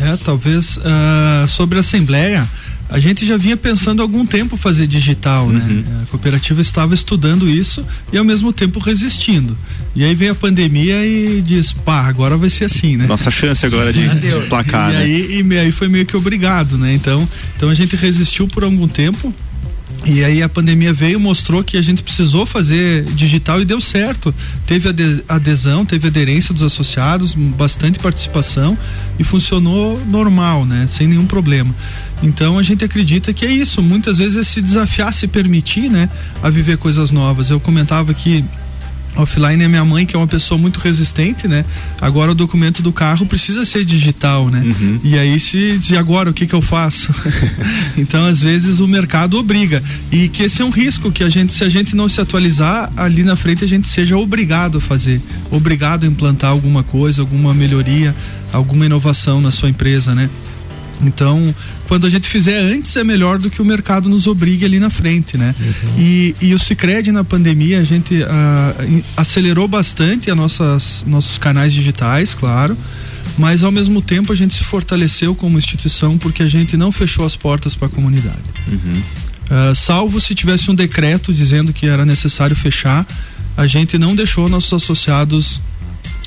É, 0.00 0.16
talvez 0.16 0.78
uh, 0.78 1.46
sobre 1.46 1.76
a 1.76 1.80
Assembleia, 1.80 2.48
a 2.90 2.98
gente 2.98 3.24
já 3.24 3.36
vinha 3.36 3.56
pensando 3.56 4.00
há 4.00 4.04
algum 4.04 4.26
tempo 4.26 4.56
fazer 4.56 4.86
digital, 4.86 5.48
né? 5.48 5.64
uhum. 5.64 5.74
né? 5.76 6.02
A 6.02 6.06
cooperativa 6.06 6.60
estava 6.60 6.92
estudando 6.92 7.48
isso 7.48 7.86
e 8.12 8.18
ao 8.18 8.24
mesmo 8.24 8.52
tempo 8.52 8.80
resistindo. 8.80 9.56
E 9.94 10.04
aí 10.04 10.14
veio 10.14 10.32
a 10.32 10.34
pandemia 10.34 11.06
e 11.06 11.40
diz, 11.40 11.72
pá, 11.72 12.06
agora 12.06 12.36
vai 12.36 12.50
ser 12.50 12.64
assim, 12.64 12.96
né? 12.96 13.06
Nossa 13.06 13.30
chance 13.30 13.64
agora 13.64 13.92
de, 13.92 14.08
de 14.18 14.46
placar, 14.48 14.90
e, 14.90 14.92
né? 14.92 14.98
Aí, 15.02 15.42
e 15.42 15.58
aí 15.58 15.70
foi 15.70 15.88
meio 15.88 16.04
que 16.04 16.16
obrigado, 16.16 16.76
né? 16.76 16.92
Então, 16.92 17.28
então 17.56 17.68
a 17.68 17.74
gente 17.74 17.94
resistiu 17.94 18.48
por 18.48 18.64
algum 18.64 18.88
tempo 18.88 19.32
E 20.04 20.24
aí 20.24 20.42
a 20.42 20.48
pandemia 20.48 20.92
veio, 20.94 21.20
mostrou 21.20 21.62
que 21.62 21.76
a 21.76 21.82
gente 21.82 22.02
precisou 22.02 22.46
fazer 22.46 23.04
digital 23.04 23.60
e 23.60 23.66
deu 23.66 23.80
certo. 23.80 24.34
Teve 24.66 24.88
adesão, 25.28 25.84
teve 25.84 26.08
aderência 26.08 26.54
dos 26.54 26.62
associados, 26.62 27.34
bastante 27.34 27.98
participação 27.98 28.76
e 29.18 29.24
funcionou 29.24 30.00
normal, 30.06 30.64
né? 30.64 30.88
Sem 30.90 31.06
nenhum 31.06 31.26
problema. 31.26 31.74
Então 32.22 32.58
a 32.58 32.62
gente 32.62 32.84
acredita 32.84 33.32
que 33.32 33.44
é 33.44 33.52
isso. 33.52 33.82
Muitas 33.82 34.18
vezes 34.18 34.38
é 34.38 34.42
se 34.42 34.62
desafiar, 34.62 35.12
se 35.12 35.28
permitir, 35.28 35.90
né? 35.90 36.08
A 36.42 36.48
viver 36.48 36.78
coisas 36.78 37.10
novas. 37.10 37.50
Eu 37.50 37.60
comentava 37.60 38.14
que 38.14 38.44
offline 39.16 39.62
é 39.62 39.68
minha 39.68 39.84
mãe, 39.84 40.06
que 40.06 40.14
é 40.14 40.18
uma 40.18 40.26
pessoa 40.26 40.58
muito 40.58 40.78
resistente, 40.78 41.48
né? 41.48 41.64
Agora 42.00 42.32
o 42.32 42.34
documento 42.34 42.82
do 42.82 42.92
carro 42.92 43.26
precisa 43.26 43.64
ser 43.64 43.84
digital, 43.84 44.48
né? 44.48 44.62
Uhum. 44.64 45.00
E 45.02 45.18
aí 45.18 45.38
se 45.38 45.78
de 45.78 45.96
agora 45.96 46.30
o 46.30 46.34
que 46.34 46.46
que 46.46 46.54
eu 46.54 46.62
faço? 46.62 47.12
então 47.98 48.26
às 48.26 48.40
vezes 48.40 48.80
o 48.80 48.88
mercado 48.88 49.38
obriga 49.38 49.82
e 50.10 50.28
que 50.28 50.44
esse 50.44 50.62
é 50.62 50.64
um 50.64 50.70
risco 50.70 51.10
que 51.10 51.24
a 51.24 51.28
gente 51.28 51.52
se 51.52 51.64
a 51.64 51.68
gente 51.68 51.94
não 51.96 52.08
se 52.08 52.20
atualizar 52.20 52.90
ali 52.96 53.22
na 53.22 53.36
frente 53.36 53.64
a 53.64 53.68
gente 53.68 53.88
seja 53.88 54.16
obrigado 54.16 54.78
a 54.78 54.80
fazer, 54.80 55.20
obrigado 55.50 56.04
a 56.04 56.06
implantar 56.06 56.50
alguma 56.50 56.82
coisa, 56.82 57.20
alguma 57.22 57.52
melhoria, 57.52 58.14
alguma 58.52 58.86
inovação 58.86 59.40
na 59.40 59.50
sua 59.50 59.68
empresa, 59.68 60.14
né? 60.14 60.30
Então, 61.02 61.54
quando 61.88 62.06
a 62.06 62.10
gente 62.10 62.28
fizer 62.28 62.58
antes 62.58 62.94
é 62.96 63.02
melhor 63.02 63.38
do 63.38 63.50
que 63.50 63.60
o 63.62 63.64
mercado 63.64 64.08
nos 64.08 64.26
obrigue 64.26 64.64
ali 64.64 64.78
na 64.78 64.90
frente, 64.90 65.36
né? 65.36 65.54
Uhum. 65.58 65.94
E, 65.98 66.34
e 66.40 66.54
o 66.54 66.58
Cicred 66.58 67.10
na 67.10 67.24
pandemia 67.24 67.80
a 67.80 67.82
gente 67.82 68.22
uh, 68.22 69.04
acelerou 69.16 69.66
bastante 69.66 70.30
as 70.30 70.36
nossas 70.36 71.04
nossos 71.06 71.38
canais 71.38 71.72
digitais, 71.72 72.34
claro, 72.34 72.76
mas 73.38 73.62
ao 73.62 73.72
mesmo 73.72 74.02
tempo 74.02 74.32
a 74.32 74.36
gente 74.36 74.54
se 74.54 74.64
fortaleceu 74.64 75.34
como 75.34 75.58
instituição 75.58 76.18
porque 76.18 76.42
a 76.42 76.48
gente 76.48 76.76
não 76.76 76.92
fechou 76.92 77.24
as 77.24 77.36
portas 77.36 77.74
para 77.74 77.86
a 77.86 77.90
comunidade. 77.90 78.38
Uhum. 78.68 79.02
Uh, 79.50 79.74
salvo 79.74 80.20
se 80.20 80.34
tivesse 80.34 80.70
um 80.70 80.74
decreto 80.74 81.32
dizendo 81.32 81.72
que 81.72 81.86
era 81.86 82.04
necessário 82.04 82.54
fechar, 82.54 83.06
a 83.56 83.66
gente 83.66 83.98
não 83.98 84.14
deixou 84.14 84.48
nossos 84.48 84.72
associados 84.72 85.60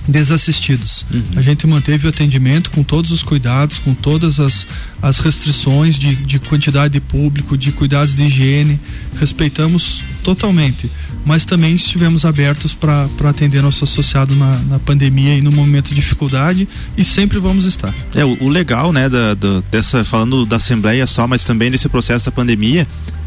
desassistidos. 0.08 1.06
Uhum. 1.12 1.24
A 1.36 1.42
gente 1.42 1.66
manteve 1.66 2.08
o 2.08 2.10
atendimento 2.10 2.70
com 2.72 2.84
todos 2.84 3.12
os 3.12 3.24
cuidados, 3.24 3.78
com 3.78 3.94
todas 3.94 4.40
as, 4.40 4.68
as 5.02 5.20
restrições 5.20 5.98
de, 5.98 6.16
de 6.16 6.40
quantidade 6.40 6.94
de 6.94 7.00
público, 7.00 7.58
de 7.58 7.72
cuidados 7.72 8.14
de 8.14 8.24
higiene, 8.24 8.80
respeitamos 9.18 10.04
totalmente. 10.24 10.90
Mas 11.26 11.46
também 11.46 11.76
estivemos 11.76 12.26
abertos 12.26 12.74
para 12.74 13.08
atender 13.30 13.62
nosso 13.62 13.86
associado 13.86 14.36
na, 14.36 14.52
na, 14.64 14.80
pandemia 14.80 15.36
e 15.38 15.42
no 15.42 15.52
momento 15.52 15.90
de 15.90 15.96
dificuldade 15.96 16.68
e 16.98 17.04
sempre 17.04 17.40
vamos 17.40 17.64
estar. 17.64 17.94
É, 18.14 18.26
o, 18.26 18.38
o 18.44 18.50
legal, 18.50 18.92
né, 18.92 19.08
da, 19.08 19.34
da, 19.34 19.62
dessa, 19.72 20.04
falando 20.04 20.46
da 20.46 20.58
Assembleia 20.58 21.08
só, 21.08 21.26
mas 21.26 21.44
também 21.44 21.72
desse 21.72 21.88
processo 21.88 22.26
da 22.26 22.32
pandemia, 22.32 22.86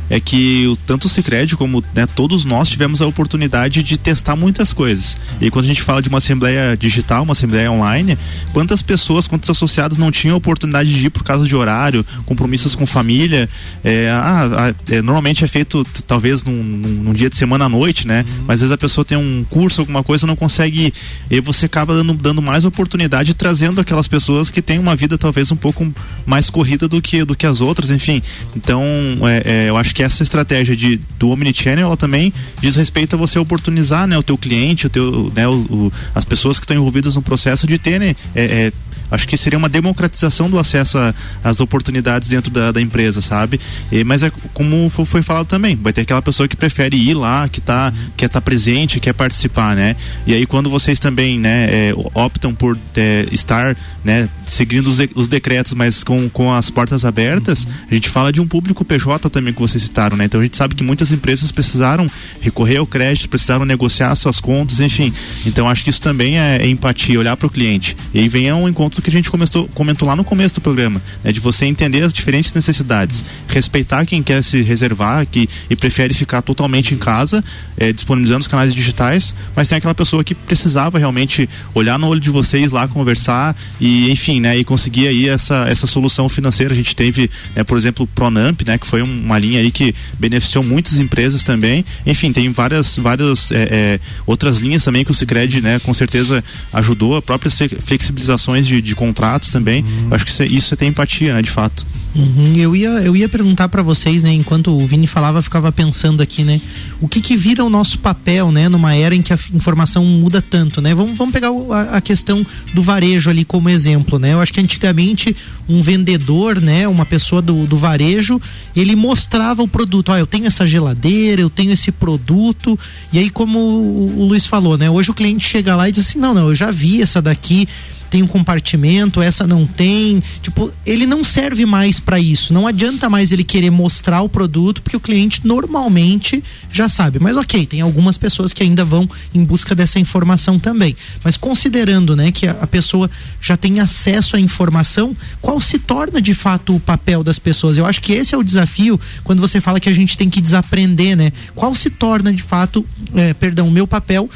é 0.08 0.20
que 0.20 0.66
o, 0.66 0.76
tanto 0.76 1.06
o 1.06 1.08
Cicred 1.08 1.56
como 1.56 1.82
né, 1.94 2.06
todos 2.06 2.44
nós 2.44 2.68
tivemos 2.68 3.02
a 3.02 3.06
oportunidade 3.06 3.82
de 3.82 3.98
testar 3.98 4.36
muitas 4.36 4.72
coisas. 4.72 5.16
E 5.40 5.50
quando 5.50 5.64
a 5.64 5.68
gente 5.68 5.82
fala 5.82 6.00
de 6.00 6.08
uma 6.08 6.18
assembleia 6.18 6.76
digital, 6.76 7.22
uma 7.24 7.32
assembleia 7.32 7.70
online, 7.70 8.16
quantas 8.52 8.82
pessoas, 8.82 9.26
quantos 9.26 9.50
associados 9.50 9.96
não 9.96 10.10
tinham 10.10 10.34
a 10.34 10.38
oportunidade 10.38 10.94
de 10.94 11.06
ir 11.06 11.10
por 11.10 11.24
causa 11.24 11.46
de 11.46 11.54
horário, 11.56 12.04
compromissos 12.24 12.74
com 12.74 12.86
família? 12.86 13.48
É, 13.82 14.08
ah, 14.10 14.74
é, 14.90 15.02
normalmente 15.02 15.44
é 15.44 15.48
feito 15.48 15.84
talvez 16.06 16.44
num, 16.44 16.62
num, 16.62 17.12
dia 17.12 17.30
de 17.30 17.36
semana 17.36 17.64
à 17.64 17.68
noite, 17.68 18.06
né? 18.06 18.24
Uhum. 18.26 18.44
Mas 18.46 18.54
às 18.56 18.60
vezes 18.60 18.72
a 18.72 18.78
pessoa 18.78 19.04
tem 19.04 19.16
um 19.18 19.44
curso, 19.48 19.80
alguma 19.80 20.02
coisa, 20.02 20.26
não 20.26 20.36
consegue 20.36 20.86
ir. 20.86 20.92
E 21.30 21.40
você 21.40 21.66
acaba 21.66 21.94
dando, 21.94 22.14
dando 22.14 22.42
mais 22.42 22.64
oportunidade 22.64 23.34
trazendo 23.34 23.80
aquelas 23.80 24.06
pessoas 24.06 24.50
que 24.50 24.62
têm 24.62 24.78
uma 24.78 24.94
vida 24.94 25.18
talvez 25.18 25.50
um 25.50 25.56
pouco 25.56 25.92
mais 26.24 26.50
corrida 26.50 26.86
do 26.86 27.00
que, 27.00 27.24
do 27.24 27.34
que 27.34 27.46
as 27.46 27.60
outras, 27.60 27.90
enfim. 27.90 28.22
Então, 28.54 28.84
é, 29.22 29.64
é 29.64 29.68
eu 29.68 29.76
acho 29.76 29.94
que 29.96 30.02
essa 30.02 30.22
estratégia 30.22 30.76
de, 30.76 31.00
do 31.18 31.30
Omnichannel 31.30 31.86
ela 31.86 31.96
também 31.96 32.30
diz 32.60 32.76
respeito 32.76 33.16
a 33.16 33.18
você 33.18 33.38
oportunizar 33.38 34.06
né, 34.06 34.18
o 34.18 34.22
teu 34.22 34.36
cliente, 34.36 34.86
o 34.86 34.90
teu, 34.90 35.32
né, 35.34 35.48
o, 35.48 35.54
o 35.54 35.92
as 36.14 36.22
pessoas 36.22 36.58
que 36.58 36.64
estão 36.64 36.76
envolvidas 36.76 37.16
no 37.16 37.22
processo 37.22 37.66
de 37.66 37.78
terem 37.78 38.14
é, 38.34 38.44
é, 38.44 38.72
acho 39.10 39.26
que 39.26 39.36
seria 39.36 39.58
uma 39.58 39.68
democratização 39.68 40.50
do 40.50 40.58
acesso 40.58 40.98
às 41.42 41.60
oportunidades 41.60 42.28
dentro 42.28 42.50
da, 42.50 42.72
da 42.72 42.80
empresa, 42.80 43.20
sabe? 43.20 43.60
E, 43.90 44.04
mas 44.04 44.22
é 44.22 44.30
como 44.52 44.88
foi 44.90 45.22
falado 45.22 45.46
também, 45.46 45.76
vai 45.76 45.92
ter 45.92 46.02
aquela 46.02 46.22
pessoa 46.22 46.48
que 46.48 46.56
prefere 46.56 46.96
ir 46.96 47.14
lá, 47.14 47.48
que 47.48 47.60
tá, 47.60 47.92
quer 48.16 48.26
estar 48.26 48.40
tá 48.40 48.44
presente, 48.44 49.00
quer 49.00 49.12
participar, 49.12 49.76
né? 49.76 49.96
E 50.26 50.34
aí 50.34 50.46
quando 50.46 50.68
vocês 50.68 50.98
também, 50.98 51.38
né, 51.38 51.66
é, 51.70 51.94
optam 52.14 52.54
por 52.54 52.78
é, 52.96 53.26
estar, 53.32 53.76
né, 54.04 54.28
seguindo 54.46 54.88
os, 54.88 54.98
os, 55.14 55.28
decretos, 55.28 55.74
mas 55.74 56.02
com, 56.02 56.28
com 56.28 56.52
as 56.52 56.70
portas 56.70 57.04
abertas, 57.04 57.66
a 57.90 57.94
gente 57.94 58.08
fala 58.08 58.32
de 58.32 58.40
um 58.40 58.46
público 58.46 58.84
PJ 58.84 59.28
também 59.30 59.52
que 59.52 59.60
vocês 59.60 59.85
né? 60.16 60.24
Então 60.24 60.40
a 60.40 60.42
gente 60.42 60.56
sabe 60.56 60.74
que 60.74 60.82
muitas 60.82 61.12
empresas 61.12 61.52
precisaram 61.52 62.06
recorrer 62.40 62.78
ao 62.78 62.86
crédito, 62.86 63.28
precisaram 63.28 63.64
negociar 63.64 64.14
suas 64.14 64.40
contas, 64.40 64.80
enfim. 64.80 65.12
Então 65.44 65.68
acho 65.68 65.84
que 65.84 65.90
isso 65.90 66.00
também 66.00 66.38
é, 66.38 66.58
é 66.62 66.68
empatia, 66.68 67.18
olhar 67.18 67.36
para 67.36 67.46
o 67.46 67.50
cliente. 67.50 67.96
E 68.14 68.20
aí 68.20 68.28
vem 68.28 68.52
um 68.52 68.68
encontro 68.68 69.02
que 69.02 69.10
a 69.10 69.12
gente 69.12 69.30
começou, 69.30 69.68
comentou 69.68 70.06
lá 70.06 70.16
no 70.16 70.24
começo 70.24 70.54
do 70.54 70.60
programa, 70.60 71.02
né, 71.22 71.32
de 71.32 71.40
você 71.40 71.66
entender 71.66 72.02
as 72.02 72.12
diferentes 72.12 72.52
necessidades, 72.52 73.24
respeitar 73.48 74.04
quem 74.06 74.22
quer 74.22 74.42
se 74.42 74.62
reservar 74.62 75.26
que, 75.26 75.48
e 75.68 75.76
prefere 75.76 76.14
ficar 76.14 76.42
totalmente 76.42 76.94
em 76.94 76.98
casa, 76.98 77.42
é, 77.76 77.92
disponibilizando 77.92 78.40
os 78.40 78.46
canais 78.46 78.74
digitais, 78.74 79.34
mas 79.54 79.68
tem 79.68 79.78
aquela 79.78 79.94
pessoa 79.94 80.22
que 80.22 80.34
precisava 80.34 80.98
realmente 80.98 81.48
olhar 81.74 81.98
no 81.98 82.08
olho 82.08 82.20
de 82.20 82.30
vocês 82.30 82.70
lá, 82.70 82.86
conversar 82.88 83.56
e, 83.80 84.10
enfim, 84.10 84.40
né, 84.40 84.56
e 84.56 84.64
conseguir 84.64 85.08
aí 85.08 85.28
essa, 85.28 85.66
essa 85.68 85.86
solução 85.86 86.28
financeira. 86.28 86.72
A 86.72 86.76
gente 86.76 86.94
teve, 86.94 87.30
né, 87.54 87.64
por 87.64 87.76
exemplo, 87.76 88.04
o 88.04 88.06
Pronamp, 88.06 88.62
né, 88.66 88.78
que 88.78 88.86
foi 88.86 89.02
uma 89.02 89.38
linha 89.38 89.60
aí 89.60 89.70
que 89.76 89.94
beneficiou 90.18 90.64
muitas 90.64 90.98
empresas 90.98 91.42
também. 91.42 91.84
Enfim, 92.06 92.32
tem 92.32 92.50
várias, 92.50 92.96
várias 92.96 93.52
é, 93.52 93.68
é, 93.70 94.00
outras 94.26 94.56
linhas 94.56 94.82
também 94.82 95.04
que 95.04 95.10
o 95.10 95.14
Sicredi, 95.14 95.60
né, 95.60 95.78
com 95.78 95.92
certeza 95.92 96.42
ajudou, 96.72 97.14
a 97.14 97.20
próprias 97.20 97.58
flexibilizações 97.84 98.66
de, 98.66 98.80
de 98.80 98.94
contratos 98.94 99.50
também. 99.50 99.82
Uhum. 99.82 100.08
acho 100.12 100.24
que 100.24 100.30
isso 100.30 100.42
é, 100.42 100.46
isso 100.46 100.74
é 100.74 100.76
ter 100.78 100.86
empatia, 100.86 101.34
né, 101.34 101.42
de 101.42 101.50
fato. 101.50 101.84
Uhum. 102.14 102.54
Eu, 102.56 102.74
ia, 102.74 102.88
eu 102.88 103.14
ia 103.14 103.28
perguntar 103.28 103.68
para 103.68 103.82
vocês, 103.82 104.22
né, 104.22 104.32
enquanto 104.32 104.72
o 104.72 104.86
Vini 104.86 105.06
falava, 105.06 105.42
ficava 105.42 105.70
pensando 105.70 106.22
aqui, 106.22 106.42
né, 106.42 106.58
o 106.98 107.06
que 107.06 107.20
que 107.20 107.36
vira 107.36 107.62
o 107.62 107.68
nosso 107.68 107.98
papel, 107.98 108.50
né, 108.50 108.70
numa 108.70 108.94
era 108.94 109.14
em 109.14 109.20
que 109.20 109.34
a 109.34 109.38
informação 109.52 110.02
muda 110.02 110.40
tanto, 110.40 110.80
né? 110.80 110.94
Vamos, 110.94 111.18
vamos 111.18 111.32
pegar 111.34 111.48
a, 111.50 111.98
a 111.98 112.00
questão 112.00 112.46
do 112.72 112.80
varejo 112.80 113.28
ali 113.28 113.44
como 113.44 113.68
exemplo, 113.68 114.18
né? 114.18 114.32
Eu 114.32 114.40
acho 114.40 114.52
que 114.52 114.60
antigamente 114.60 115.36
um 115.68 115.82
vendedor, 115.82 116.60
né, 116.60 116.88
uma 116.88 117.04
pessoa 117.04 117.42
do, 117.42 117.66
do 117.66 117.76
varejo, 117.76 118.40
ele 118.74 118.96
mostrava 118.96 119.62
o 119.66 119.68
produto, 119.68 120.12
ah, 120.12 120.18
eu 120.18 120.26
tenho 120.26 120.46
essa 120.46 120.66
geladeira, 120.66 121.42
eu 121.42 121.50
tenho 121.50 121.72
esse 121.72 121.92
produto, 121.92 122.78
e 123.12 123.18
aí 123.18 123.30
como 123.30 123.58
o, 123.58 124.26
Luiz 124.26 124.46
falou, 124.46 124.78
né, 124.78 124.88
hoje 124.88 125.10
o 125.10 125.14
cliente 125.14 125.46
chega 125.46 125.76
lá 125.76 125.88
e 125.88 125.92
diz 125.92 126.08
assim, 126.08 126.18
não, 126.18 126.32
não, 126.32 126.48
eu 126.48 126.54
já 126.54 126.70
vi 126.70 127.02
essa 127.02 127.20
daqui, 127.20 127.68
tem 128.10 128.22
um 128.22 128.26
compartimento, 128.26 129.20
essa 129.20 129.46
não 129.46 129.66
tem. 129.66 130.22
Tipo, 130.42 130.72
ele 130.84 131.06
não 131.06 131.22
serve 131.24 131.66
mais 131.66 131.98
para 131.98 132.18
isso. 132.18 132.52
Não 132.52 132.66
adianta 132.66 133.08
mais 133.10 133.32
ele 133.32 133.44
querer 133.44 133.70
mostrar 133.70 134.22
o 134.22 134.28
produto, 134.28 134.82
porque 134.82 134.96
o 134.96 135.00
cliente 135.00 135.46
normalmente 135.46 136.42
já 136.70 136.88
sabe. 136.88 137.18
Mas 137.18 137.36
ok, 137.36 137.66
tem 137.66 137.80
algumas 137.80 138.16
pessoas 138.16 138.52
que 138.52 138.62
ainda 138.62 138.84
vão 138.84 139.08
em 139.34 139.44
busca 139.44 139.74
dessa 139.74 139.98
informação 139.98 140.58
também. 140.58 140.96
Mas 141.22 141.36
considerando, 141.36 142.16
né, 142.16 142.30
que 142.30 142.46
a, 142.46 142.66
pessoa 142.66 143.10
já 143.40 143.56
tem 143.56 143.80
acesso 143.80 144.36
à 144.36 144.40
informação, 144.40 145.16
qual 145.40 145.60
se 145.60 145.78
torna 145.78 146.20
de 146.20 146.34
fato 146.34 146.76
o 146.76 146.80
papel 146.80 147.22
das 147.22 147.38
pessoas? 147.38 147.76
Eu 147.76 147.86
acho 147.86 148.00
que 148.00 148.12
esse 148.12 148.34
é 148.34 148.38
o 148.38 148.42
desafio 148.42 149.00
quando 149.24 149.40
você 149.40 149.60
fala 149.60 149.80
que 149.80 149.88
a 149.88 149.94
gente 149.94 150.16
tem 150.16 150.28
que 150.28 150.40
desaprender, 150.40 151.16
né? 151.16 151.32
Qual 151.54 151.74
se 151.74 151.90
torna 151.90 152.32
de 152.32 152.42
fato, 152.42 152.84
é, 153.14 153.34
perdão, 153.34 153.68
o 153.68 153.70
meu 153.70 153.86
papel 153.86 154.28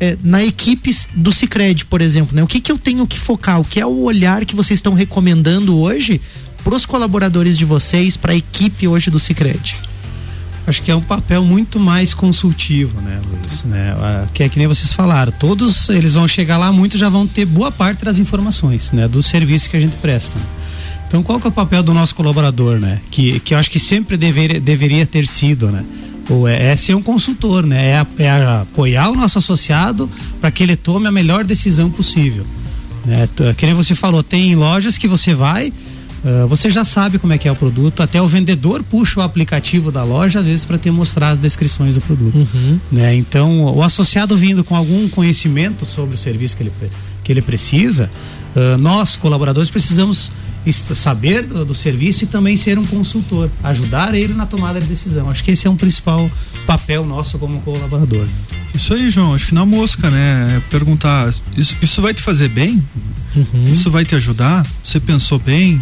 é, 0.00 0.16
na 0.24 0.42
equipe 0.42 0.96
do 1.14 1.30
Cicred, 1.30 1.84
por 1.84 2.00
exemplo, 2.00 2.34
né? 2.34 2.42
O 2.42 2.46
que, 2.46 2.58
que 2.58 2.72
eu 2.72 2.78
tenho 2.78 3.06
que 3.06 3.18
focar? 3.18 3.60
O 3.60 3.64
que 3.64 3.78
é 3.78 3.86
o 3.86 4.00
olhar 4.00 4.44
que 4.46 4.56
vocês 4.56 4.78
estão 4.78 4.94
recomendando 4.94 5.78
hoje 5.78 6.20
para 6.64 6.74
os 6.74 6.86
colaboradores 6.86 7.56
de 7.56 7.64
vocês, 7.64 8.16
para 8.16 8.32
a 8.32 8.36
equipe 8.36 8.88
hoje 8.88 9.10
do 9.10 9.20
Cicred? 9.20 9.76
Acho 10.66 10.82
que 10.82 10.90
é 10.90 10.96
um 10.96 11.00
papel 11.00 11.44
muito 11.44 11.78
mais 11.80 12.14
consultivo, 12.14 13.00
né, 13.00 13.20
Luiz? 13.28 13.64
Né? 13.64 13.94
Que 14.32 14.44
é 14.44 14.48
que 14.48 14.58
nem 14.58 14.68
vocês 14.68 14.92
falaram, 14.92 15.32
todos 15.32 15.88
eles 15.88 16.14
vão 16.14 16.28
chegar 16.28 16.58
lá, 16.58 16.72
muitos 16.72 16.98
já 16.98 17.08
vão 17.08 17.26
ter 17.26 17.44
boa 17.44 17.72
parte 17.72 18.04
das 18.04 18.18
informações, 18.18 18.92
né, 18.92 19.08
do 19.08 19.22
serviço 19.22 19.68
que 19.68 19.76
a 19.76 19.80
gente 19.80 19.96
presta. 19.96 20.38
Então, 21.08 21.24
qual 21.24 21.40
que 21.40 21.46
é 21.46 21.50
o 21.50 21.52
papel 21.52 21.82
do 21.82 21.92
nosso 21.92 22.14
colaborador, 22.14 22.78
né? 22.78 23.00
Que, 23.10 23.40
que 23.40 23.52
eu 23.52 23.58
acho 23.58 23.68
que 23.68 23.80
sempre 23.80 24.16
deveria, 24.16 24.60
deveria 24.60 25.04
ter 25.04 25.26
sido, 25.26 25.68
né? 25.68 25.84
Ou 26.30 26.46
é, 26.46 26.72
é 26.72 26.76
ser 26.76 26.94
um 26.94 27.02
consultor, 27.02 27.66
né? 27.66 27.90
É, 27.90 28.22
é 28.22 28.30
apoiar 28.30 29.10
o 29.10 29.16
nosso 29.16 29.38
associado 29.38 30.08
para 30.40 30.50
que 30.50 30.62
ele 30.62 30.76
tome 30.76 31.08
a 31.08 31.12
melhor 31.12 31.44
decisão 31.44 31.90
possível. 31.90 32.46
Né? 33.04 33.28
Que 33.56 33.66
nem 33.66 33.74
você 33.74 33.94
falou, 33.94 34.22
tem 34.22 34.54
lojas 34.54 34.96
que 34.96 35.08
você 35.08 35.34
vai, 35.34 35.72
uh, 36.24 36.46
você 36.46 36.70
já 36.70 36.84
sabe 36.84 37.18
como 37.18 37.32
é 37.32 37.38
que 37.38 37.48
é 37.48 37.52
o 37.52 37.56
produto, 37.56 38.02
até 38.02 38.20
o 38.20 38.28
vendedor 38.28 38.82
puxa 38.82 39.20
o 39.20 39.22
aplicativo 39.22 39.90
da 39.90 40.02
loja, 40.02 40.40
às 40.40 40.44
vezes, 40.44 40.64
para 40.64 40.78
te 40.78 40.90
mostrar 40.90 41.30
as 41.30 41.38
descrições 41.38 41.94
do 41.94 42.00
produto. 42.00 42.36
Uhum. 42.36 42.78
Né? 42.92 43.14
Então, 43.16 43.64
o 43.74 43.82
associado 43.82 44.36
vindo 44.36 44.62
com 44.62 44.76
algum 44.76 45.08
conhecimento 45.08 45.84
sobre 45.84 46.14
o 46.14 46.18
serviço 46.18 46.56
que 46.56 46.62
ele, 46.62 46.72
que 47.22 47.32
ele 47.32 47.42
precisa, 47.42 48.10
uh, 48.54 48.78
nós, 48.78 49.16
colaboradores, 49.16 49.70
precisamos 49.70 50.32
saber 50.94 51.42
do, 51.42 51.64
do, 51.64 51.74
serviço 51.74 52.24
e 52.24 52.26
também 52.26 52.56
ser 52.56 52.78
um 52.78 52.84
consultor, 52.84 53.50
ajudar 53.64 54.14
ele 54.14 54.34
na 54.34 54.44
tomada 54.44 54.78
de 54.78 54.86
decisão. 54.86 55.30
Acho 55.30 55.42
que 55.42 55.50
esse 55.52 55.66
é 55.66 55.70
um 55.70 55.76
principal 55.76 56.30
papel 56.66 57.04
nosso 57.06 57.38
como 57.38 57.60
colaborador. 57.62 58.26
Isso 58.74 58.92
aí, 58.92 59.10
João, 59.10 59.34
acho 59.34 59.46
que 59.46 59.54
na 59.54 59.64
mosca, 59.64 60.10
né? 60.10 60.58
É 60.58 60.70
perguntar, 60.70 61.32
isso, 61.56 61.74
isso 61.80 62.02
vai 62.02 62.12
te 62.12 62.22
fazer 62.22 62.48
bem? 62.48 62.82
Uhum. 63.34 63.64
Isso 63.72 63.90
vai 63.90 64.04
te 64.04 64.14
ajudar? 64.14 64.66
Você 64.84 65.00
pensou 65.00 65.38
bem? 65.38 65.80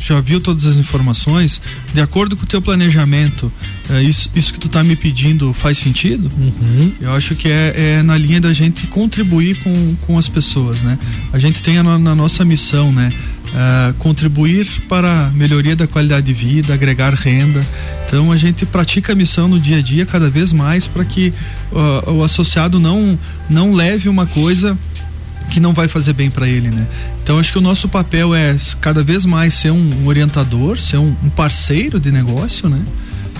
já 0.00 0.20
viu 0.20 0.40
todas 0.40 0.66
as 0.66 0.76
informações, 0.76 1.60
de 1.92 2.00
acordo 2.00 2.36
com 2.36 2.44
o 2.44 2.46
teu 2.46 2.62
planejamento, 2.62 3.52
é, 3.88 4.02
isso, 4.02 4.30
isso 4.34 4.52
que 4.52 4.60
tu 4.60 4.66
está 4.66 4.82
me 4.82 4.94
pedindo 4.94 5.52
faz 5.52 5.78
sentido? 5.78 6.30
Uhum. 6.38 6.92
Eu 7.00 7.12
acho 7.12 7.34
que 7.34 7.48
é, 7.48 7.74
é, 7.76 8.02
na 8.02 8.16
linha 8.16 8.40
da 8.40 8.52
gente 8.52 8.86
contribuir 8.86 9.56
com, 9.62 9.96
com 10.02 10.18
as 10.18 10.28
pessoas, 10.28 10.80
né? 10.82 10.98
A 11.32 11.38
gente 11.38 11.62
tem 11.62 11.78
a, 11.78 11.82
na 11.82 12.14
nossa 12.14 12.44
missão, 12.44 12.92
né? 12.92 13.12
Uh, 13.50 13.92
contribuir 13.94 14.68
para 14.88 15.26
a 15.26 15.30
melhoria 15.30 15.74
da 15.74 15.84
qualidade 15.84 16.26
de 16.26 16.32
vida, 16.32 16.72
agregar 16.72 17.12
renda. 17.14 17.60
Então 18.06 18.30
a 18.30 18.36
gente 18.36 18.64
pratica 18.64 19.12
a 19.12 19.14
missão 19.16 19.48
no 19.48 19.58
dia 19.58 19.78
a 19.78 19.82
dia 19.82 20.06
cada 20.06 20.30
vez 20.30 20.52
mais 20.52 20.86
para 20.86 21.04
que 21.04 21.32
uh, 21.72 22.12
o 22.12 22.22
associado 22.22 22.78
não 22.78 23.18
não 23.48 23.72
leve 23.72 24.08
uma 24.08 24.24
coisa 24.24 24.78
que 25.50 25.58
não 25.58 25.72
vai 25.72 25.88
fazer 25.88 26.12
bem 26.12 26.30
para 26.30 26.48
ele, 26.48 26.70
né? 26.70 26.86
Então 27.22 27.38
acho 27.38 27.52
que 27.52 27.58
o 27.58 27.60
nosso 27.60 27.88
papel 27.88 28.34
é 28.34 28.56
cada 28.80 29.02
vez 29.02 29.26
mais 29.26 29.54
ser 29.54 29.72
um, 29.72 30.06
orientador, 30.06 30.78
ser 30.80 30.98
um, 30.98 31.14
um, 31.22 31.28
parceiro 31.28 31.98
de 31.98 32.10
negócio, 32.10 32.68
né? 32.68 32.80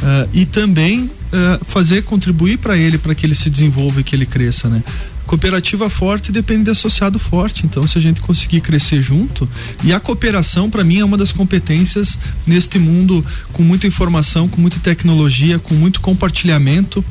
Uh, 0.01 0.28
e 0.32 0.46
também 0.46 1.05
uh, 1.05 1.64
fazer 1.64 2.03
contribuir 2.03 2.59
para 2.59 2.76
ele 2.76 2.96
para 2.96 3.14
que 3.14 3.26
ele 3.26 3.34
se 3.34 3.51
desenvolva 3.51 4.01
e 4.01 4.05
que 4.05 4.16
ele 4.16 4.24
cresça, 4.24 4.68
né? 4.68 4.82
Cooperativa 5.26 5.88
forte 5.88 6.32
depende 6.32 6.64
de 6.64 6.70
associado 6.70 7.18
forte. 7.18 7.64
Então, 7.64 7.86
se 7.86 7.96
a 7.96 8.01
gente 8.01 8.20
conseguir 8.20 8.62
crescer 8.62 9.01
junto, 9.01 9.48
e 9.84 9.92
a 9.92 10.01
cooperação, 10.01 10.68
para 10.68 10.82
mim, 10.82 10.98
é 10.98 11.05
uma 11.05 11.16
das 11.16 11.30
competências 11.30 12.18
neste 12.44 12.80
mundo 12.80 13.24
com 13.53 13.62
muita 13.62 13.86
informação, 13.86 14.48
com 14.48 14.61
muita 14.61 14.80
tecnologia, 14.80 15.59
com 15.59 15.74
muito 15.74 16.01
compartilhamento 16.01 17.05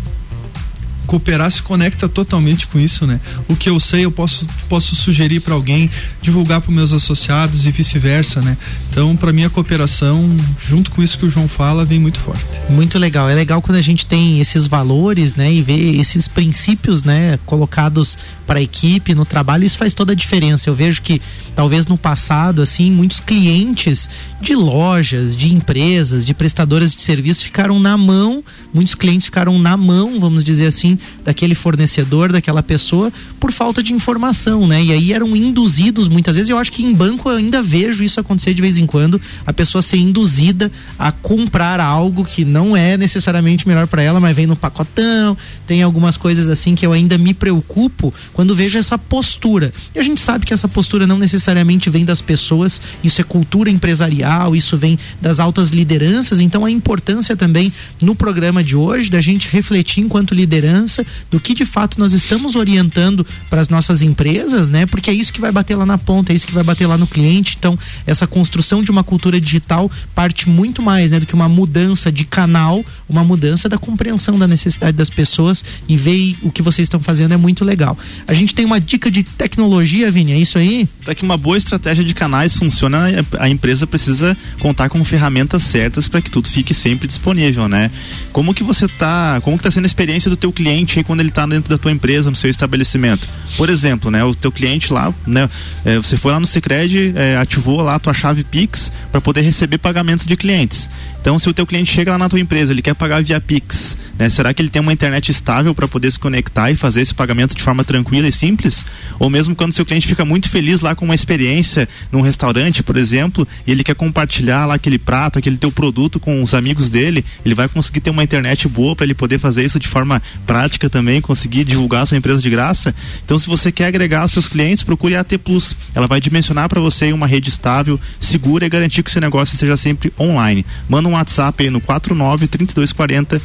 cooperar 1.09 1.49
se 1.49 1.63
conecta 1.63 2.07
totalmente 2.07 2.67
com 2.67 2.79
isso, 2.79 3.07
né? 3.07 3.19
O 3.47 3.55
que 3.55 3.67
eu 3.67 3.79
sei 3.79 4.05
eu 4.05 4.11
posso 4.11 4.45
posso 4.69 4.95
sugerir 4.95 5.39
para 5.39 5.55
alguém, 5.55 5.89
divulgar 6.21 6.61
para 6.61 6.71
meus 6.71 6.93
associados 6.93 7.65
e 7.65 7.71
vice-versa, 7.71 8.39
né? 8.41 8.55
Então, 8.91 9.15
para 9.15 9.33
mim 9.33 9.43
a 9.43 9.49
cooperação, 9.49 10.37
junto 10.63 10.91
com 10.91 11.01
isso 11.01 11.17
que 11.17 11.25
o 11.25 11.29
João 11.29 11.47
fala, 11.47 11.83
vem 11.83 11.99
muito 11.99 12.19
forte. 12.19 12.43
Muito 12.69 12.99
legal. 12.99 13.27
É 13.27 13.33
legal 13.33 13.59
quando 13.59 13.77
a 13.77 13.81
gente 13.81 14.05
tem 14.05 14.39
esses 14.39 14.67
valores, 14.67 15.35
né, 15.35 15.51
e 15.51 15.63
vê 15.63 15.95
esses 15.99 16.27
princípios, 16.27 17.03
né, 17.03 17.39
colocados 17.43 18.15
para 18.45 18.59
a 18.59 18.61
equipe 18.61 19.15
no 19.15 19.25
trabalho, 19.25 19.63
isso 19.63 19.77
faz 19.77 19.95
toda 19.95 20.11
a 20.11 20.15
diferença. 20.15 20.69
Eu 20.69 20.75
vejo 20.75 21.01
que 21.01 21.19
talvez 21.55 21.87
no 21.87 21.97
passado, 21.97 22.61
assim, 22.61 22.91
muitos 22.91 23.19
clientes 23.19 24.09
de 24.39 24.55
lojas, 24.55 25.35
de 25.35 25.51
empresas, 25.51 26.23
de 26.23 26.33
prestadoras 26.33 26.93
de 26.93 27.01
serviço 27.01 27.43
ficaram 27.43 27.79
na 27.79 27.97
mão, 27.97 28.43
muitos 28.71 28.93
clientes 28.93 29.25
ficaram 29.25 29.57
na 29.57 29.75
mão, 29.75 30.19
vamos 30.19 30.43
dizer 30.43 30.67
assim, 30.67 30.98
daquele 31.23 31.55
fornecedor, 31.55 32.31
daquela 32.31 32.63
pessoa, 32.63 33.11
por 33.39 33.51
falta 33.51 33.81
de 33.81 33.93
informação, 33.93 34.67
né? 34.67 34.83
E 34.83 34.91
aí 34.91 35.13
eram 35.13 35.35
induzidos 35.35 36.07
muitas 36.07 36.35
vezes. 36.35 36.49
Eu 36.49 36.57
acho 36.57 36.71
que 36.71 36.83
em 36.83 36.93
banco 36.93 37.29
eu 37.29 37.37
ainda 37.37 37.61
vejo 37.61 38.03
isso 38.03 38.19
acontecer 38.19 38.53
de 38.53 38.61
vez 38.61 38.77
em 38.77 38.85
quando, 38.85 39.21
a 39.45 39.53
pessoa 39.53 39.81
ser 39.81 39.97
induzida 39.97 40.71
a 40.97 41.11
comprar 41.11 41.79
algo 41.79 42.25
que 42.25 42.43
não 42.43 42.75
é 42.75 42.97
necessariamente 42.97 43.67
melhor 43.67 43.87
para 43.87 44.01
ela, 44.01 44.19
mas 44.19 44.35
vem 44.35 44.47
no 44.47 44.55
pacotão. 44.55 45.37
Tem 45.65 45.83
algumas 45.83 46.17
coisas 46.17 46.49
assim 46.49 46.75
que 46.75 46.85
eu 46.85 46.93
ainda 46.93 47.17
me 47.17 47.33
preocupo 47.33 48.13
quando 48.33 48.55
vejo 48.55 48.77
essa 48.77 48.97
postura. 48.97 49.71
E 49.93 49.99
a 49.99 50.03
gente 50.03 50.21
sabe 50.21 50.45
que 50.45 50.53
essa 50.53 50.67
postura 50.67 51.05
não 51.05 51.17
necessariamente 51.17 51.89
vem 51.89 52.05
das 52.05 52.21
pessoas, 52.21 52.81
isso 53.03 53.21
é 53.21 53.23
cultura 53.23 53.69
empresarial, 53.69 54.55
isso 54.55 54.77
vem 54.77 54.97
das 55.21 55.39
altas 55.39 55.69
lideranças. 55.69 56.39
Então 56.39 56.65
a 56.65 56.71
importância 56.71 57.35
também 57.35 57.71
no 58.01 58.15
programa 58.15 58.63
de 58.63 58.75
hoje 58.75 59.09
da 59.09 59.21
gente 59.21 59.49
refletir 59.49 60.01
enquanto 60.01 60.33
liderança 60.33 60.88
do 61.29 61.39
que 61.39 61.53
de 61.53 61.65
fato 61.65 61.99
nós 61.99 62.13
estamos 62.13 62.55
orientando 62.55 63.25
para 63.49 63.61
as 63.61 63.69
nossas 63.69 64.01
empresas, 64.01 64.69
né? 64.69 64.85
Porque 64.85 65.09
é 65.09 65.13
isso 65.13 65.31
que 65.33 65.41
vai 65.41 65.51
bater 65.51 65.75
lá 65.75 65.85
na 65.85 65.97
ponta, 65.97 66.31
é 66.31 66.35
isso 66.35 66.47
que 66.47 66.53
vai 66.53 66.63
bater 66.63 66.87
lá 66.87 66.97
no 66.97 67.07
cliente. 67.07 67.55
Então, 67.57 67.77
essa 68.05 68.25
construção 68.25 68.83
de 68.83 68.91
uma 68.91 69.03
cultura 69.03 69.39
digital 69.39 69.91
parte 70.15 70.49
muito 70.49 70.81
mais, 70.81 71.11
né, 71.11 71.19
do 71.19 71.25
que 71.25 71.33
uma 71.33 71.49
mudança 71.49 72.11
de 72.11 72.25
canal, 72.25 72.83
uma 73.07 73.23
mudança 73.23 73.67
da 73.67 73.77
compreensão 73.77 74.37
da 74.37 74.47
necessidade 74.47 74.95
das 74.97 75.09
pessoas 75.09 75.63
e 75.87 75.97
ver 75.97 76.35
o 76.41 76.51
que 76.51 76.61
vocês 76.61 76.85
estão 76.85 76.99
fazendo 76.99 77.33
é 77.33 77.37
muito 77.37 77.63
legal. 77.63 77.97
A 78.27 78.33
gente 78.33 78.53
tem 78.55 78.65
uma 78.65 78.79
dica 78.79 79.11
de 79.11 79.23
tecnologia, 79.23 80.11
Vini, 80.11 80.33
é 80.33 80.37
isso 80.37 80.57
aí? 80.57 80.87
Para 81.03 81.15
que 81.15 81.23
uma 81.23 81.37
boa 81.37 81.57
estratégia 81.57 82.03
de 82.03 82.13
canais 82.13 82.55
funcione, 82.55 82.95
a 83.37 83.49
empresa 83.49 83.85
precisa 83.85 84.37
contar 84.59 84.89
com 84.89 85.03
ferramentas 85.03 85.63
certas 85.63 86.07
para 86.07 86.21
que 86.21 86.31
tudo 86.31 86.47
fique 86.47 86.73
sempre 86.73 87.07
disponível, 87.07 87.67
né? 87.67 87.91
Como 88.31 88.53
que 88.53 88.63
você 88.63 88.87
tá, 88.87 89.39
como 89.41 89.57
que 89.57 89.63
tá 89.63 89.71
sendo 89.71 89.85
a 89.85 89.87
experiência 89.87 90.29
do 90.29 90.37
teu 90.37 90.51
cliente 90.51 90.78
cliente 90.85 91.03
quando 91.03 91.19
ele 91.19 91.29
está 91.29 91.45
dentro 91.45 91.69
da 91.69 91.77
tua 91.77 91.91
empresa, 91.91 92.29
no 92.29 92.35
seu 92.35 92.49
estabelecimento. 92.49 93.27
Por 93.57 93.69
exemplo, 93.69 94.11
né, 94.11 94.23
o 94.23 94.33
teu 94.33 94.51
cliente 94.51 94.91
lá, 94.91 95.13
né, 95.25 95.49
é, 95.85 95.97
você 95.97 96.17
foi 96.17 96.31
lá 96.31 96.39
no 96.39 96.45
Sicredi, 96.45 97.13
é, 97.15 97.37
ativou 97.37 97.81
lá 97.81 97.95
a 97.95 97.99
tua 97.99 98.13
chave 98.13 98.43
Pix 98.43 98.91
para 99.11 99.21
poder 99.21 99.41
receber 99.41 99.77
pagamentos 99.77 100.25
de 100.25 100.35
clientes. 100.35 100.89
Então, 101.21 101.37
se 101.37 101.49
o 101.49 101.53
teu 101.53 101.65
cliente 101.65 101.91
chega 101.91 102.11
lá 102.11 102.17
na 102.17 102.29
tua 102.29 102.39
empresa, 102.39 102.71
ele 102.71 102.81
quer 102.81 102.93
pagar 102.93 103.21
via 103.21 103.41
Pix, 103.41 103.97
né? 104.17 104.29
Será 104.29 104.53
que 104.53 104.61
ele 104.61 104.69
tem 104.69 104.81
uma 104.81 104.93
internet 104.93 105.29
estável 105.29 105.75
para 105.75 105.87
poder 105.87 106.11
se 106.11 106.19
conectar 106.19 106.71
e 106.71 106.75
fazer 106.75 107.01
esse 107.01 107.13
pagamento 107.13 107.55
de 107.55 107.61
forma 107.61 107.83
tranquila 107.83 108.27
e 108.27 108.31
simples? 108.31 108.85
Ou 109.19 109.29
mesmo 109.29 109.55
quando 109.55 109.73
seu 109.73 109.85
cliente 109.85 110.07
fica 110.07 110.25
muito 110.25 110.49
feliz 110.49 110.81
lá 110.81 110.95
com 110.95 111.05
uma 111.05 111.15
experiência 111.15 111.87
num 112.11 112.21
restaurante, 112.21 112.81
por 112.83 112.97
exemplo, 112.97 113.47
e 113.67 113.71
ele 113.71 113.83
quer 113.83 113.95
compartilhar 113.95 114.65
lá 114.65 114.75
aquele 114.75 114.97
prato, 114.97 115.39
aquele 115.39 115.57
teu 115.57 115.71
produto 115.71 116.19
com 116.19 116.41
os 116.41 116.53
amigos 116.53 116.89
dele, 116.89 117.23
ele 117.45 117.55
vai 117.55 117.67
conseguir 117.67 118.01
ter 118.01 118.09
uma 118.09 118.23
internet 118.23 118.67
boa 118.67 118.95
para 118.95 119.05
ele 119.05 119.13
poder 119.13 119.39
fazer 119.39 119.63
isso 119.63 119.79
de 119.79 119.87
forma 119.87 120.21
prática 120.47 120.89
também, 120.89 121.21
conseguir 121.21 121.63
divulgar 121.63 122.03
a 122.03 122.05
sua 122.05 122.17
empresa 122.17 122.41
de 122.41 122.49
graça. 122.49 122.95
Então, 123.23 123.37
se 123.37 123.47
você 123.47 123.71
quer 123.71 123.87
agregar 123.87 124.27
seus 124.27 124.47
clientes, 124.47 124.83
procure 124.83 125.15
a 125.15 125.21
AT 125.21 125.37
Plus. 125.37 125.75
Ela 125.93 126.07
vai 126.07 126.19
dimensionar 126.19 126.67
para 126.69 126.79
você 126.79 127.11
uma 127.11 127.27
rede 127.27 127.49
estável, 127.49 127.99
segura 128.19 128.65
e 128.65 128.69
garantir 128.69 129.03
que 129.03 129.11
seu 129.11 129.21
negócio 129.21 129.57
seja 129.57 129.77
sempre 129.77 130.11
online. 130.19 130.65
Manda 130.87 131.07
um 131.07 131.15
WhatsApp 131.19 131.63
aí 131.63 131.69
no 131.69 131.79
49 131.81 132.47
3240 132.47 133.41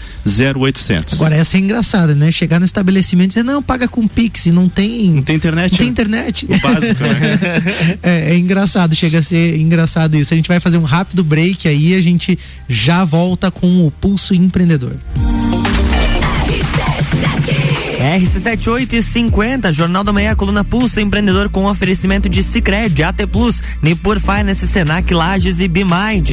0800. 0.57 1.14
Agora 1.14 1.35
essa 1.35 1.57
é 1.57 1.61
engraçada, 1.61 2.14
né? 2.14 2.31
Chegar 2.33 2.59
no 2.59 2.64
estabelecimento 2.64 3.27
e 3.27 3.29
dizer, 3.29 3.43
não, 3.43 3.62
paga 3.62 3.87
com 3.87 4.07
Pix 4.09 4.47
e 4.47 4.53
não 4.53 4.68
tem. 4.68 5.11
Não 5.11 5.22
tem 5.22 5.37
internet. 5.37 5.72
Não 5.72 5.79
tem 5.79 5.87
né? 5.87 5.93
internet. 5.93 6.47
O 6.47 6.61
básico, 6.61 7.03
né? 7.03 7.99
é, 8.03 8.33
é 8.33 8.37
engraçado, 8.37 8.95
chega 8.95 9.18
a 9.18 9.22
ser 9.22 9.59
engraçado 9.59 10.16
isso. 10.16 10.33
A 10.33 10.37
gente 10.37 10.49
vai 10.49 10.61
fazer 10.61 10.79
um 10.79 10.85
rápido 10.85 11.22
break 11.22 11.68
aí, 11.68 11.95
a 11.95 12.01
gente 12.01 12.39
já 12.68 13.05
volta 13.05 13.51
com 13.51 13.87
o 13.87 13.91
Pulso 13.91 14.35
Empreendedor. 14.35 14.97
RC7850, 18.05 19.72
Jornal 19.72 20.05
da 20.05 20.12
Manhã, 20.12 20.35
coluna 20.35 20.62
Pulso 20.62 21.01
Empreendedor 21.01 21.49
com 21.49 21.64
oferecimento 21.64 22.29
de 22.29 22.43
Cicred, 22.43 23.03
AT 23.03 23.27
Plus, 23.33 23.62
Nipur 23.81 24.20
Finance, 24.20 24.66
Senac, 24.66 25.12
Lages 25.12 25.59
e 25.59 25.68
Bimind. 25.68 26.33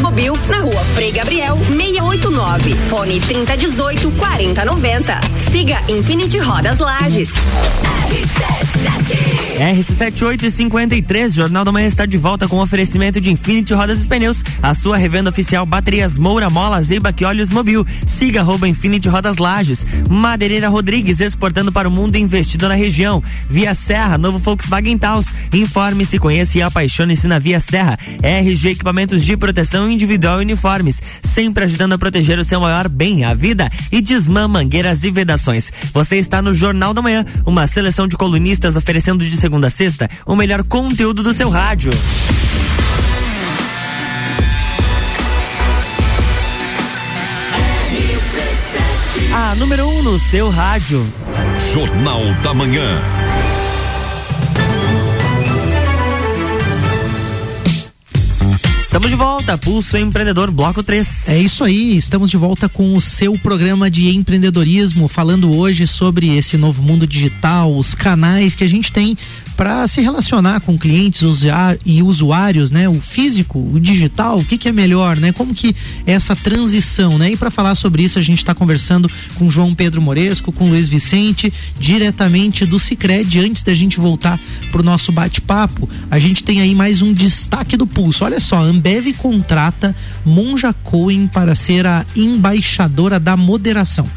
Mobil 0.00 0.32
na 0.48 0.58
rua 0.58 0.80
Frei 0.94 1.12
Gabriel 1.12 1.56
689. 1.70 2.74
Fone 2.88 3.20
3018 3.20 4.10
4090. 4.10 5.20
Siga 5.50 5.78
Infinity 5.88 6.38
Rodas 6.38 6.78
Lages. 6.78 7.30
RC7853, 9.62 11.34
Jornal 11.34 11.64
da 11.64 11.70
Manhã 11.70 11.86
está 11.86 12.04
de 12.04 12.18
volta 12.18 12.48
com 12.48 12.60
oferecimento 12.60 13.20
de 13.20 13.30
Infinity 13.30 13.72
Rodas 13.72 14.02
e 14.02 14.06
Pneus, 14.08 14.42
a 14.60 14.74
sua 14.74 14.96
revenda 14.96 15.30
oficial 15.30 15.64
baterias 15.64 16.18
Moura, 16.18 16.50
Mola, 16.50 16.82
Zeiba 16.82 17.14
e 17.18 17.24
Óleos 17.24 17.50
Mobil. 17.50 17.86
Siga 18.04 18.40
arroba 18.40 18.66
Infinity 18.66 19.08
Rodas 19.08 19.36
Lages. 19.36 19.86
Madeireira 20.10 20.68
Rodrigues, 20.68 21.20
exportando 21.20 21.70
para 21.70 21.88
o 21.88 21.92
mundo 21.92 22.16
investido 22.16 22.68
na 22.68 22.74
região. 22.74 23.22
Via 23.48 23.72
Serra, 23.72 24.18
novo 24.18 24.38
Volkswagen 24.38 24.98
Taos. 24.98 25.26
Informe-se, 25.52 26.18
conheça 26.18 26.58
e 26.58 26.62
apaixone-se 26.62 27.28
na 27.28 27.38
Via 27.38 27.60
Serra. 27.60 27.96
RG 28.20 28.70
Equipamentos 28.70 29.24
de 29.24 29.36
Proteção 29.36 29.88
Individual 29.88 30.40
e 30.40 30.44
Uniformes, 30.44 31.00
sempre 31.22 31.64
ajudando 31.64 31.92
a 31.92 31.98
proteger 31.98 32.38
o 32.38 32.44
seu 32.44 32.60
maior 32.60 32.88
bem, 32.88 33.24
a 33.24 33.32
vida. 33.32 33.70
E 33.92 34.00
Desmã 34.00 34.48
Mangueiras 34.48 35.04
e 35.04 35.10
Vedações. 35.10 35.72
Você 35.92 36.16
está 36.16 36.42
no 36.42 36.52
Jornal 36.52 36.92
da 36.92 37.00
Manhã, 37.00 37.24
uma 37.46 37.68
seleção 37.68 38.08
de 38.08 38.16
colunistas 38.16 38.71
oferecendo 38.76 39.24
de 39.24 39.36
segunda 39.36 39.68
a 39.68 39.70
sexta 39.70 40.08
o 40.26 40.34
melhor 40.34 40.66
conteúdo 40.66 41.22
do 41.22 41.32
seu 41.32 41.48
rádio. 41.50 41.90
A 49.34 49.54
número 49.54 49.86
1 49.86 49.98
um 49.98 50.02
no 50.02 50.18
seu 50.18 50.50
rádio. 50.50 51.10
Jornal 51.72 52.22
da 52.42 52.52
Manhã. 52.52 53.21
Estamos 58.92 59.08
de 59.08 59.16
volta, 59.16 59.56
Pulso 59.56 59.96
Empreendedor 59.96 60.50
Bloco 60.50 60.82
3. 60.82 61.30
É 61.30 61.38
isso 61.38 61.64
aí, 61.64 61.96
estamos 61.96 62.28
de 62.28 62.36
volta 62.36 62.68
com 62.68 62.94
o 62.94 63.00
seu 63.00 63.38
programa 63.38 63.90
de 63.90 64.14
empreendedorismo, 64.14 65.08
falando 65.08 65.56
hoje 65.56 65.86
sobre 65.86 66.36
esse 66.36 66.58
novo 66.58 66.82
mundo 66.82 67.06
digital, 67.06 67.74
os 67.74 67.94
canais 67.94 68.54
que 68.54 68.62
a 68.62 68.68
gente 68.68 68.92
tem 68.92 69.16
para 69.56 69.86
se 69.86 70.00
relacionar 70.00 70.60
com 70.60 70.78
clientes 70.78 71.22
e 71.86 72.02
usuários, 72.02 72.70
né? 72.70 72.88
O 72.88 73.00
físico, 73.00 73.58
o 73.58 73.80
digital, 73.80 74.38
o 74.38 74.44
que, 74.44 74.58
que 74.58 74.68
é 74.68 74.72
melhor, 74.72 75.16
né? 75.16 75.32
Como 75.32 75.54
que 75.54 75.74
é 76.06 76.12
essa 76.12 76.34
transição, 76.36 77.16
né? 77.18 77.30
E 77.30 77.36
para 77.36 77.50
falar 77.50 77.74
sobre 77.74 78.02
isso, 78.02 78.18
a 78.18 78.22
gente 78.22 78.38
está 78.38 78.54
conversando 78.54 79.10
com 79.36 79.50
João 79.50 79.74
Pedro 79.74 80.02
Moresco, 80.02 80.52
com 80.52 80.68
Luiz 80.68 80.88
Vicente, 80.88 81.52
diretamente 81.78 82.66
do 82.66 82.78
Cicred. 82.78 83.38
Antes 83.38 83.62
da 83.62 83.72
gente 83.72 83.98
voltar 83.98 84.40
pro 84.70 84.82
nosso 84.82 85.12
bate-papo, 85.12 85.88
a 86.10 86.18
gente 86.18 86.44
tem 86.44 86.60
aí 86.60 86.74
mais 86.74 87.00
um 87.02 87.12
destaque 87.12 87.76
do 87.76 87.86
pulso. 87.86 88.24
Olha 88.24 88.40
só, 88.40 88.62
Ambev 88.82 89.14
contrata 89.14 89.94
Monja 90.26 90.72
Cohen 90.72 91.28
para 91.28 91.54
ser 91.54 91.86
a 91.86 92.04
embaixadora 92.16 93.20
da 93.20 93.36
moderação 93.36 94.08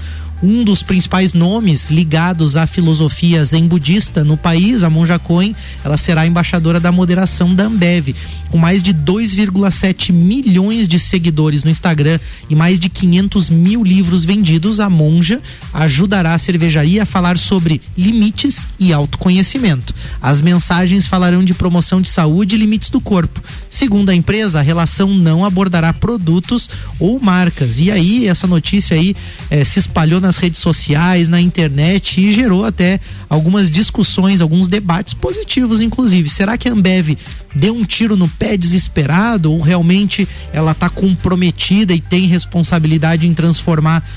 um 0.43 0.63
dos 0.63 0.83
principais 0.83 1.33
nomes 1.33 1.89
ligados 1.89 2.57
à 2.57 2.67
filosofia 2.67 3.43
zen 3.45 3.67
budista 3.67 4.23
no 4.23 4.35
país, 4.37 4.83
a 4.83 4.89
Monja 4.89 5.17
Coen, 5.17 5.55
ela 5.83 5.97
será 5.97 6.27
embaixadora 6.27 6.79
da 6.79 6.91
moderação 6.91 7.55
da 7.55 7.63
Ambev, 7.63 8.13
com 8.49 8.57
mais 8.57 8.83
de 8.83 8.93
2,7 8.93 10.11
milhões 10.11 10.87
de 10.87 10.99
seguidores 10.99 11.63
no 11.63 11.71
Instagram 11.71 12.19
e 12.49 12.55
mais 12.55 12.79
de 12.79 12.89
500 12.89 13.49
mil 13.49 13.83
livros 13.83 14.25
vendidos. 14.25 14.79
A 14.79 14.89
Monja 14.89 15.41
ajudará 15.73 16.33
a 16.33 16.37
cervejaria 16.37 17.03
a 17.03 17.05
falar 17.05 17.37
sobre 17.37 17.81
limites 17.97 18.67
e 18.77 18.93
autoconhecimento. 18.93 19.95
As 20.21 20.41
mensagens 20.41 21.07
falarão 21.07 21.43
de 21.43 21.53
promoção 21.53 22.01
de 22.01 22.09
saúde 22.09 22.55
e 22.55 22.57
limites 22.57 22.89
do 22.89 22.99
corpo. 22.99 23.41
Segundo 23.75 24.09
a 24.09 24.15
empresa, 24.15 24.59
a 24.59 24.61
relação 24.61 25.13
não 25.13 25.43
abordará 25.43 25.91
produtos 25.91 26.69
ou 26.97 27.19
marcas. 27.19 27.77
E 27.77 27.91
aí, 27.91 28.25
essa 28.25 28.47
notícia 28.47 28.95
aí 28.95 29.13
eh, 29.51 29.65
se 29.65 29.79
espalhou 29.79 30.21
nas 30.21 30.37
redes 30.37 30.61
sociais, 30.61 31.27
na 31.27 31.41
internet 31.41 32.21
e 32.21 32.33
gerou 32.33 32.63
até 32.63 33.01
algumas 33.29 33.69
discussões, 33.69 34.39
alguns 34.39 34.69
debates 34.69 35.13
positivos, 35.13 35.81
inclusive. 35.81 36.29
Será 36.29 36.57
que 36.57 36.69
a 36.69 36.71
Ambev 36.71 37.17
deu 37.53 37.75
um 37.75 37.83
tiro 37.83 38.15
no 38.15 38.29
pé 38.29 38.55
desesperado 38.55 39.51
ou 39.51 39.59
realmente 39.59 40.25
ela 40.53 40.71
está 40.71 40.87
comprometida 40.87 41.93
e 41.93 41.99
tem 41.99 42.27
responsabilidade 42.27 43.27
em 43.27 43.33
transformar 43.33 44.07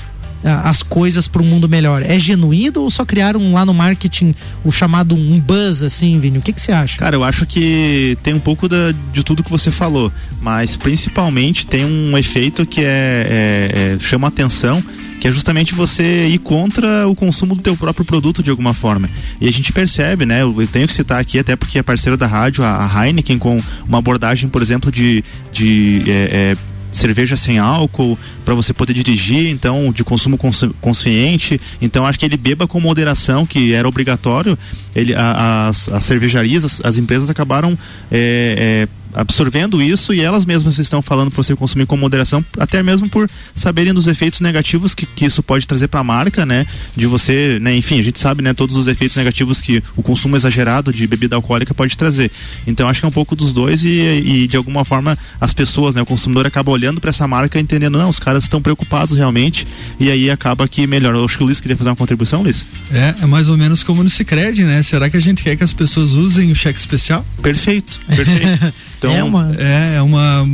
as 0.43 0.81
coisas 0.81 1.27
para 1.27 1.41
um 1.41 1.45
mundo 1.45 1.67
melhor? 1.67 2.01
É 2.01 2.19
genuíno 2.19 2.81
ou 2.81 2.91
só 2.91 3.05
criaram 3.05 3.53
lá 3.53 3.65
no 3.65 3.73
marketing 3.73 4.33
o 4.63 4.71
chamado 4.71 5.15
um 5.15 5.39
buzz, 5.39 5.83
assim, 5.83 6.19
Vini? 6.19 6.37
O 6.37 6.41
que 6.41 6.53
você 6.59 6.71
acha? 6.71 6.97
Cara, 6.97 7.15
eu 7.15 7.23
acho 7.23 7.45
que 7.45 8.17
tem 8.23 8.33
um 8.33 8.39
pouco 8.39 8.67
da, 8.67 8.93
de 9.13 9.23
tudo 9.23 9.43
que 9.43 9.51
você 9.51 9.71
falou, 9.71 10.11
mas 10.41 10.75
principalmente 10.75 11.65
tem 11.65 11.85
um 11.85 12.17
efeito 12.17 12.65
que 12.65 12.81
é, 12.81 12.85
é, 12.85 13.95
é 13.95 13.99
chama 13.99 14.27
atenção 14.27 14.83
que 15.19 15.27
é 15.27 15.31
justamente 15.31 15.75
você 15.75 16.27
ir 16.27 16.39
contra 16.39 17.07
o 17.07 17.13
consumo 17.13 17.53
do 17.53 17.61
teu 17.61 17.75
próprio 17.75 18.05
produto 18.05 18.41
de 18.41 18.49
alguma 18.49 18.73
forma. 18.73 19.09
E 19.39 19.47
a 19.47 19.51
gente 19.51 19.71
percebe, 19.71 20.25
né? 20.25 20.41
Eu 20.41 20.55
tenho 20.71 20.87
que 20.87 20.93
citar 20.93 21.19
aqui, 21.19 21.37
até 21.37 21.55
porque 21.55 21.77
é 21.77 21.83
parceiro 21.83 22.15
da 22.15 22.25
rádio, 22.25 22.63
a 22.63 23.05
Heineken, 23.05 23.37
com 23.37 23.59
uma 23.87 23.97
abordagem, 23.97 24.49
por 24.49 24.61
exemplo, 24.61 24.91
de, 24.91 25.23
de 25.51 26.03
é, 26.07 26.11
é, 26.11 26.57
cerveja 26.99 27.35
sem 27.35 27.57
álcool 27.57 28.17
para 28.45 28.53
você 28.53 28.73
poder 28.73 28.93
dirigir, 28.93 29.49
então 29.49 29.91
de 29.91 30.03
consumo 30.03 30.37
consciente. 30.81 31.59
Então 31.81 32.05
acho 32.05 32.19
que 32.19 32.25
ele 32.25 32.37
beba 32.37 32.67
com 32.67 32.79
moderação, 32.79 33.45
que 33.45 33.73
era 33.73 33.87
obrigatório. 33.87 34.57
Ele, 34.95 35.13
a, 35.15 35.67
as, 35.67 35.89
as 35.89 36.03
cervejarias, 36.03 36.65
as, 36.65 36.81
as 36.83 36.97
empresas 36.97 37.29
acabaram 37.29 37.77
é, 38.11 38.87
é, 38.87 38.87
absorvendo 39.13 39.81
isso 39.81 40.13
e 40.13 40.21
elas 40.21 40.45
mesmas 40.45 40.77
estão 40.77 41.01
falando 41.01 41.31
para 41.31 41.41
você 41.41 41.55
consumir 41.55 41.85
com 41.85 41.97
moderação, 41.97 42.43
até 42.57 42.81
mesmo 42.83 43.09
por 43.09 43.29
saberem 43.53 43.93
dos 43.93 44.07
efeitos 44.07 44.41
negativos 44.41 44.93
que, 44.93 45.05
que 45.05 45.25
isso 45.25 45.41
pode 45.41 45.67
trazer 45.67 45.87
para 45.87 45.99
a 45.99 46.03
marca, 46.03 46.45
né? 46.45 46.65
De 46.95 47.05
você, 47.07 47.57
né? 47.59 47.75
Enfim, 47.75 47.99
a 47.99 48.03
gente 48.03 48.19
sabe, 48.19 48.41
né? 48.41 48.53
Todos 48.53 48.75
os 48.75 48.87
efeitos 48.87 49.17
negativos 49.17 49.61
que 49.61 49.83
o 49.95 50.03
consumo 50.03 50.35
exagerado 50.35 50.93
de 50.93 51.05
bebida 51.07 51.35
alcoólica 51.35 51.73
pode 51.73 51.97
trazer. 51.97 52.31
Então 52.67 52.87
acho 52.87 52.99
que 52.99 53.05
é 53.05 53.09
um 53.09 53.11
pouco 53.11 53.35
dos 53.35 53.53
dois 53.53 53.83
e, 53.83 53.89
e 53.89 54.47
de 54.47 54.57
alguma 54.57 54.85
forma 54.85 55.17
as 55.39 55.53
pessoas, 55.53 55.95
né? 55.95 56.01
O 56.01 56.05
consumidor 56.05 56.45
acaba 56.45 56.71
olhando 56.71 57.01
para 57.01 57.09
essa 57.09 57.27
marca 57.27 57.59
entendendo, 57.59 57.97
não, 57.97 58.09
os 58.09 58.19
caras 58.19 58.43
estão 58.43 58.61
preocupados 58.61 59.17
realmente 59.17 59.67
e 59.99 60.09
aí 60.09 60.29
acaba 60.29 60.67
que 60.67 60.85
melhora. 60.85 61.17
Eu 61.17 61.25
acho 61.25 61.37
que 61.37 61.43
o 61.43 61.45
Luiz 61.45 61.59
queria 61.59 61.77
fazer 61.77 61.89
uma 61.89 61.95
contribuição, 61.95 62.41
Luiz. 62.41 62.67
É, 62.91 63.15
é 63.21 63.25
mais 63.25 63.49
ou 63.49 63.57
menos 63.57 63.83
como 63.83 64.03
no 64.03 64.09
Cicred, 64.09 64.63
né? 64.63 64.81
Será 64.83 65.09
que 65.09 65.17
a 65.17 65.19
gente 65.19 65.43
quer 65.43 65.55
que 65.55 65.63
as 65.63 65.73
pessoas 65.73 66.11
usem 66.11 66.51
o 66.51 66.55
cheque 66.55 66.79
especial? 66.79 67.25
Perfeito, 67.41 67.99
perfeito. 68.07 68.73
Então, 68.99 69.15
é 69.15 69.23
uma, 69.23 69.55
é, 69.57 69.95
é 69.95 70.01
uma 70.01 70.45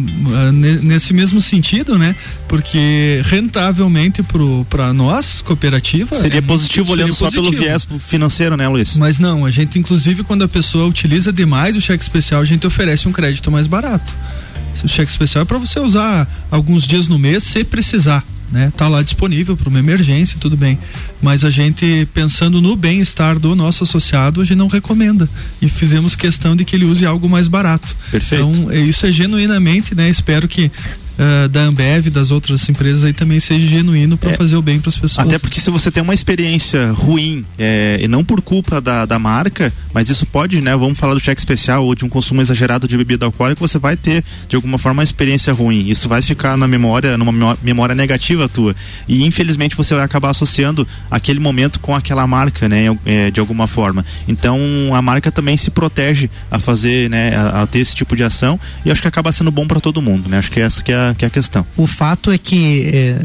nesse 0.54 1.14
mesmo 1.14 1.42
sentido, 1.42 1.98
né? 1.98 2.16
Porque 2.48 3.22
rentavelmente 3.24 4.22
para 4.70 4.94
nós, 4.94 5.42
cooperativa. 5.42 6.16
Seria 6.16 6.38
é 6.38 6.42
positivo 6.42 6.92
olhando 6.92 7.14
seria 7.14 7.32
só 7.32 7.36
positivo. 7.36 7.52
pelo 7.52 7.66
viés 7.66 7.88
financeiro, 8.08 8.56
né, 8.56 8.68
Luiz? 8.68 8.96
Mas 8.98 9.18
não, 9.18 9.46
a 9.46 9.50
gente, 9.50 9.80
inclusive, 9.80 10.24
quando 10.24 10.44
a 10.44 10.48
pessoa 10.48 10.86
utiliza 10.88 11.34
demais 11.34 11.76
o 11.76 11.82
cheque 11.82 12.04
especial, 12.04 12.42
a 12.42 12.46
gente 12.46 12.66
oferece 12.68 13.08
um 13.08 13.12
crédito 13.12 13.52
mais 13.52 13.66
barato. 13.66 14.14
O 14.84 14.88
cheque 14.88 15.10
especial 15.10 15.42
é 15.42 15.46
para 15.46 15.58
você 15.58 15.80
usar 15.80 16.28
alguns 16.52 16.86
dias 16.86 17.08
no 17.08 17.18
mês 17.18 17.44
se 17.44 17.64
precisar 17.64 18.24
né? 18.52 18.72
Tá 18.76 18.88
lá 18.88 19.02
disponível 19.02 19.56
para 19.58 19.70
uma 19.70 19.80
emergência, 19.80 20.38
tudo 20.40 20.56
bem. 20.56 20.78
Mas 21.22 21.44
a 21.44 21.50
gente 21.50 22.08
pensando 22.14 22.62
no 22.62 22.76
bem-estar 22.76 23.40
do 23.40 23.56
nosso 23.56 23.84
associado, 23.84 24.42
a 24.42 24.46
gente 24.46 24.58
não 24.58 24.68
recomenda 24.68 25.30
e 25.62 25.68
fizemos 25.68 26.16
questão 26.16 26.56
de 26.56 26.64
que 26.64 26.76
ele 26.76 26.86
use 26.86 27.06
algo 27.06 27.28
mais 27.28 27.48
barato. 27.48 27.96
Perfeito. 28.12 28.48
Então, 28.48 28.74
isso 28.74 29.06
é 29.06 29.12
genuinamente, 29.12 29.96
né? 29.96 30.10
Espero 30.10 30.48
que 30.48 30.72
uh, 31.18 31.50
da 31.50 31.62
Ambev, 31.62 32.10
das 32.10 32.32
outras 32.32 32.68
empresas 32.70 33.04
aí 33.04 33.14
também 33.14 33.40
seja 33.40 33.66
genuíno 33.66 34.18
para 34.18 34.32
é, 34.32 34.38
fazer 34.38 34.56
o 34.56 34.62
bem 34.62 34.80
para 34.80 34.90
as 34.90 34.98
pessoas. 34.98 35.26
Até 35.26 35.40
porque 35.40 35.60
se 35.60 35.70
você 35.70 35.92
tem 35.92 36.04
uma 36.04 36.14
experiência 36.14 36.92
ruim 36.92 37.46
é, 37.58 37.98
e 38.02 38.08
não 38.08 38.24
por 38.24 38.42
culpa 38.42 38.80
da, 38.80 39.06
da 39.06 39.20
marca, 39.20 39.72
mas 39.94 40.10
isso 40.10 40.26
pode, 40.26 40.62
né? 40.62 40.76
Vamos 40.76 40.98
falar 40.98 41.14
do 41.14 41.20
cheque 41.20 41.40
especial 41.40 41.86
ou 41.86 41.96
de 41.96 42.06
um 42.06 42.10
consumo 42.10 42.42
exagerado 42.42 42.88
de 42.88 42.98
bebida 42.98 43.26
alcoólica, 43.26 43.60
você 43.60 43.80
vai 43.80 43.96
ter 43.96 44.24
de 44.48 44.56
alguma 44.56 44.78
forma 44.78 45.00
uma 45.00 45.04
experiência 45.04 45.54
ruim. 45.54 45.90
Isso 45.90 46.08
vai 46.08 46.22
ficar 46.22 46.58
na 46.58 46.68
memória, 46.68 47.18
numa 47.18 47.58
memória 47.62 47.96
negativa 47.96 48.48
tua. 48.48 48.76
E 49.08 49.24
infelizmente 49.24 49.76
você 49.76 49.94
vai 49.94 50.04
acabar 50.04 50.30
associando 50.30 50.88
aquele 51.10 51.40
momento 51.40 51.80
com 51.80 51.96
aquela 51.96 52.26
marca, 52.28 52.68
né? 52.68 52.86
É, 53.06 53.32
de 53.32 53.40
alguma 53.40 53.68
forma. 53.68 54.06
Então 54.28 54.60
a 54.94 55.02
marca 55.02 55.32
também 55.32 55.58
se 55.58 55.72
protege 55.72 56.30
a 56.50 56.60
fazer, 56.60 57.10
né? 57.10 57.36
A, 57.36 57.64
a 57.64 57.68
ter 57.68 57.80
esse 57.80 57.96
tipo 57.96 58.16
de 58.16 58.24
ação 58.24 58.60
e 58.84 58.92
acho 58.92 59.02
que 59.02 59.08
acaba 59.08 59.32
sendo 59.32 59.52
bom 59.52 59.68
para 59.68 59.80
todo 59.80 60.02
mundo, 60.02 60.30
né? 60.30 60.38
Acho 60.38 60.52
que 60.52 60.60
essa 60.60 60.84
que 60.84 60.92
é 60.92 61.05
que 61.14 61.26
é 61.26 61.28
a 61.28 61.32
questão. 61.32 61.66
O 61.78 61.86
fato 61.86 62.32
é 62.32 62.38
que, 62.38 62.90
é, 62.94 63.20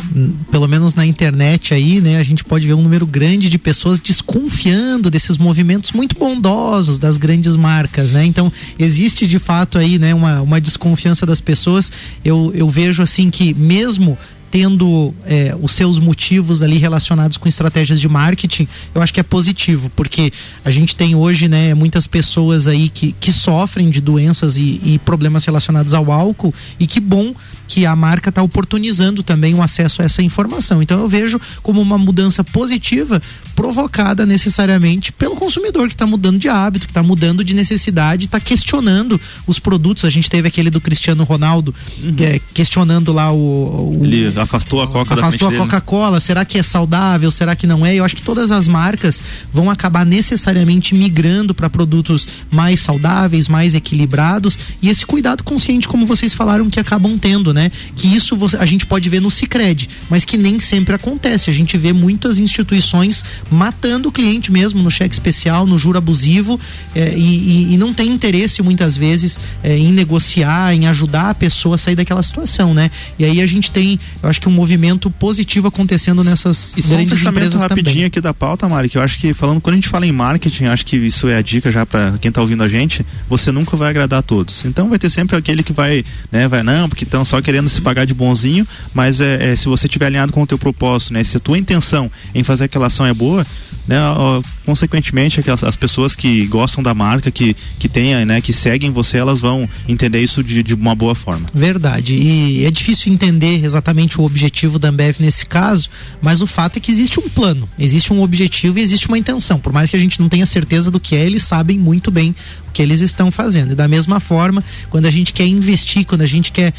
pelo 0.50 0.68
menos 0.68 0.94
na 0.94 1.06
internet 1.06 1.72
aí, 1.72 2.00
né, 2.00 2.18
a 2.18 2.22
gente 2.22 2.44
pode 2.44 2.66
ver 2.66 2.74
um 2.74 2.82
número 2.82 3.06
grande 3.06 3.48
de 3.48 3.58
pessoas 3.58 3.98
desconfiando 3.98 5.10
desses 5.10 5.38
movimentos 5.38 5.92
muito 5.92 6.18
bondosos 6.18 6.98
das 6.98 7.16
grandes 7.16 7.56
marcas, 7.56 8.12
né? 8.12 8.24
Então, 8.24 8.52
existe 8.78 9.26
de 9.26 9.38
fato 9.38 9.78
aí, 9.78 9.98
né, 9.98 10.14
uma, 10.14 10.42
uma 10.42 10.60
desconfiança 10.60 11.24
das 11.24 11.40
pessoas. 11.40 11.92
Eu, 12.24 12.52
eu 12.54 12.68
vejo 12.68 13.02
assim 13.02 13.30
que 13.30 13.54
mesmo 13.54 14.18
tendo 14.50 15.14
é, 15.24 15.56
os 15.60 15.72
seus 15.72 15.98
motivos 15.98 16.62
ali 16.62 16.76
relacionados 16.76 17.36
com 17.36 17.48
estratégias 17.48 18.00
de 18.00 18.08
marketing, 18.08 18.66
eu 18.94 19.00
acho 19.00 19.14
que 19.14 19.20
é 19.20 19.22
positivo, 19.22 19.90
porque 19.94 20.32
a 20.64 20.70
gente 20.70 20.96
tem 20.96 21.14
hoje, 21.14 21.48
né, 21.48 21.72
muitas 21.74 22.06
pessoas 22.06 22.66
aí 22.66 22.88
que, 22.88 23.12
que 23.20 23.32
sofrem 23.32 23.88
de 23.90 24.00
doenças 24.00 24.56
e, 24.56 24.80
e 24.84 25.00
problemas 25.04 25.44
relacionados 25.44 25.94
ao 25.94 26.10
álcool, 26.10 26.52
e 26.78 26.86
que 26.86 27.00
bom 27.00 27.34
que 27.70 27.86
a 27.86 27.94
marca 27.94 28.30
está 28.30 28.42
oportunizando 28.42 29.22
também 29.22 29.54
o 29.54 29.62
acesso 29.62 30.02
a 30.02 30.04
essa 30.04 30.20
informação. 30.20 30.82
Então 30.82 30.98
eu 30.98 31.08
vejo 31.08 31.40
como 31.62 31.80
uma 31.80 31.96
mudança 31.96 32.42
positiva 32.42 33.22
provocada 33.54 34.26
necessariamente 34.26 35.12
pelo 35.12 35.36
consumidor 35.36 35.86
que 35.86 35.94
está 35.94 36.04
mudando 36.04 36.36
de 36.36 36.48
hábito, 36.48 36.86
que 36.86 36.90
está 36.90 37.02
mudando 37.02 37.44
de 37.44 37.54
necessidade, 37.54 38.24
está 38.24 38.40
questionando 38.40 39.20
os 39.46 39.60
produtos. 39.60 40.04
A 40.04 40.10
gente 40.10 40.28
teve 40.28 40.48
aquele 40.48 40.68
do 40.68 40.80
Cristiano 40.80 41.22
Ronaldo 41.22 41.72
uhum. 42.02 42.16
é, 42.18 42.40
questionando 42.52 43.12
lá 43.12 43.30
o, 43.30 44.00
o, 44.00 44.04
afastou 44.42 44.82
a 44.82 44.88
Coca 44.88 45.14
Afastou 45.14 45.48
a 45.48 45.56
Coca-Cola. 45.56 46.20
Será 46.20 46.44
que 46.44 46.58
é 46.58 46.62
saudável? 46.62 47.30
Será 47.30 47.54
que 47.54 47.66
não 47.66 47.84
é? 47.84 47.94
Eu 47.94 48.04
acho 48.04 48.16
que 48.16 48.22
todas 48.22 48.50
as 48.50 48.66
marcas 48.68 49.22
vão 49.52 49.70
acabar 49.70 50.04
necessariamente 50.04 50.94
migrando 50.94 51.54
para 51.54 51.68
produtos 51.68 52.26
mais 52.50 52.80
saudáveis, 52.80 53.48
mais 53.48 53.74
equilibrados 53.74 54.58
e 54.82 54.88
esse 54.88 55.04
cuidado 55.04 55.42
consciente, 55.42 55.88
como 55.88 56.06
vocês 56.06 56.32
falaram, 56.32 56.70
que 56.70 56.80
acabam 56.80 57.18
tendo, 57.18 57.52
né? 57.52 57.70
Que 57.96 58.08
isso 58.08 58.36
a 58.58 58.66
gente 58.66 58.86
pode 58.86 59.08
ver 59.08 59.20
no 59.20 59.30
Cicred, 59.30 59.88
mas 60.08 60.24
que 60.24 60.36
nem 60.36 60.58
sempre 60.58 60.94
acontece. 60.94 61.50
A 61.50 61.52
gente 61.52 61.76
vê 61.76 61.92
muitas 61.92 62.38
instituições 62.38 63.24
matando 63.50 64.08
o 64.08 64.12
cliente 64.12 64.52
mesmo 64.52 64.82
no 64.82 64.90
cheque 64.90 65.14
especial, 65.14 65.66
no 65.66 65.78
juro 65.78 65.98
abusivo 65.98 66.58
é, 66.94 67.14
e, 67.16 67.20
e, 67.20 67.74
e, 67.74 67.76
não 67.78 67.92
tem 67.92 68.10
interesse 68.10 68.62
muitas 68.62 68.96
vezes 68.96 69.38
é, 69.62 69.76
em 69.76 69.92
negociar, 69.92 70.74
em 70.74 70.86
ajudar 70.86 71.30
a 71.30 71.34
pessoa 71.34 71.74
a 71.74 71.78
sair 71.78 71.96
daquela 71.96 72.22
situação, 72.22 72.74
né? 72.74 72.90
E 73.18 73.24
aí 73.24 73.40
a 73.40 73.46
gente 73.46 73.70
tem, 73.70 73.98
eu 74.30 74.32
acho 74.32 74.40
que 74.40 74.48
um 74.48 74.52
movimento 74.52 75.10
positivo 75.10 75.68
acontecendo 75.68 76.24
nessas 76.24 76.74
e 76.76 76.82
grandes 76.82 77.20
só 77.20 77.28
um 77.28 77.30
empresas 77.30 77.60
rapidinho 77.60 77.94
também. 77.94 78.04
aqui 78.06 78.20
da 78.20 78.32
pauta, 78.32 78.68
Mari, 78.68 78.88
que 78.88 78.96
eu 78.96 79.02
acho 79.02 79.18
que 79.18 79.34
falando 79.34 79.60
quando 79.60 79.74
a 79.74 79.76
gente 79.76 79.88
fala 79.88 80.06
em 80.06 80.12
marketing, 80.12 80.64
acho 80.64 80.86
que 80.86 80.96
isso 80.96 81.28
é 81.28 81.36
a 81.36 81.42
dica 81.42 81.70
já 81.70 81.84
para 81.84 82.16
quem 82.18 82.30
está 82.30 82.40
ouvindo 82.40 82.62
a 82.62 82.68
gente, 82.68 83.04
você 83.28 83.52
nunca 83.52 83.76
vai 83.76 83.90
agradar 83.90 84.20
a 84.20 84.22
todos. 84.22 84.64
Então 84.64 84.88
vai 84.88 84.98
ter 84.98 85.10
sempre 85.10 85.36
aquele 85.36 85.62
que 85.62 85.72
vai, 85.72 86.04
né, 86.32 86.48
vai 86.48 86.62
não, 86.62 86.88
porque 86.88 87.04
estão 87.04 87.24
só 87.24 87.40
que 87.40 87.50
querendo 87.50 87.68
se 87.68 87.80
pagar 87.80 88.06
de 88.06 88.14
bonzinho, 88.14 88.64
mas 88.94 89.20
é, 89.20 89.50
é 89.50 89.56
se 89.56 89.66
você 89.66 89.86
estiver 89.86 90.06
alinhado 90.06 90.32
com 90.32 90.40
o 90.40 90.46
teu 90.46 90.56
propósito, 90.56 91.12
né? 91.12 91.24
Se 91.24 91.36
a 91.36 91.40
tua 91.40 91.58
intenção 91.58 92.08
em 92.32 92.44
fazer 92.44 92.66
aquela 92.66 92.86
ação 92.86 93.04
é 93.04 93.12
boa, 93.12 93.44
né? 93.88 94.00
Ó, 94.00 94.40
consequentemente, 94.64 95.40
aquelas, 95.40 95.64
as 95.64 95.74
pessoas 95.74 96.14
que 96.14 96.46
gostam 96.46 96.80
da 96.80 96.94
marca, 96.94 97.28
que, 97.28 97.56
que 97.76 97.88
tenha, 97.88 98.24
né? 98.24 98.40
Que 98.40 98.52
seguem 98.52 98.92
você, 98.92 99.18
elas 99.18 99.40
vão 99.40 99.68
entender 99.88 100.20
isso 100.20 100.44
de, 100.44 100.62
de 100.62 100.74
uma 100.74 100.94
boa 100.94 101.16
forma. 101.16 101.44
Verdade. 101.52 102.14
E 102.14 102.64
é 102.64 102.70
difícil 102.70 103.12
entender 103.12 103.64
exatamente 103.64 104.19
o 104.20 104.24
objetivo 104.24 104.78
da 104.78 104.88
Ambev 104.88 105.16
nesse 105.20 105.46
caso, 105.46 105.88
mas 106.20 106.42
o 106.42 106.46
fato 106.46 106.76
é 106.76 106.80
que 106.80 106.90
existe 106.90 107.18
um 107.18 107.28
plano, 107.28 107.68
existe 107.78 108.12
um 108.12 108.22
objetivo 108.22 108.78
e 108.78 108.82
existe 108.82 109.08
uma 109.08 109.18
intenção. 109.18 109.58
Por 109.58 109.72
mais 109.72 109.90
que 109.90 109.96
a 109.96 109.98
gente 109.98 110.20
não 110.20 110.28
tenha 110.28 110.46
certeza 110.46 110.90
do 110.90 111.00
que 111.00 111.16
é, 111.16 111.24
eles 111.24 111.44
sabem 111.44 111.78
muito 111.78 112.10
bem 112.10 112.34
o 112.68 112.70
que 112.70 112.82
eles 112.82 113.00
estão 113.00 113.30
fazendo. 113.30 113.72
E 113.72 113.74
da 113.74 113.88
mesma 113.88 114.20
forma, 114.20 114.62
quando 114.88 115.06
a 115.06 115.10
gente 115.10 115.32
quer 115.32 115.46
investir, 115.46 116.04
quando 116.04 116.22
a 116.22 116.26
gente 116.26 116.52
quer 116.52 116.72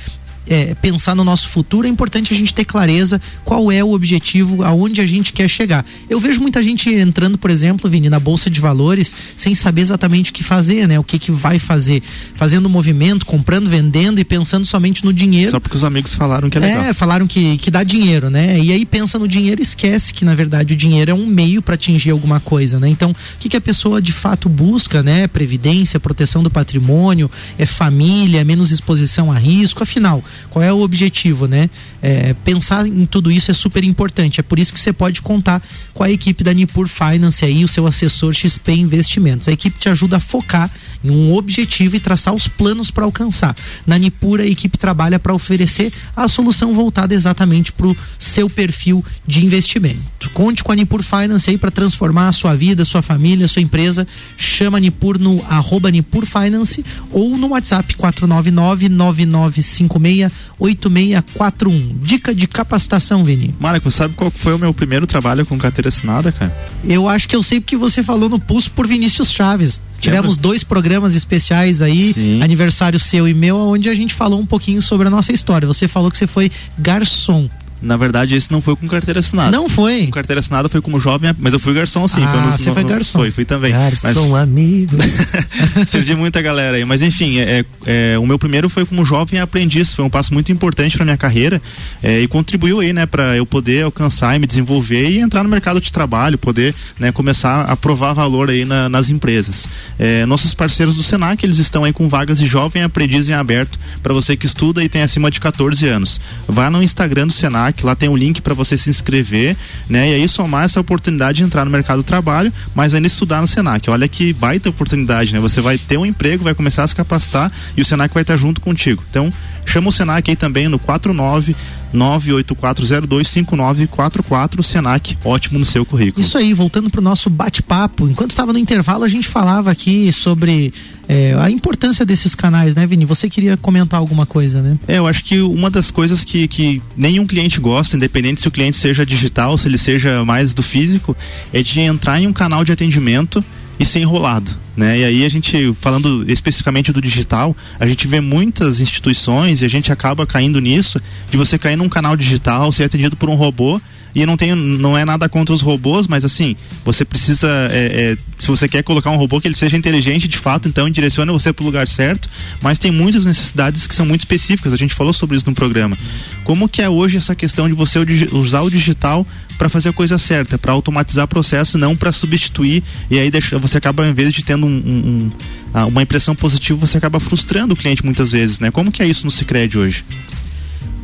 é, 0.47 0.73
pensar 0.75 1.15
no 1.15 1.23
nosso 1.23 1.49
futuro, 1.49 1.87
é 1.87 1.89
importante 1.89 2.33
a 2.33 2.37
gente 2.37 2.53
ter 2.53 2.65
clareza 2.65 3.21
qual 3.45 3.71
é 3.71 3.83
o 3.83 3.93
objetivo, 3.93 4.63
aonde 4.63 5.01
a 5.01 5.05
gente 5.05 5.31
quer 5.33 5.47
chegar. 5.47 5.85
Eu 6.09 6.19
vejo 6.19 6.41
muita 6.41 6.63
gente 6.63 6.89
entrando, 6.89 7.37
por 7.37 7.49
exemplo, 7.49 7.89
Vini, 7.89 8.09
na 8.09 8.19
Bolsa 8.19 8.49
de 8.49 8.59
Valores, 8.59 9.15
sem 9.35 9.55
saber 9.55 9.81
exatamente 9.81 10.31
o 10.31 10.33
que 10.33 10.43
fazer, 10.43 10.87
né? 10.87 10.99
O 10.99 11.03
que, 11.03 11.19
que 11.19 11.31
vai 11.31 11.59
fazer. 11.59 12.01
Fazendo 12.35 12.69
movimento, 12.69 13.25
comprando, 13.25 13.69
vendendo 13.69 14.19
e 14.19 14.25
pensando 14.25 14.65
somente 14.65 15.05
no 15.05 15.13
dinheiro. 15.13 15.51
Só 15.51 15.59
porque 15.59 15.77
os 15.77 15.83
amigos 15.83 16.13
falaram 16.13 16.49
que 16.49 16.57
é 16.57 16.61
legal. 16.61 16.83
É, 16.83 16.93
falaram 16.93 17.27
que, 17.27 17.57
que 17.57 17.69
dá 17.69 17.83
dinheiro, 17.83 18.29
né? 18.29 18.59
E 18.59 18.71
aí 18.71 18.85
pensa 18.85 19.19
no 19.19 19.27
dinheiro 19.27 19.61
e 19.61 19.63
esquece 19.63 20.13
que, 20.13 20.25
na 20.25 20.35
verdade, 20.35 20.73
o 20.73 20.77
dinheiro 20.77 21.11
é 21.11 21.13
um 21.13 21.25
meio 21.25 21.61
para 21.61 21.75
atingir 21.75 22.11
alguma 22.11 22.39
coisa, 22.39 22.79
né? 22.79 22.89
Então, 22.89 23.11
o 23.11 23.15
que, 23.39 23.49
que 23.49 23.57
a 23.57 23.61
pessoa 23.61 24.01
de 24.01 24.11
fato 24.11 24.49
busca, 24.49 25.03
né? 25.03 25.27
Previdência, 25.27 25.99
proteção 25.99 26.41
do 26.41 26.49
patrimônio, 26.49 27.29
é 27.57 27.65
família, 27.65 28.43
menos 28.43 28.71
exposição 28.71 29.31
a 29.31 29.37
risco, 29.37 29.83
afinal 29.83 30.23
qual 30.49 30.63
é 30.63 30.71
o 30.71 30.81
objetivo, 30.81 31.47
né? 31.47 31.69
É, 32.01 32.33
pensar 32.45 32.87
em 32.87 33.05
tudo 33.05 33.31
isso 33.31 33.51
é 33.51 33.53
super 33.53 33.83
importante. 33.83 34.39
É 34.39 34.43
por 34.43 34.57
isso 34.57 34.73
que 34.73 34.79
você 34.79 34.91
pode 34.91 35.21
contar 35.21 35.61
com 35.93 36.03
a 36.03 36.09
equipe 36.09 36.43
da 36.43 36.53
Nipur 36.53 36.87
Finance 36.87 37.45
aí, 37.45 37.63
o 37.63 37.67
seu 37.67 37.85
assessor 37.85 38.33
XP 38.33 38.71
Investimentos. 38.73 39.47
A 39.47 39.51
equipe 39.51 39.77
te 39.77 39.89
ajuda 39.89 40.17
a 40.17 40.19
focar 40.19 40.69
em 41.03 41.11
um 41.11 41.33
objetivo 41.35 41.95
e 41.95 41.99
traçar 41.99 42.33
os 42.33 42.47
planos 42.47 42.89
para 42.89 43.05
alcançar. 43.05 43.55
Na 43.85 43.97
Nipur, 43.97 44.39
a 44.39 44.45
equipe 44.45 44.77
trabalha 44.77 45.19
para 45.19 45.33
oferecer 45.33 45.93
a 46.15 46.27
solução 46.27 46.73
voltada 46.73 47.13
exatamente 47.13 47.71
para 47.71 47.87
o 47.87 47.97
seu 48.17 48.49
perfil 48.49 49.03
de 49.25 49.43
investimento. 49.45 50.29
Conte 50.33 50.63
com 50.63 50.71
a 50.71 50.75
Nipur 50.75 51.03
Finance 51.03 51.49
aí 51.49 51.57
para 51.57 51.71
transformar 51.71 52.29
a 52.29 52.31
sua 52.31 52.55
vida, 52.55 52.85
sua 52.85 53.01
família, 53.01 53.47
sua 53.47 53.61
empresa. 53.61 54.07
Chama 54.37 54.77
a 54.77 54.81
Nipur 54.81 55.19
no 55.19 55.43
arroba 55.49 55.91
Nipur 55.91 56.25
Finance 56.25 56.85
ou 57.11 57.37
no 57.37 57.49
WhatsApp 57.49 57.95
499 57.95 58.89
9956 58.89 60.31
8641. 60.59 61.90
Dica 62.01 62.33
de 62.33 62.47
capacitação, 62.47 63.23
Vini. 63.23 63.53
Marco, 63.59 63.91
sabe 63.91 64.15
qual 64.15 64.31
foi 64.31 64.53
o 64.53 64.59
meu 64.59 64.73
primeiro 64.73 65.07
trabalho 65.07 65.45
com 65.45 65.57
carteira 65.57 65.89
assinada, 65.89 66.31
cara? 66.31 66.55
Eu 66.83 67.07
acho 67.07 67.27
que 67.27 67.35
eu 67.35 67.43
sei 67.43 67.59
porque 67.59 67.77
você 67.77 68.03
falou 68.03 68.29
no 68.29 68.39
Pulso 68.39 68.71
por 68.71 68.87
Vinícius 68.87 69.31
Chaves. 69.31 69.81
Tivemos 69.99 70.35
dois 70.35 70.63
programas 70.63 71.13
especiais 71.13 71.81
aí, 71.81 72.11
Sim. 72.13 72.41
aniversário 72.41 72.99
seu 72.99 73.27
e 73.27 73.33
meu, 73.33 73.55
onde 73.55 73.87
a 73.87 73.93
gente 73.93 74.13
falou 74.13 74.39
um 74.39 74.45
pouquinho 74.45 74.81
sobre 74.81 75.07
a 75.07 75.11
nossa 75.11 75.31
história. 75.31 75.67
Você 75.67 75.87
falou 75.87 76.09
que 76.09 76.17
você 76.17 76.25
foi 76.25 76.51
garçom. 76.77 77.47
Na 77.81 77.97
verdade, 77.97 78.35
esse 78.35 78.51
não 78.51 78.61
foi 78.61 78.75
com 78.75 78.87
carteira 78.87 79.19
assinada. 79.19 79.51
Não 79.51 79.67
foi? 79.67 80.05
Com 80.05 80.11
carteira 80.11 80.39
assinada 80.39 80.69
foi 80.69 80.81
como 80.81 80.99
jovem, 80.99 81.33
mas 81.39 81.53
eu 81.53 81.59
fui 81.59 81.73
garçom 81.73 82.07
sim. 82.07 82.23
Ah, 82.23 82.27
foi 82.27 82.51
você 82.51 82.69
no, 82.69 82.75
foi 82.75 82.83
garçom. 82.83 83.19
Foi, 83.19 83.31
fui 83.31 83.45
também. 83.45 83.71
Garçom 83.71 84.29
mas... 84.29 84.41
amigo. 84.43 84.97
Servi 85.87 86.15
muita 86.15 86.41
galera 86.41 86.77
aí. 86.77 86.85
Mas 86.85 87.01
enfim, 87.01 87.39
é, 87.39 87.65
é, 87.85 88.17
o 88.19 88.25
meu 88.25 88.37
primeiro 88.37 88.69
foi 88.69 88.85
como 88.85 89.03
jovem 89.03 89.39
aprendiz. 89.39 89.93
Foi 89.93 90.05
um 90.05 90.09
passo 90.09 90.33
muito 90.33 90.51
importante 90.51 90.95
para 90.95 91.03
minha 91.03 91.17
carreira 91.17 91.61
é, 92.03 92.19
e 92.21 92.27
contribuiu 92.27 92.79
aí, 92.79 92.93
né, 92.93 93.05
para 93.05 93.35
eu 93.35 93.45
poder 93.45 93.83
alcançar 93.83 94.35
e 94.35 94.39
me 94.39 94.45
desenvolver 94.45 95.09
e 95.09 95.19
entrar 95.19 95.43
no 95.43 95.49
mercado 95.49 95.81
de 95.81 95.91
trabalho, 95.91 96.37
poder, 96.37 96.75
né, 96.99 97.11
começar 97.11 97.63
a 97.63 97.75
provar 97.75 98.13
valor 98.13 98.49
aí 98.49 98.63
na, 98.63 98.87
nas 98.89 99.09
empresas. 99.09 99.67
É, 99.97 100.25
nossos 100.25 100.53
parceiros 100.53 100.95
do 100.95 101.03
Senac, 101.03 101.43
eles 101.43 101.57
estão 101.57 101.83
aí 101.83 101.93
com 101.93 102.07
vagas 102.07 102.37
de 102.37 102.45
jovem 102.45 102.83
aprendiz 102.83 103.27
em 103.27 103.33
aberto 103.33 103.79
para 104.03 104.13
você 104.13 104.37
que 104.37 104.45
estuda 104.45 104.83
e 104.83 104.89
tem 104.89 105.01
acima 105.01 105.31
de 105.31 105.39
14 105.39 105.87
anos. 105.87 106.21
Vá 106.47 106.69
no 106.69 106.83
Instagram 106.83 107.27
do 107.27 107.33
Senac 107.33 107.70
Senac, 107.71 107.85
lá 107.85 107.95
tem 107.95 108.09
um 108.09 108.15
link 108.15 108.41
para 108.41 108.53
você 108.53 108.77
se 108.77 108.89
inscrever, 108.89 109.55
né? 109.89 110.11
E 110.11 110.15
aí 110.15 110.27
somar 110.27 110.65
essa 110.65 110.79
oportunidade 110.79 111.37
de 111.37 111.43
entrar 111.43 111.65
no 111.65 111.71
mercado 111.71 111.97
do 111.97 112.03
trabalho, 112.03 112.53
mas 112.75 112.93
ainda 112.93 113.07
estudar 113.07 113.41
no 113.41 113.47
Senac. 113.47 113.89
Olha 113.89 114.07
que 114.07 114.33
baita 114.33 114.69
oportunidade, 114.69 115.33
né? 115.33 115.39
Você 115.39 115.61
vai 115.61 115.77
ter 115.77 115.97
um 115.97 116.05
emprego, 116.05 116.43
vai 116.43 116.53
começar 116.53 116.83
a 116.83 116.87
se 116.87 116.95
capacitar 116.95 117.51
e 117.75 117.81
o 117.81 117.85
Senac 117.85 118.13
vai 118.13 118.21
estar 118.21 118.37
junto 118.37 118.61
contigo. 118.61 119.03
Então, 119.09 119.33
chama 119.65 119.89
o 119.89 119.91
Senac 119.91 120.29
aí 120.29 120.35
também 120.35 120.67
no 120.67 120.77
49 120.77 121.55
984025944 121.93 124.63
Senac, 124.63 125.17
ótimo 125.25 125.59
no 125.59 125.65
seu 125.65 125.85
currículo. 125.85 126.25
Isso 126.25 126.37
aí, 126.37 126.53
voltando 126.53 126.89
pro 126.89 127.01
nosso 127.01 127.29
bate-papo. 127.29 128.07
Enquanto 128.07 128.31
estava 128.31 128.53
no 128.53 128.59
intervalo, 128.59 129.03
a 129.03 129.09
gente 129.09 129.27
falava 129.27 129.69
aqui 129.69 130.09
sobre 130.13 130.73
é, 131.11 131.35
a 131.37 131.51
importância 131.51 132.05
desses 132.05 132.33
canais, 132.33 132.73
né, 132.73 132.87
Vini? 132.87 133.03
Você 133.03 133.29
queria 133.29 133.57
comentar 133.57 133.99
alguma 133.99 134.25
coisa, 134.25 134.61
né? 134.61 134.79
É, 134.87 134.97
eu 134.97 135.05
acho 135.05 135.25
que 135.25 135.41
uma 135.41 135.69
das 135.69 135.91
coisas 135.91 136.23
que, 136.23 136.47
que 136.47 136.81
nenhum 136.95 137.27
cliente 137.27 137.59
gosta, 137.59 137.97
independente 137.97 138.39
se 138.39 138.47
o 138.47 138.51
cliente 138.51 138.77
seja 138.77 139.05
digital, 139.05 139.57
se 139.57 139.67
ele 139.67 139.77
seja 139.77 140.23
mais 140.23 140.53
do 140.53 140.63
físico, 140.63 141.15
é 141.51 141.61
de 141.61 141.81
entrar 141.81 142.21
em 142.21 142.27
um 142.27 142.31
canal 142.31 142.63
de 142.63 142.71
atendimento 142.71 143.43
e 143.77 143.85
ser 143.85 143.99
enrolado. 143.99 144.51
Né? 144.77 144.99
E 144.99 145.03
aí 145.03 145.25
a 145.25 145.29
gente, 145.29 145.75
falando 145.81 146.23
especificamente 146.31 146.93
do 146.93 147.01
digital, 147.01 147.53
a 147.77 147.85
gente 147.85 148.07
vê 148.07 148.21
muitas 148.21 148.79
instituições 148.79 149.61
e 149.61 149.65
a 149.65 149.67
gente 149.67 149.91
acaba 149.91 150.25
caindo 150.25 150.61
nisso, 150.61 150.97
de 151.29 151.35
você 151.35 151.57
cair 151.57 151.75
num 151.75 151.89
canal 151.89 152.15
digital, 152.15 152.71
ser 152.71 152.85
atendido 152.85 153.17
por 153.17 153.29
um 153.29 153.35
robô 153.35 153.81
e 154.13 154.25
não 154.25 154.35
tem 154.37 154.55
não 154.55 154.97
é 154.97 155.05
nada 155.05 155.29
contra 155.29 155.53
os 155.53 155.61
robôs 155.61 156.07
mas 156.07 156.25
assim 156.25 156.55
você 156.83 157.05
precisa 157.05 157.47
é, 157.71 158.11
é, 158.11 158.17
se 158.37 158.47
você 158.47 158.67
quer 158.67 158.83
colocar 158.83 159.11
um 159.11 159.17
robô 159.17 159.39
que 159.39 159.47
ele 159.47 159.55
seja 159.55 159.77
inteligente 159.77 160.27
de 160.27 160.37
fato 160.37 160.67
então 160.67 160.89
direciona 160.89 161.31
você 161.31 161.53
para 161.53 161.63
o 161.63 161.65
lugar 161.65 161.87
certo 161.87 162.29
mas 162.61 162.77
tem 162.77 162.91
muitas 162.91 163.25
necessidades 163.25 163.87
que 163.87 163.95
são 163.95 164.05
muito 164.05 164.21
específicas 164.21 164.73
a 164.73 164.75
gente 164.75 164.93
falou 164.93 165.13
sobre 165.13 165.37
isso 165.37 165.45
no 165.45 165.53
programa. 165.53 165.97
Como 166.43 166.67
que 166.67 166.81
é 166.81 166.89
hoje 166.89 167.17
essa 167.17 167.35
questão 167.35 167.67
de 167.67 167.73
você 167.73 167.99
usar 168.31 168.61
o 168.61 168.69
digital 168.69 169.25
para 169.57 169.69
fazer 169.69 169.89
a 169.89 169.93
coisa 169.93 170.17
certa 170.17 170.57
para 170.57 170.71
automatizar 170.71 171.27
processo 171.27 171.77
não 171.77 171.95
para 171.95 172.11
substituir 172.11 172.83
e 173.09 173.19
aí 173.19 173.29
deixa, 173.29 173.59
você 173.59 173.77
acaba 173.77 174.07
em 174.07 174.13
vez 174.13 174.33
de 174.33 174.43
tendo 174.43 174.65
um, 174.65 174.69
um, 174.69 175.31
um, 175.79 175.87
uma 175.87 176.01
impressão 176.01 176.35
positiva 176.35 176.79
você 176.79 176.97
acaba 176.97 177.19
frustrando 177.19 177.73
o 177.73 177.77
cliente 177.77 178.03
muitas 178.03 178.31
vezes 178.31 178.59
né? 178.59 178.71
Como 178.71 178.91
que 178.91 179.03
é 179.03 179.07
isso 179.07 179.25
no 179.25 179.31
Sicredi 179.31 179.77
hoje 179.77 180.03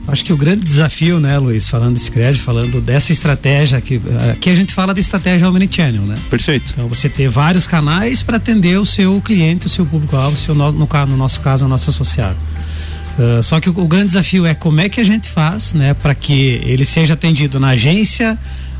Acho 0.07 0.23
que 0.23 0.31
o 0.31 0.37
grande 0.37 0.65
desafio, 0.65 1.19
né, 1.19 1.37
Luiz, 1.37 1.67
falando 1.67 1.95
desse 1.95 2.09
crédito, 2.09 2.41
falando 2.41 2.79
dessa 2.79 3.11
estratégia 3.11 3.81
que 3.81 3.99
aqui 4.31 4.49
a 4.49 4.55
gente 4.55 4.73
fala 4.73 4.93
da 4.93 4.99
estratégia 5.01 5.49
omnichannel, 5.49 6.03
né? 6.03 6.15
Perfeito. 6.29 6.71
Então 6.71 6.87
você 6.87 7.09
ter 7.09 7.27
vários 7.27 7.67
canais 7.67 8.21
para 8.21 8.37
atender 8.37 8.79
o 8.79 8.85
seu 8.85 9.19
cliente, 9.19 9.67
o 9.67 9.69
seu 9.69 9.85
público-alvo, 9.85 10.37
seu 10.37 10.55
no, 10.55 10.71
no, 10.71 10.87
no 10.87 11.17
nosso 11.17 11.41
caso, 11.41 11.65
o 11.65 11.67
nosso 11.67 11.89
associado. 11.89 12.37
Uh, 13.19 13.43
só 13.43 13.59
que 13.59 13.69
o, 13.69 13.77
o, 13.77 13.87
grande 13.87 14.07
desafio 14.07 14.45
é 14.45 14.53
como 14.53 14.79
é 14.79 14.87
que 14.87 15.01
a 15.01 15.03
gente 15.03 15.27
faz, 15.27 15.73
né, 15.73 15.93
para 15.93 16.15
que 16.15 16.61
ele 16.63 16.85
seja 16.85 17.15
atendido 17.15 17.59
na 17.59 17.69
agência, 17.69 18.37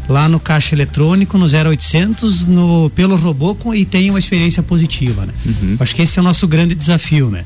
lá 0.08 0.30
no 0.30 0.40
caixa 0.40 0.74
eletrônico, 0.74 1.38
no 1.38 1.46
0800, 1.46 2.48
no 2.48 2.90
pelo 2.96 3.16
robô 3.16 3.54
com, 3.54 3.74
e 3.74 3.86
tenha 3.86 4.12
uma 4.12 4.20
experiência 4.20 4.64
positiva, 4.64 5.26
né? 5.26 5.34
Uhum. 5.46 5.78
Acho 5.80 5.94
que 5.94 6.02
esse 6.02 6.18
é 6.18 6.22
o 6.22 6.24
nosso 6.24 6.48
grande 6.48 6.74
desafio, 6.74 7.30
né? 7.30 7.44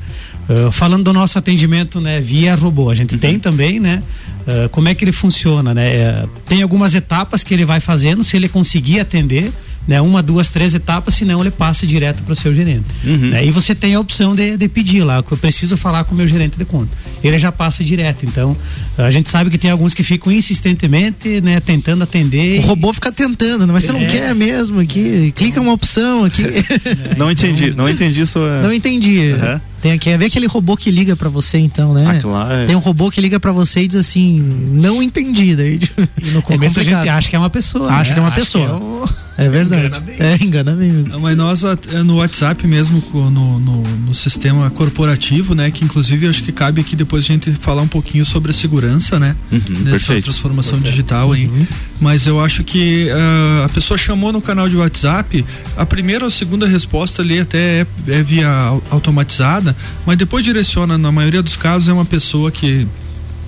Uh, 0.48 0.70
falando 0.70 1.04
do 1.04 1.12
nosso 1.12 1.38
atendimento 1.38 2.00
né, 2.00 2.20
via 2.20 2.54
robô, 2.54 2.90
a 2.90 2.94
gente 2.94 3.14
uhum. 3.14 3.20
tem 3.20 3.38
também, 3.38 3.80
né? 3.80 4.02
Uh, 4.46 4.68
como 4.70 4.88
é 4.88 4.94
que 4.94 5.04
ele 5.04 5.12
funciona, 5.12 5.74
né? 5.74 6.24
Uh, 6.24 6.28
tem 6.46 6.62
algumas 6.62 6.94
etapas 6.94 7.42
que 7.44 7.52
ele 7.54 7.64
vai 7.64 7.80
fazendo, 7.80 8.22
se 8.24 8.36
ele 8.36 8.48
conseguir 8.48 9.00
atender, 9.00 9.52
né? 9.86 10.00
Uma, 10.00 10.22
duas, 10.22 10.48
três 10.48 10.74
etapas, 10.74 11.14
senão 11.14 11.40
ele 11.40 11.50
passa 11.50 11.86
direto 11.86 12.22
para 12.22 12.32
o 12.32 12.36
seu 12.36 12.54
gerente. 12.54 12.84
Uhum. 13.04 13.30
Né? 13.30 13.46
E 13.46 13.50
você 13.50 13.74
tem 13.74 13.94
a 13.94 14.00
opção 14.00 14.34
de, 14.34 14.56
de 14.56 14.68
pedir 14.68 15.02
lá, 15.04 15.22
que 15.22 15.32
eu 15.32 15.38
preciso 15.38 15.76
falar 15.76 16.04
com 16.04 16.14
o 16.14 16.18
meu 16.18 16.26
gerente 16.26 16.56
de 16.56 16.64
conta. 16.64 16.90
Ele 17.22 17.38
já 17.38 17.50
passa 17.50 17.82
direto. 17.82 18.24
Então, 18.24 18.56
a 18.96 19.10
gente 19.10 19.28
sabe 19.28 19.50
que 19.50 19.58
tem 19.58 19.70
alguns 19.70 19.94
que 19.94 20.02
ficam 20.02 20.32
insistentemente, 20.32 21.40
né, 21.40 21.60
tentando 21.60 22.04
atender. 22.04 22.60
O 22.60 22.62
robô 22.62 22.92
fica 22.92 23.10
tentando, 23.10 23.66
mas 23.72 23.84
você 23.84 23.90
é. 23.90 23.92
não 23.94 24.06
quer 24.06 24.34
mesmo 24.34 24.80
aqui. 24.80 25.32
Clica 25.36 25.60
uma 25.60 25.72
opção 25.72 26.24
aqui. 26.24 26.42
É, 26.82 27.14
não 27.16 27.30
entendi, 27.30 27.66
então, 27.66 27.84
não 27.84 27.88
entendi 27.88 28.26
sua. 28.26 28.60
Não 28.60 28.72
entendi. 28.72 29.32
Uhum. 29.32 29.60
Tem 29.82 29.92
aqui, 29.92 30.16
ver 30.16 30.26
aquele 30.26 30.46
robô 30.46 30.76
que 30.76 30.92
liga 30.92 31.16
para 31.16 31.28
você 31.28 31.58
então, 31.58 31.92
né? 31.92 32.04
Ah, 32.06 32.20
claro. 32.20 32.66
Tem 32.66 32.76
um 32.76 32.78
robô 32.80 33.10
que 33.10 33.20
liga 33.20 33.40
para 33.40 33.50
você 33.50 33.80
e 33.80 33.88
diz 33.88 33.96
assim, 33.96 34.40
não 34.72 35.02
entendi. 35.02 35.56
Daí, 35.56 35.80
e 36.22 36.30
no 36.30 36.40
começo 36.40 36.78
é 36.78 36.82
a 36.82 36.84
gente 36.84 37.08
acha 37.08 37.28
que 37.28 37.34
é 37.34 37.38
uma 37.38 37.50
pessoa. 37.50 37.90
Acha 37.90 38.10
né? 38.10 38.14
que 38.14 38.20
é 38.20 38.22
uma 38.22 38.28
Acho 38.28 38.38
pessoa. 38.38 39.08
É, 39.44 39.48
verdade. 39.48 39.86
Engana 39.86 40.00
bem. 40.00 40.16
É, 40.18 40.36
engana 40.42 40.72
bem. 40.72 40.90
Não, 40.90 41.20
mas 41.20 41.36
nós 41.36 41.62
é, 41.64 42.02
no 42.02 42.16
WhatsApp 42.16 42.66
mesmo, 42.66 43.02
no, 43.12 43.30
no, 43.58 43.82
no, 43.82 44.14
sistema 44.14 44.70
corporativo, 44.70 45.54
né? 45.54 45.70
Que 45.70 45.84
inclusive 45.84 46.28
acho 46.28 46.42
que 46.42 46.52
cabe 46.52 46.80
aqui 46.80 46.94
depois 46.94 47.24
a 47.24 47.26
gente 47.26 47.52
falar 47.52 47.82
um 47.82 47.88
pouquinho 47.88 48.24
sobre 48.24 48.50
a 48.50 48.54
segurança, 48.54 49.18
né? 49.18 49.36
Uhum, 49.50 49.58
Nessa 49.58 49.90
perfeito. 49.90 50.24
transformação 50.24 50.78
perfeito. 50.78 50.90
digital 50.90 51.32
aí. 51.32 51.46
Uhum. 51.46 51.66
Mas 52.00 52.26
eu 52.26 52.40
acho 52.40 52.64
que 52.64 53.08
uh, 53.08 53.64
a 53.64 53.68
pessoa 53.68 53.96
chamou 53.96 54.32
no 54.32 54.40
canal 54.40 54.68
de 54.68 54.76
WhatsApp, 54.76 55.44
a 55.76 55.86
primeira 55.86 56.24
ou 56.24 56.30
segunda 56.30 56.66
resposta 56.66 57.22
ali 57.22 57.40
até 57.40 57.80
é, 57.82 57.86
é 58.08 58.22
via 58.22 58.48
automatizada, 58.90 59.76
mas 60.06 60.16
depois 60.16 60.44
direciona, 60.44 60.98
na 60.98 61.12
maioria 61.12 61.42
dos 61.42 61.56
casos, 61.56 61.88
é 61.88 61.92
uma 61.92 62.04
pessoa 62.04 62.50
que 62.50 62.86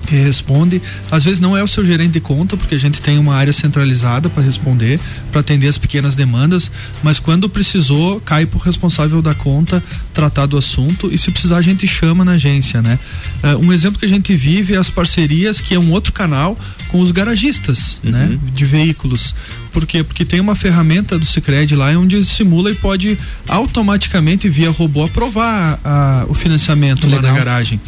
que 0.05 0.15
responde. 0.15 0.81
Às 1.11 1.23
vezes 1.23 1.39
não 1.39 1.55
é 1.55 1.63
o 1.63 1.67
seu 1.67 1.85
gerente 1.85 2.11
de 2.11 2.19
conta, 2.19 2.55
porque 2.55 2.75
a 2.75 2.79
gente 2.79 3.01
tem 3.01 3.17
uma 3.17 3.35
área 3.35 3.53
centralizada 3.53 4.29
para 4.29 4.43
responder, 4.43 4.99
para 5.31 5.41
atender 5.41 5.67
as 5.67 5.77
pequenas 5.77 6.15
demandas, 6.15 6.71
mas 7.03 7.19
quando 7.19 7.49
precisou, 7.49 8.19
cai 8.21 8.45
para 8.45 8.57
o 8.57 8.61
responsável 8.61 9.21
da 9.21 9.33
conta 9.33 9.83
tratar 10.13 10.45
do 10.45 10.57
assunto 10.57 11.09
e 11.11 11.17
se 11.17 11.31
precisar 11.31 11.57
a 11.57 11.61
gente 11.61 11.87
chama 11.87 12.23
na 12.23 12.33
agência, 12.33 12.81
né? 12.81 12.99
Uh, 13.43 13.57
um 13.57 13.73
exemplo 13.73 13.99
que 13.99 14.05
a 14.05 14.09
gente 14.09 14.35
vive 14.35 14.73
é 14.73 14.77
as 14.77 14.89
parcerias, 14.89 15.59
que 15.59 15.73
é 15.73 15.79
um 15.79 15.91
outro 15.91 16.13
canal 16.13 16.57
com 16.89 16.99
os 16.99 17.11
garagistas, 17.11 17.99
uhum. 18.03 18.11
né? 18.11 18.39
De 18.53 18.65
veículos. 18.65 19.33
Por 19.71 19.85
quê? 19.85 20.03
Porque 20.03 20.23
tem 20.23 20.39
uma 20.39 20.55
ferramenta 20.55 21.19
do 21.19 21.25
Cicred 21.25 21.75
lá 21.75 21.89
onde 21.97 22.23
simula 22.23 22.71
e 22.71 22.75
pode 22.75 23.17
automaticamente 23.47 24.47
via 24.47 24.69
robô 24.69 25.03
aprovar 25.03 25.79
a, 25.83 26.25
o 26.29 26.33
financiamento 26.33 27.05
Legal. 27.05 27.21
lá 27.21 27.29
na 27.29 27.37
garagem. 27.37 27.79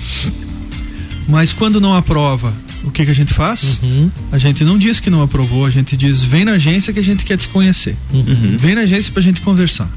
Mas 1.28 1.52
quando 1.52 1.82
não 1.82 1.94
aprova, 1.94 2.54
o 2.84 2.92
que, 2.92 3.04
que 3.04 3.12
a 3.12 3.16
gente 3.16 3.34
faz? 3.34 3.80
Uhum. 3.84 4.10
A 4.32 4.38
gente 4.38 4.64
não 4.64 4.78
diz 4.78 5.00
que 5.00 5.10
não 5.10 5.22
aprovou, 5.22 5.66
a 5.66 5.70
gente 5.70 5.98
diz 5.98 6.24
vem 6.24 6.46
na 6.46 6.54
agência 6.54 6.94
que 6.94 7.00
a 7.00 7.04
gente 7.04 7.26
quer 7.26 7.38
te 7.38 7.48
conhecer. 7.50 7.96
Uhum. 8.14 8.56
Vem 8.58 8.76
na 8.76 8.82
agência 8.82 9.12
pra 9.12 9.22
gente 9.22 9.42
conversar. 9.42 9.90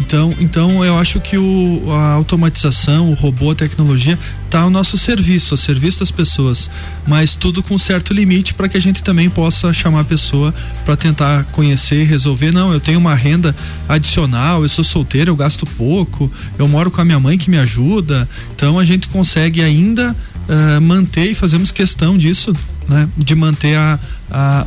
Então, 0.00 0.34
então 0.40 0.84
eu 0.84 0.98
acho 0.98 1.20
que 1.20 1.38
o, 1.38 1.84
a 1.90 2.12
automatização, 2.12 3.10
o 3.10 3.14
robô, 3.14 3.52
a 3.52 3.54
tecnologia 3.54 4.18
está 4.44 4.60
ao 4.60 4.70
nosso 4.70 4.98
serviço, 4.98 5.54
ao 5.54 5.58
serviço 5.58 6.00
das 6.00 6.10
pessoas, 6.10 6.70
mas 7.06 7.34
tudo 7.34 7.62
com 7.62 7.78
certo 7.78 8.12
limite 8.12 8.54
para 8.54 8.68
que 8.68 8.76
a 8.76 8.80
gente 8.80 9.02
também 9.02 9.30
possa 9.30 9.72
chamar 9.72 10.00
a 10.00 10.04
pessoa 10.04 10.54
para 10.84 10.96
tentar 10.96 11.44
conhecer, 11.44 12.04
resolver. 12.04 12.52
Não, 12.52 12.72
eu 12.72 12.80
tenho 12.80 12.98
uma 12.98 13.14
renda 13.14 13.54
adicional, 13.88 14.62
eu 14.62 14.68
sou 14.68 14.84
solteiro, 14.84 15.30
eu 15.30 15.36
gasto 15.36 15.66
pouco, 15.66 16.30
eu 16.58 16.66
moro 16.66 16.90
com 16.90 17.00
a 17.00 17.04
minha 17.04 17.20
mãe 17.20 17.38
que 17.38 17.50
me 17.50 17.58
ajuda. 17.58 18.28
Então 18.54 18.78
a 18.78 18.84
gente 18.84 19.08
consegue 19.08 19.62
ainda 19.62 20.14
uh, 20.48 20.80
manter 20.80 21.30
e 21.30 21.34
fazemos 21.34 21.70
questão 21.70 22.16
disso, 22.16 22.52
né? 22.88 23.08
De 23.16 23.34
manter 23.34 23.76
a, 23.76 23.98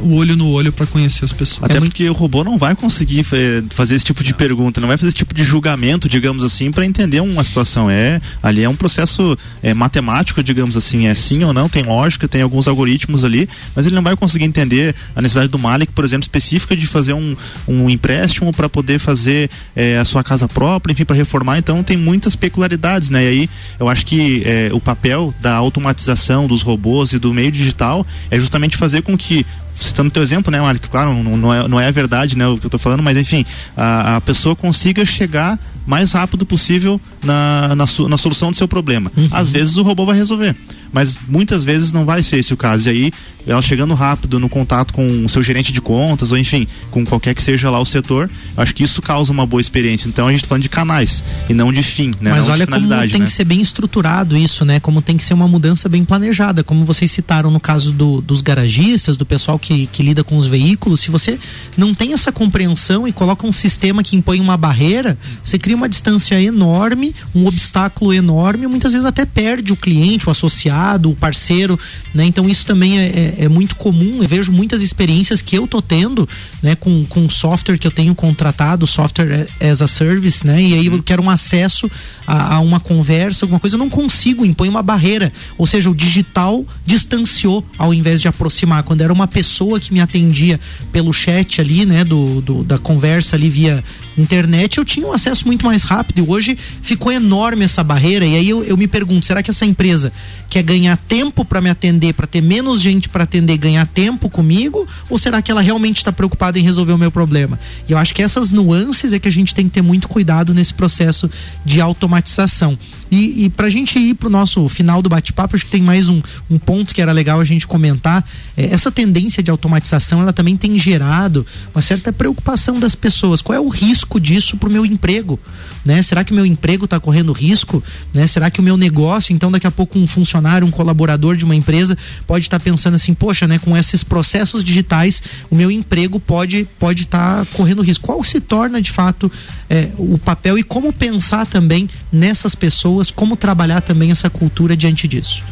o 0.02 0.16
olho 0.16 0.36
no 0.36 0.50
olho 0.50 0.72
para 0.72 0.86
conhecer 0.86 1.26
as 1.26 1.34
pessoas. 1.34 1.64
Até 1.64 1.78
é 1.78 1.80
porque 1.80 2.04
muito... 2.04 2.18
o 2.18 2.20
robô 2.20 2.44
não 2.44 2.58
vai 2.58 2.76
conseguir 2.76 3.26
fazer 3.72 3.96
esse 3.96 4.06
tipo 4.06 4.24
de 4.24 4.32
não. 4.32 4.38
pergunta, 4.38 4.80
não 4.80 4.88
vai 4.88 4.98
fazer 4.98 5.10
esse 5.10 5.18
tipo 5.18 5.34
de 5.34 5.44
julgamento, 5.44 6.08
digamos 6.08 6.44
assim, 6.44 6.72
para 6.72 6.86
entender 6.86 7.22
uma 7.22 7.44
situação. 7.44 7.90
É 7.90 8.22
ali 8.42 8.64
é 8.64 8.70
um 8.70 8.76
processo 8.76 9.38
é, 9.62 9.74
matemático, 9.74 10.42
digamos 10.44 10.78
assim, 10.78 11.08
é 11.08 11.16
sim 11.16 11.44
ou 11.44 11.54
não, 11.54 11.68
tem 11.68 11.84
lógica, 11.84 12.28
tem 12.28 12.42
alguns 12.42 12.68
algoritmos 12.68 13.24
ali, 13.24 13.50
mas 13.76 13.86
ele 13.86 13.96
não 13.96 14.04
vai 14.04 14.16
conseguir 14.16 14.46
entender 14.46 14.96
a 15.16 15.22
necessidade 15.22 15.50
do 15.50 15.60
Malik, 15.60 15.92
por 15.92 16.06
exemplo, 16.06 16.24
específica 16.24 16.76
de 16.76 16.88
fazer 16.88 17.14
um, 17.14 17.36
um 17.68 17.90
empréstimo 17.90 18.52
para 18.54 18.70
poder 18.70 19.00
fazer 19.00 19.50
é, 19.76 19.98
a 19.98 20.06
sua 20.06 20.24
casa 20.24 20.48
própria, 20.48 20.94
enfim, 20.94 21.06
para 21.06 21.16
reformar. 21.16 21.58
Então 21.58 21.84
tem 21.84 21.98
muitas 21.98 22.36
peculiaridades, 22.36 23.10
né? 23.10 23.24
E 23.24 23.28
aí 23.28 23.50
eu 23.80 23.90
acho 23.90 24.06
que 24.06 24.44
é, 24.46 24.70
o 24.72 24.80
papel 24.80 25.34
da 25.42 25.56
automatização 25.56 26.48
dos 26.48 26.62
robôs 26.62 27.14
e 27.14 27.20
do 27.20 27.34
meio 27.34 27.52
digital 27.52 28.06
é 28.30 28.40
justamente 28.40 28.78
fazer 28.78 29.02
com 29.02 29.18
que 29.18 29.46
citando 29.80 30.12
teu 30.12 30.24
exemplo, 30.24 30.52
né, 30.52 30.60
Mário? 30.60 30.80
Claro, 30.90 31.14
não, 31.14 31.38
não, 31.38 31.54
é, 31.54 31.68
não 31.68 31.80
é 31.80 31.88
a 31.88 31.92
verdade, 31.92 32.38
né, 32.38 32.48
o 32.48 32.58
que 32.58 32.66
eu 32.66 32.70
tô 32.70 32.78
falando, 32.78 33.04
mas 33.04 33.18
enfim, 33.18 33.46
a, 33.76 34.18
a 34.18 34.22
pessoa 34.22 34.56
consiga 34.56 35.06
chegar 35.06 35.60
mais 35.86 36.12
rápido 36.12 36.46
possível 36.46 37.00
na, 37.24 37.70
na, 37.70 37.86
na 38.10 38.18
solução 38.18 38.52
do 38.52 38.58
seu 38.58 38.68
problema. 38.68 39.12
Uhum. 39.16 39.30
Às 39.32 39.50
vezes 39.50 39.78
o 39.78 39.84
robô 39.84 40.06
vai 40.06 40.18
resolver, 40.18 40.56
mas 40.92 41.18
muitas 41.28 41.64
vezes 41.64 41.92
não 41.92 42.06
vai 42.06 42.24
ser 42.24 42.38
esse 42.38 42.54
o 42.54 42.58
caso. 42.58 42.90
E 42.90 42.92
aí, 42.92 43.12
ela 43.48 43.62
chegando 43.62 43.94
rápido 43.94 44.40
no 44.40 44.50
contato 44.50 44.94
com 44.94 45.26
o 45.26 45.30
seu 45.30 45.42
gerente 45.42 45.72
de 45.72 45.80
contas, 45.80 46.32
ou 46.32 46.38
enfim, 46.38 46.68
com 46.92 47.06
qualquer 47.06 47.34
que 47.34 47.42
seja 47.42 47.70
lá 47.70 47.80
o 47.80 47.86
setor, 47.86 48.30
acho 48.58 48.76
que 48.76 48.84
isso 48.84 49.02
causa 49.02 49.32
uma 49.32 49.46
boa 49.46 49.62
experiência. 49.62 50.10
Então 50.10 50.28
a 50.28 50.32
gente 50.32 50.42
tá 50.42 50.50
falando 50.50 50.64
de 50.64 50.70
canais 50.70 51.24
e 51.50 51.54
não 51.54 51.72
de 51.72 51.82
fim, 51.82 52.10
né? 52.20 52.32
Mas 52.32 52.46
não 52.46 52.54
olha 52.54 52.68
como 52.68 52.88
tem 52.88 53.22
né? 53.22 53.26
que 53.26 53.32
ser 53.32 53.46
bem 53.46 53.62
estruturado 53.62 54.36
isso, 54.36 54.66
né? 54.66 54.80
Como 54.80 55.02
tem 55.02 55.16
que 55.16 55.24
ser 55.24 55.34
uma 55.34 55.48
mudança 55.48 55.88
bem 55.88 56.04
planejada, 56.04 56.64
como 56.64 56.84
vocês 56.84 57.10
citaram 57.12 57.50
no 57.50 57.60
caso 57.60 57.92
do, 57.94 58.22
dos 58.22 58.42
garagistas, 58.42 59.16
do 59.16 59.26
pessoal 59.26 59.58
que, 59.58 59.88
que 59.88 60.04
lida 60.04 60.24
com 60.24 60.36
os 60.36 60.46
veículos. 60.46 61.00
Se 61.00 61.10
você 61.10 61.40
não 61.78 61.94
tem 61.94 62.14
essa 62.14 62.32
compreensão 62.32 63.08
e 63.08 63.14
coloca 63.14 63.48
um 63.48 63.54
sistema 63.54 64.04
que 64.04 64.16
impõe 64.16 64.42
uma 64.42 64.58
barreira, 64.58 65.18
você 65.44 65.58
cria 65.58 65.76
uma 65.76 65.88
distância 65.88 66.42
enorme, 66.42 67.16
um 67.34 67.46
obstáculo 67.48 68.14
enorme, 68.14 68.68
muitas 68.68 68.92
vezes 68.92 69.06
até 69.06 69.26
perde 69.26 69.72
o 69.72 69.76
cliente, 69.76 70.28
o 70.28 70.32
associado 70.32 70.77
aliado, 70.78 71.10
o 71.10 71.16
parceiro, 71.16 71.80
né? 72.14 72.26
Então 72.26 72.48
isso 72.48 72.66
também 72.66 73.00
é, 73.00 73.06
é, 73.06 73.36
é 73.40 73.50
muito 73.50 73.76
comum. 73.76 74.22
Eu 74.22 74.28
vejo 74.28 74.52
muitas 74.52 74.82
experiências 74.82 75.42
que 75.42 75.58
eu 75.58 75.68
tô 75.68 75.82
tendo, 75.82 76.30
né? 76.62 76.76
Com, 76.76 77.06
com 77.06 77.28
software 77.30 77.78
que 77.78 77.88
eu 77.88 77.92
tenho 77.92 78.14
contratado, 78.14 78.86
software 78.86 79.48
as 79.60 79.82
a 79.82 79.88
service, 79.88 80.46
né? 80.46 80.62
E 80.62 80.74
aí 80.74 80.86
eu 80.86 81.04
quero 81.04 81.22
um 81.22 81.30
acesso 81.30 81.90
a, 82.26 82.56
a 82.56 82.60
uma 82.60 82.80
conversa, 82.80 83.46
alguma 83.46 83.60
coisa, 83.60 83.76
eu 83.76 83.80
não 83.80 83.90
consigo, 83.90 84.46
impõe 84.46 84.70
uma 84.70 84.84
barreira. 84.84 85.34
Ou 85.58 85.66
seja, 85.66 85.90
o 85.90 85.96
digital 85.96 86.66
distanciou 86.86 87.66
ao 87.78 87.94
invés 87.94 88.22
de 88.22 88.28
aproximar. 88.28 88.84
Quando 88.84 89.02
era 89.02 89.12
uma 89.12 89.28
pessoa 89.28 89.80
que 89.80 89.94
me 89.94 90.00
atendia 90.00 90.60
pelo 90.92 91.12
chat 91.12 91.60
ali, 91.60 91.86
né? 91.86 92.04
Do, 92.04 92.42
do 92.42 92.64
da 92.64 92.78
conversa 92.78 93.36
ali 93.36 93.50
via 93.50 93.84
internet, 94.18 94.78
eu 94.78 94.86
tinha 94.86 95.06
um 95.06 95.12
acesso 95.12 95.46
muito 95.46 95.66
mais 95.66 95.84
rápido. 95.84 96.20
E 96.20 96.22
hoje 96.22 96.58
ficou 96.82 97.12
enorme 97.12 97.66
essa 97.66 97.84
barreira. 97.84 98.26
E 98.26 98.36
aí 98.36 98.50
eu, 98.50 98.64
eu 98.64 98.76
me 98.76 98.88
pergunto, 98.88 99.26
será 99.26 99.44
que 99.44 99.52
essa 99.52 99.66
empresa 99.66 100.12
quer 100.50 100.64
ganhar 100.64 100.98
tempo 101.08 101.46
para 101.46 101.62
me 101.62 101.70
atender, 101.70 102.14
para 102.14 102.28
ter 102.28 102.42
menos 102.42 102.82
gente 102.82 103.10
para 103.10 103.24
atender, 103.24 103.58
ganhar 103.58 103.86
tempo 103.88 104.30
comigo? 104.30 104.88
Ou 105.10 105.18
será 105.18 105.42
que 105.42 105.52
ela 105.52 105.62
realmente 105.62 105.98
está 105.98 106.12
preocupada 106.12 106.58
em 106.58 106.64
resolver 106.64 106.94
o 106.94 106.98
meu 106.98 107.12
problema? 107.12 107.60
E 107.88 107.92
eu 107.92 107.98
acho 107.98 108.14
que 108.14 108.22
essas 108.22 108.52
nuances 108.52 109.14
é 109.14 109.20
que 109.20 109.28
a 109.28 109.32
gente 109.32 109.54
tem 109.54 109.66
que 109.66 109.74
ter 109.74 109.82
muito 109.82 110.08
cuidado 110.08 110.54
nesse 110.54 110.74
processo 110.74 111.30
de 111.64 111.80
automatização. 111.80 112.78
E, 113.12 113.46
e 113.46 113.50
para 113.50 113.68
a 113.68 113.70
gente 113.70 113.98
ir 113.98 114.14
para 114.16 114.28
o 114.28 114.30
nosso 114.30 114.68
final 114.70 115.02
do 115.02 115.10
bate-papo, 115.10 115.56
acho 115.56 115.66
que 115.66 115.72
tem 115.72 115.82
mais 115.82 116.10
um, 116.10 116.22
um 116.50 116.58
ponto 116.58 116.94
que 116.94 117.02
era 117.02 117.12
legal 117.12 117.40
a 117.40 117.46
gente 117.46 117.68
comentar. 117.68 118.28
É, 118.56 118.66
essa 118.66 118.92
tendência 118.92 119.44
de 119.44 119.52
automatização, 119.52 120.22
ela 120.22 120.34
também 120.34 120.58
tem 120.58 120.78
gerado 120.80 121.46
uma 121.74 121.82
certa 121.82 122.12
preocupação 122.12 122.80
das 122.80 122.96
pessoas. 122.96 123.42
Qual 123.42 123.56
é 123.56 123.60
o 123.60 123.70
risco 123.70 124.20
disso 124.20 124.58
para 124.58 124.70
o 124.70 124.72
meu 124.72 124.86
emprego? 124.86 125.40
Né? 125.86 126.02
Será 126.02 126.24
que 126.24 126.32
o 126.32 126.36
meu 126.36 126.46
emprego 126.46 126.86
está 126.86 127.00
correndo 127.00 127.32
risco? 127.32 127.84
Né? 128.14 128.28
Será 128.28 128.50
que 128.50 128.60
o 128.60 128.64
meu 128.64 128.76
negócio, 128.76 129.34
então 129.34 129.52
daqui 129.52 129.68
a 129.68 129.72
pouco 129.72 129.98
um 129.98 130.08
funcionário, 130.08 130.68
um 130.68 130.72
colaborador 130.72 131.38
de 131.38 131.46
uma 131.46 131.56
empresa 131.56 131.98
pode 132.26 132.46
estar 132.46 132.60
tá 132.60 132.64
pensando 132.64 132.96
assim, 132.96 133.14
poxa, 133.14 133.48
né, 133.48 133.60
com 133.60 133.76
esses 133.78 134.04
processos 134.04 134.64
digitais, 134.64 135.22
o 135.50 135.56
meu 135.56 135.72
emprego 135.72 136.20
pode 136.20 136.68
pode 136.80 137.04
estar 137.04 137.46
tá 137.46 137.48
correndo 137.54 137.82
risco. 137.82 138.06
Qual 138.06 138.24
se 138.24 138.40
torna 138.40 138.82
de 138.82 138.92
fato 138.92 139.32
é, 139.70 139.90
o 139.98 140.18
papel 140.18 140.58
e 140.58 140.64
como 140.64 140.92
pensar 140.92 141.46
também 141.46 141.90
nessas 142.12 142.56
pessoas, 142.56 142.97
como 143.12 143.36
trabalhar 143.36 143.82
também 143.82 144.12
essa 144.12 144.30
cultura 144.30 144.76
diante 144.76 145.08
disso? 145.08 145.44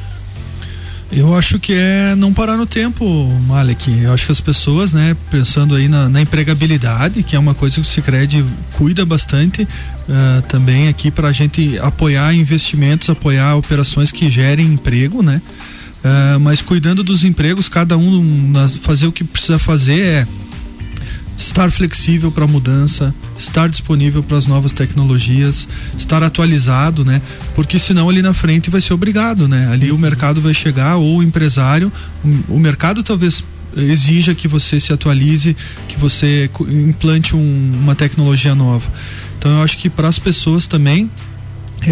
Eu 1.11 1.35
acho 1.35 1.59
que 1.59 1.71
é 1.73 2.15
não 2.15 2.33
parar 2.33 2.57
no 2.57 2.65
tempo, 2.65 3.05
Malek. 3.47 4.01
Eu 4.01 4.11
acho 4.11 4.25
que 4.25 4.31
as 4.31 4.41
pessoas, 4.41 4.91
né, 4.91 5.15
pensando 5.29 5.75
aí 5.75 5.87
na, 5.87 6.09
na 6.09 6.21
empregabilidade, 6.21 7.21
que 7.23 7.35
é 7.35 7.39
uma 7.39 7.53
coisa 7.53 7.75
que 7.75 7.81
o 7.81 7.85
Cicred 7.85 8.43
cuida 8.73 9.05
bastante, 9.05 9.63
uh, 9.63 10.41
também 10.49 10.87
aqui 10.87 11.11
para 11.11 11.27
a 11.27 11.31
gente 11.31 11.77
apoiar 11.79 12.33
investimentos, 12.33 13.09
apoiar 13.09 13.55
operações 13.55 14.11
que 14.11 14.29
gerem 14.29 14.65
emprego, 14.67 15.21
né? 15.21 15.41
Uh, 16.03 16.39
mas 16.39 16.61
cuidando 16.61 17.03
dos 17.03 17.23
empregos, 17.23 17.69
cada 17.69 17.97
um 17.97 18.53
fazer 18.81 19.07
o 19.07 19.11
que 19.11 19.23
precisa 19.23 19.57
fazer 19.57 20.01
é 20.01 20.27
estar 21.37 21.71
flexível 21.71 22.31
para 22.31 22.45
a 22.45 22.47
mudança, 22.47 23.13
estar 23.37 23.67
disponível 23.69 24.23
para 24.23 24.37
as 24.37 24.45
novas 24.45 24.71
tecnologias, 24.71 25.67
estar 25.97 26.23
atualizado, 26.23 27.03
né? 27.03 27.21
Porque 27.55 27.77
senão 27.77 28.09
ali 28.09 28.21
na 28.21 28.33
frente 28.33 28.69
vai 28.69 28.81
ser 28.81 28.93
obrigado, 28.93 29.47
né? 29.47 29.69
Ali 29.71 29.91
o 29.91 29.97
mercado 29.97 30.41
vai 30.41 30.53
chegar 30.53 30.95
ou 30.95 31.17
o 31.17 31.23
empresário, 31.23 31.91
o, 32.23 32.55
o 32.55 32.59
mercado 32.59 33.03
talvez 33.03 33.43
exija 33.75 34.33
que 34.33 34.47
você 34.47 34.79
se 34.79 34.93
atualize, 34.93 35.55
que 35.87 35.97
você 35.97 36.49
implante 36.69 37.35
um, 37.35 37.71
uma 37.75 37.95
tecnologia 37.95 38.55
nova. 38.55 38.89
Então 39.37 39.51
eu 39.57 39.63
acho 39.63 39.77
que 39.77 39.89
para 39.89 40.07
as 40.07 40.17
pessoas 40.17 40.67
também 40.67 41.09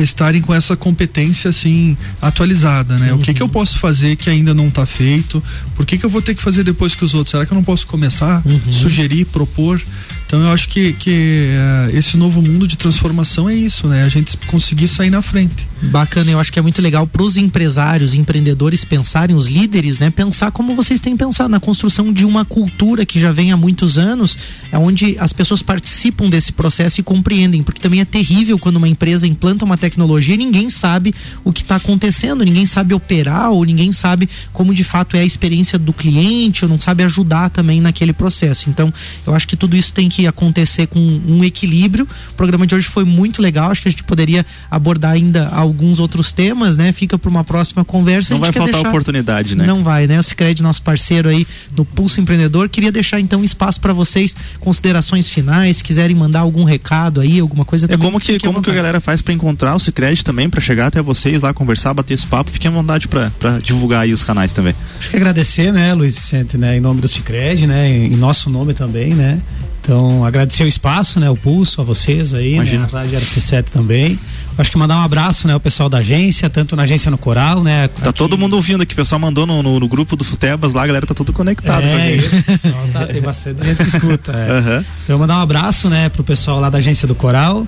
estarem 0.02 0.42
com 0.42 0.54
essa 0.54 0.76
competência 0.76 1.50
assim 1.50 1.98
atualizada, 2.22 2.98
né? 2.98 3.12
Uhum. 3.12 3.20
O 3.20 3.22
que 3.22 3.34
que 3.34 3.42
eu 3.42 3.50
posso 3.50 3.78
fazer 3.80 4.16
que 4.16 4.30
ainda 4.30 4.54
não 4.54 4.68
está 4.68 4.86
feito? 4.86 5.44
Por 5.76 5.86
que 5.86 5.98
que 5.98 6.06
eu 6.06 6.10
vou 6.10 6.22
ter 6.22 6.36
que 6.36 6.42
fazer 6.42 6.64
depois 6.64 6.96
que 6.96 7.04
os 7.04 7.14
outros? 7.14 7.32
Será 7.32 7.46
que 7.46 7.52
eu 7.52 7.56
não 7.56 7.64
posso 7.64 7.86
começar, 7.88 8.42
uhum. 8.46 8.74
sugerir, 8.74 9.26
propor? 9.26 9.82
Então 10.26 10.42
eu 10.42 10.52
acho 10.52 10.68
que, 10.68 10.94
que 10.94 11.52
uh, 11.92 11.96
esse 11.96 12.18
novo 12.18 12.42
mundo 12.42 12.68
de 12.68 12.76
transformação 12.76 13.48
é 13.48 13.54
isso, 13.54 13.88
né? 13.88 14.04
A 14.04 14.10
gente 14.10 14.36
conseguir 14.48 14.88
sair 14.88 15.12
na 15.12 15.22
frente. 15.22 15.68
Bacana, 15.80 16.32
eu 16.32 16.40
acho 16.40 16.52
que 16.52 16.58
é 16.58 16.62
muito 16.62 16.82
legal 16.82 17.06
para 17.06 17.22
os 17.22 17.38
empresários, 17.38 18.16
empreendedores 18.16 18.84
pensarem, 18.84 19.36
os 19.36 19.48
líderes, 19.48 20.00
né? 20.00 20.10
Pensar 20.10 20.50
como 20.52 20.76
vocês 20.76 21.00
têm 21.00 21.16
pensado 21.16 21.50
na 21.50 21.60
construção 21.60 22.12
de 22.12 22.26
uma 22.26 22.44
cultura 22.46 23.06
que 23.06 23.20
já 23.20 23.32
vem 23.32 23.52
há 23.52 23.58
muitos 23.58 24.00
anos, 24.00 24.36
é 24.72 24.78
onde 24.78 25.16
as 25.20 25.32
pessoas 25.34 25.62
participam 25.62 26.30
desse 26.30 26.52
processo 26.52 27.00
e 27.00 27.04
compreendem, 27.04 27.62
porque 27.62 27.82
também 27.82 28.00
é 28.00 28.06
terrível 28.06 28.58
quando 28.58 28.78
uma 28.78 28.88
empresa 28.88 29.28
implanta 29.28 29.66
uma 29.66 29.78
tecnologia 29.84 30.36
e 30.36 30.38
ninguém 30.38 30.70
sabe 30.70 31.14
o 31.44 31.52
que 31.52 31.62
está 31.62 31.76
acontecendo, 31.76 32.46
ninguém 32.46 32.66
sabe 32.66 32.94
operar 32.94 33.52
ou 33.52 33.66
ninguém 33.66 33.92
sabe 33.92 34.30
como 34.54 34.74
de 34.74 34.84
fato 34.84 35.18
é 35.18 35.20
a 35.20 35.26
experiência 35.26 35.78
do 35.78 35.92
cliente, 35.92 36.64
ou 36.64 36.70
não 36.70 36.80
sabe 36.80 37.04
ajudar 37.04 37.50
também 37.50 37.82
naquele 37.82 38.14
processo. 38.14 38.70
Então, 38.70 38.94
eu 39.28 39.36
acho 39.36 39.48
que 39.48 39.58
tudo 39.58 39.76
isso 39.76 39.94
tem 39.94 40.08
que 40.08 40.26
acontecer 40.26 40.88
com 40.88 41.00
um 41.00 41.44
equilíbrio. 41.44 42.08
O 42.32 42.34
programa 42.36 42.66
de 42.66 42.76
hoje 42.76 42.88
foi 42.88 43.04
muito 43.04 43.42
legal, 43.42 43.72
acho 43.72 43.82
que 43.82 43.90
a 43.90 43.92
gente 43.92 44.04
poderia 44.04 44.46
abordar 44.72 45.12
ainda 45.12 45.50
alguns 45.50 46.00
outros 46.00 46.32
temas, 46.32 46.78
né? 46.78 46.92
Fica 46.94 47.18
para 47.18 47.30
uma 47.30 47.44
próxima 47.44 47.84
conversa. 47.84 48.34
Não 48.34 48.40
vai 48.40 48.52
faltar 48.52 48.74
deixar... 48.74 48.90
oportunidade, 48.90 49.56
né? 49.56 49.66
Não 49.66 49.84
vai, 49.84 50.08
né? 50.08 50.20
O 50.20 50.24
Cicred, 50.24 50.64
nosso 50.64 50.82
parceiro 50.82 51.28
aí 51.28 51.46
no 51.76 51.84
Pulso 51.84 52.22
Empreendedor, 52.22 52.70
queria 52.70 52.92
deixar 52.92 53.20
então 53.20 53.44
espaço 53.44 53.82
para 53.82 53.92
vocês, 53.92 54.36
considerações 54.60 55.30
finais, 55.30 55.78
se 55.78 55.84
quiserem 55.84 56.16
mandar 56.16 56.40
algum 56.40 56.64
recado 56.64 57.20
aí, 57.20 57.40
alguma 57.40 57.66
coisa 57.66 57.88
É 57.92 57.98
como 57.98 58.20
que 58.20 58.40
como 58.40 58.62
que 58.62 58.70
a 58.70 58.74
galera 58.74 59.02
faz 59.02 59.22
para 59.22 59.34
encontrar 59.34 59.73
o 59.76 59.80
Cicred 59.80 60.24
também, 60.24 60.50
para 60.50 60.62
chegar 60.62 60.88
até 60.88 61.02
vocês 61.02 61.42
lá 61.42 61.54
conversar, 61.54 61.94
bater 61.94 62.14
esse 62.14 62.28
papo, 62.28 62.52
fiquem 62.52 62.70
à 62.70 62.74
vontade 62.74 63.08
para 63.08 63.60
divulgar 63.62 64.02
aí 64.02 64.14
os 64.14 64.24
canais 64.24 64.54
também. 64.54 64.76
Acho 65.00 65.10
que 65.10 65.16
agradecer, 65.16 65.72
né, 65.72 65.94
Luiz 65.94 66.16
Vicente, 66.16 66.58
né, 66.58 66.78
em 66.78 66.80
nome 66.80 67.02
do 67.02 67.08
Cicred, 67.08 67.68
né, 67.68 67.90
em 67.90 68.16
nosso 68.16 68.50
nome 68.50 68.74
também, 68.74 69.14
né? 69.14 69.42
Então, 69.84 70.24
agradecer 70.24 70.64
o 70.64 70.68
espaço, 70.68 71.20
né? 71.20 71.30
O 71.30 71.36
pulso 71.36 71.82
a 71.82 71.84
vocês 71.84 72.34
aí, 72.34 72.52
né, 72.52 72.56
Imagina. 72.56 72.84
né? 72.84 72.90
A 72.90 72.98
Rádio 73.00 73.20
RC7 73.20 73.66
também. 73.66 74.18
Acho 74.58 74.72
que 74.72 74.78
mandar 74.78 74.96
um 74.96 75.02
abraço, 75.02 75.46
né? 75.46 75.54
O 75.54 75.60
pessoal 75.60 75.90
da 75.90 75.98
agência, 75.98 76.50
tanto 76.50 76.74
na 76.74 76.84
agência 76.84 77.12
no 77.12 77.18
Coral, 77.18 77.62
né? 77.62 77.90
Tá 77.90 78.10
aqui... 78.10 78.18
todo 78.18 78.38
mundo 78.38 78.56
ouvindo 78.56 78.82
aqui, 78.82 78.94
o 78.94 78.96
pessoal 78.96 79.20
mandou 79.20 79.46
no, 79.46 79.62
no, 79.62 79.82
no, 79.82 79.88
grupo 79.90 80.16
do 80.16 80.24
Futebas 80.24 80.74
lá, 80.74 80.84
a 80.84 80.88
galera 80.88 81.06
tá 81.06 81.14
tudo 81.14 81.34
conectado 81.34 81.84
é, 81.84 82.16
Isso, 82.16 82.44
pessoal 82.44 82.74
tá, 82.94 83.08
tem 83.08 83.22
bastante 83.22 83.62
gente 83.62 83.78
que 83.84 83.90
escuta. 83.90 84.32
É. 84.32 84.54
Uhum. 84.64 84.84
Então, 85.04 85.20
mandar 85.20 85.40
um 85.40 85.42
abraço, 85.42 85.90
né? 85.90 86.08
Pro 86.10 86.24
pessoal 86.24 86.60
lá 86.60 86.70
da 86.70 86.78
agência 86.78 87.08
do 87.08 87.16
Coral. 87.16 87.68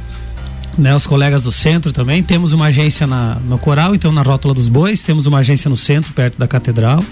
Né, 0.78 0.94
os 0.94 1.08
colegas 1.08 1.44
do 1.44 1.52
centro 1.52 1.94
também. 1.94 2.22
Temos 2.22 2.52
uma 2.52 2.66
agência 2.66 3.08
na, 3.08 3.36
no 3.46 3.58
Coral, 3.58 3.96
então 3.96 4.12
na 4.12 4.22
Rótula 4.22 4.54
dos 4.54 4.68
Bois, 4.68 5.02
temos 5.02 5.26
uma 5.26 5.40
agência 5.40 5.70
no 5.70 5.78
centro, 5.78 6.12
perto 6.14 6.38
da 6.38 6.48
Catedral. 6.48 7.04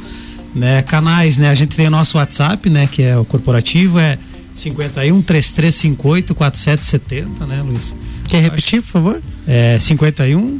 Né, 0.53 0.81
canais, 0.81 1.37
né? 1.37 1.49
A 1.49 1.55
gente 1.55 1.75
tem 1.75 1.87
o 1.87 1.89
nosso 1.89 2.17
WhatsApp, 2.17 2.69
né? 2.69 2.87
Que 2.91 3.01
é 3.01 3.17
o 3.17 3.25
corporativo, 3.25 3.97
é 3.97 4.19
51 4.53 5.21
3358 5.21 6.35
4770, 6.35 7.45
né, 7.47 7.63
Luiz? 7.63 7.95
Quer 8.27 8.41
repetir, 8.41 8.81
por 8.81 8.91
favor? 8.91 9.21
É 9.47 9.79
51 9.79 10.59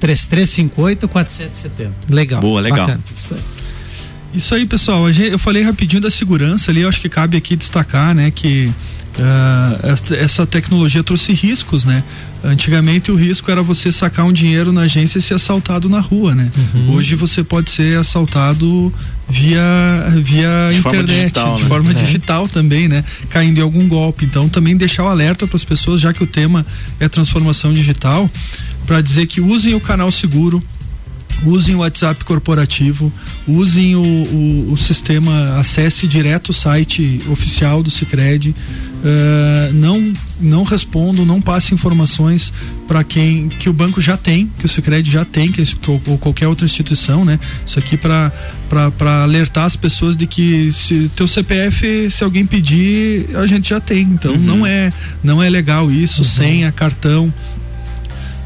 3358 0.00 1.08
4770. 1.08 1.92
Legal. 2.08 2.40
Boa, 2.40 2.60
legal. 2.60 2.86
Bacana. 2.86 3.02
Isso 4.34 4.54
aí, 4.54 4.66
pessoal. 4.66 5.08
Eu 5.08 5.38
falei 5.38 5.62
rapidinho 5.62 6.02
da 6.02 6.10
segurança 6.10 6.70
ali, 6.70 6.80
eu 6.80 6.88
acho 6.88 7.00
que 7.00 7.08
cabe 7.08 7.36
aqui 7.36 7.54
destacar, 7.54 8.14
né, 8.14 8.30
que 8.30 8.70
uh, 9.18 10.14
essa 10.14 10.46
tecnologia 10.46 11.02
trouxe 11.02 11.32
riscos, 11.32 11.84
né? 11.84 12.02
Antigamente 12.42 13.10
o 13.10 13.14
risco 13.14 13.50
era 13.50 13.62
você 13.62 13.90
sacar 13.90 14.26
um 14.26 14.32
dinheiro 14.32 14.72
na 14.72 14.82
agência 14.82 15.18
e 15.18 15.22
ser 15.22 15.34
assaltado 15.34 15.88
na 15.88 16.00
rua, 16.00 16.34
né? 16.34 16.50
Uhum. 16.74 16.94
Hoje 16.94 17.14
você 17.14 17.42
pode 17.42 17.70
ser 17.70 17.98
assaltado 17.98 18.92
via 19.28 19.62
via 20.16 20.70
de 20.70 20.78
internet, 20.78 20.82
forma 20.82 21.04
digital, 21.04 21.56
de 21.56 21.62
né? 21.62 21.68
forma 21.68 21.90
é. 21.90 21.94
digital 21.94 22.48
também, 22.48 22.88
né? 22.88 23.04
Caindo 23.30 23.58
em 23.58 23.62
algum 23.62 23.88
golpe. 23.88 24.26
Então 24.26 24.48
também 24.48 24.76
deixar 24.76 25.04
o 25.04 25.08
alerta 25.08 25.46
para 25.46 25.56
as 25.56 25.64
pessoas, 25.64 26.00
já 26.00 26.12
que 26.12 26.22
o 26.22 26.26
tema 26.26 26.66
é 27.00 27.08
transformação 27.08 27.72
digital, 27.72 28.30
para 28.86 29.00
dizer 29.00 29.26
que 29.26 29.40
usem 29.40 29.74
o 29.74 29.80
canal 29.80 30.10
seguro, 30.10 30.62
usem 31.44 31.74
o 31.74 31.78
WhatsApp 31.78 32.24
corporativo, 32.24 33.12
usem 33.46 33.96
o, 33.96 34.02
o, 34.02 34.72
o 34.72 34.76
sistema, 34.76 35.58
acesse 35.58 36.06
direto 36.06 36.50
o 36.50 36.52
site 36.52 37.20
oficial 37.28 37.82
do 37.82 37.90
Cicred, 37.90 38.50
uh, 38.50 39.72
não 39.72 40.12
não 40.40 40.62
respondam, 40.64 41.24
não 41.24 41.40
passe 41.40 41.72
informações 41.74 42.52
para 42.88 43.04
quem 43.04 43.48
que 43.48 43.68
o 43.68 43.72
banco 43.72 44.00
já 44.00 44.16
tem, 44.16 44.50
que 44.58 44.66
o 44.66 44.68
Cicred 44.68 45.08
já 45.08 45.24
tem, 45.24 45.50
que, 45.52 45.64
que 45.64 45.90
ou, 45.90 46.00
ou, 46.06 46.18
qualquer 46.18 46.48
outra 46.48 46.64
instituição, 46.64 47.24
né? 47.24 47.38
Isso 47.66 47.78
aqui 47.78 47.96
para 47.96 48.32
para 48.68 49.22
alertar 49.22 49.64
as 49.64 49.76
pessoas 49.76 50.16
de 50.16 50.26
que 50.26 50.72
se 50.72 51.08
teu 51.14 51.28
CPF, 51.28 52.10
se 52.10 52.24
alguém 52.24 52.44
pedir, 52.44 53.28
a 53.36 53.46
gente 53.46 53.68
já 53.68 53.78
tem. 53.78 54.02
Então 54.02 54.32
uhum. 54.32 54.40
não 54.40 54.66
é 54.66 54.92
não 55.22 55.42
é 55.42 55.48
legal 55.48 55.90
isso, 55.90 56.22
uhum. 56.22 56.28
senha, 56.28 56.72
cartão, 56.72 57.32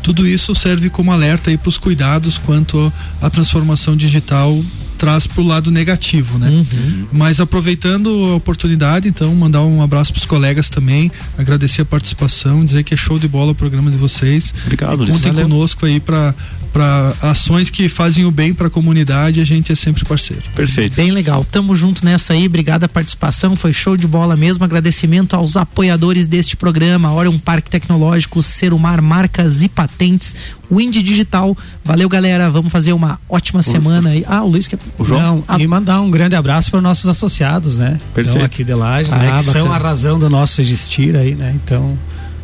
tudo 0.09 0.27
isso 0.27 0.55
serve 0.55 0.89
como 0.89 1.13
alerta 1.13 1.51
aí 1.51 1.59
para 1.59 1.69
os 1.69 1.77
cuidados 1.77 2.39
quanto 2.39 2.91
à 3.21 3.29
transformação 3.29 3.95
digital 3.95 4.65
traz 4.97 5.27
para 5.27 5.41
o 5.43 5.47
lado 5.47 5.71
negativo, 5.71 6.39
né? 6.39 6.49
Uhum. 6.49 7.07
Mas 7.13 7.41
aproveitando 7.41 8.09
a 8.33 8.37
oportunidade, 8.37 9.07
então, 9.07 9.33
mandar 9.35 9.63
um 9.63 9.81
abraço 9.81 10.13
para 10.13 10.19
os 10.19 10.27
colegas 10.27 10.69
também, 10.69 11.13
agradecer 11.37 11.83
a 11.83 11.85
participação, 11.85 12.65
dizer 12.65 12.83
que 12.83 12.95
é 12.95 12.97
show 12.97 13.19
de 13.19 13.29
bola 13.29 13.53
o 13.53 13.55
programa 13.55 13.91
de 13.91 13.99
vocês. 13.99 14.53
Obrigado, 14.65 15.07
Contem 15.07 15.33
conosco 15.33 15.87
aí 15.87 16.01
para 16.01 16.35
para 16.73 17.13
ações 17.23 17.71
que 17.71 17.89
fazem 17.89 18.25
o 18.25 18.31
bem 18.31 18.55
para 18.55 18.69
a 18.69 18.71
comunidade, 18.71 19.41
a 19.41 19.45
gente 19.45 19.73
é 19.73 19.75
sempre 19.75 20.05
parceiro. 20.05 20.43
Perfeito. 20.55 20.97
Bem 20.97 21.11
legal. 21.11 21.45
Tamo 21.45 21.75
junto 21.75 22.05
nessa 22.05 22.33
aí. 22.33 22.47
Obrigado 22.47 22.85
a 22.85 22.89
participação. 22.89 23.57
Foi 23.57 23.73
show 23.73 23.97
de 23.97 24.07
bola 24.07 24.37
mesmo. 24.37 24.65
Agradecimento 24.65 25.35
aos 25.35 25.57
apoiadores 25.57 26.27
deste 26.27 26.57
programa. 26.57 27.13
Orion 27.13 27.39
Parque 27.39 27.71
Tecnológico, 27.71 28.43
Serumar 28.43 29.01
Marcas 29.03 29.63
e 29.63 29.69
Patentes, 29.69 30.35
Wind 30.71 30.97
Digital. 30.97 31.57
Valeu, 31.85 32.09
galera. 32.09 32.51
Vamos 32.51 32.71
fazer 32.71 32.93
uma 32.93 33.19
ótima 33.29 33.63
semana 33.63 34.11
aí. 34.11 34.25
Ah, 34.29 34.43
o 34.43 34.49
Luiz 34.49 34.69
quer. 34.69 34.79
O 34.99 35.05
João. 35.05 35.45
Não. 35.49 35.59
E 35.59 35.67
mandar 35.67 36.01
um 36.01 36.11
grande 36.11 36.37
abraço 36.37 36.71
para 36.71 36.79
os 36.79 36.83
nossos 36.83 37.09
associados, 37.09 37.77
né? 37.77 37.99
Perfeito. 38.15 38.37
Então, 38.37 38.45
aqui 38.45 38.65
de 38.65 38.75
Lages, 38.75 39.13
Ah, 39.13 39.19
né? 39.19 39.39
Que 39.39 39.45
são 39.45 39.73
a 39.73 39.79
razão 39.79 40.19
do 40.19 40.29
nosso 40.29 40.61
existir 40.61 41.17
aí, 41.17 41.35
né? 41.35 41.55
Então, 41.65 41.99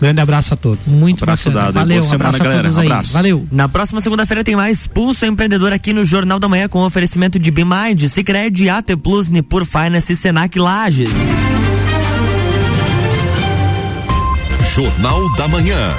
grande 0.05 0.21
abraço 0.21 0.53
a 0.53 0.57
todos. 0.57 0.87
Muito 0.87 1.23
Abraço 1.25 1.49
bacana. 1.51 1.65
dado. 1.67 1.75
Valeu, 1.75 1.97
Boa 2.01 2.07
um 2.07 2.11
semana, 2.11 2.29
abraço 2.29 2.43
a 2.43 2.45
galera. 2.45 2.63
todos 2.63 2.79
aí. 2.79 2.87
Abraço. 2.87 3.13
Valeu. 3.13 3.49
Na 3.51 3.69
próxima 3.69 4.01
segunda-feira 4.01 4.45
tem 4.45 4.55
mais 4.55 4.87
Pulso 4.87 5.25
Empreendedor 5.25 5.73
aqui 5.73 5.93
no 5.93 6.05
Jornal 6.05 6.39
da 6.39 6.49
Manhã 6.49 6.69
com 6.69 6.85
oferecimento 6.85 7.39
de 7.39 7.51
Bimind, 7.51 8.07
Cicred, 8.09 8.69
AT 8.69 8.97
Plus, 9.03 9.29
Nipur 9.31 9.65
Finance 9.65 10.13
e 10.13 10.17
Senac 10.17 10.59
Lages. 10.59 11.09
Jornal 14.75 15.33
da 15.37 15.47
Manhã. 15.49 15.91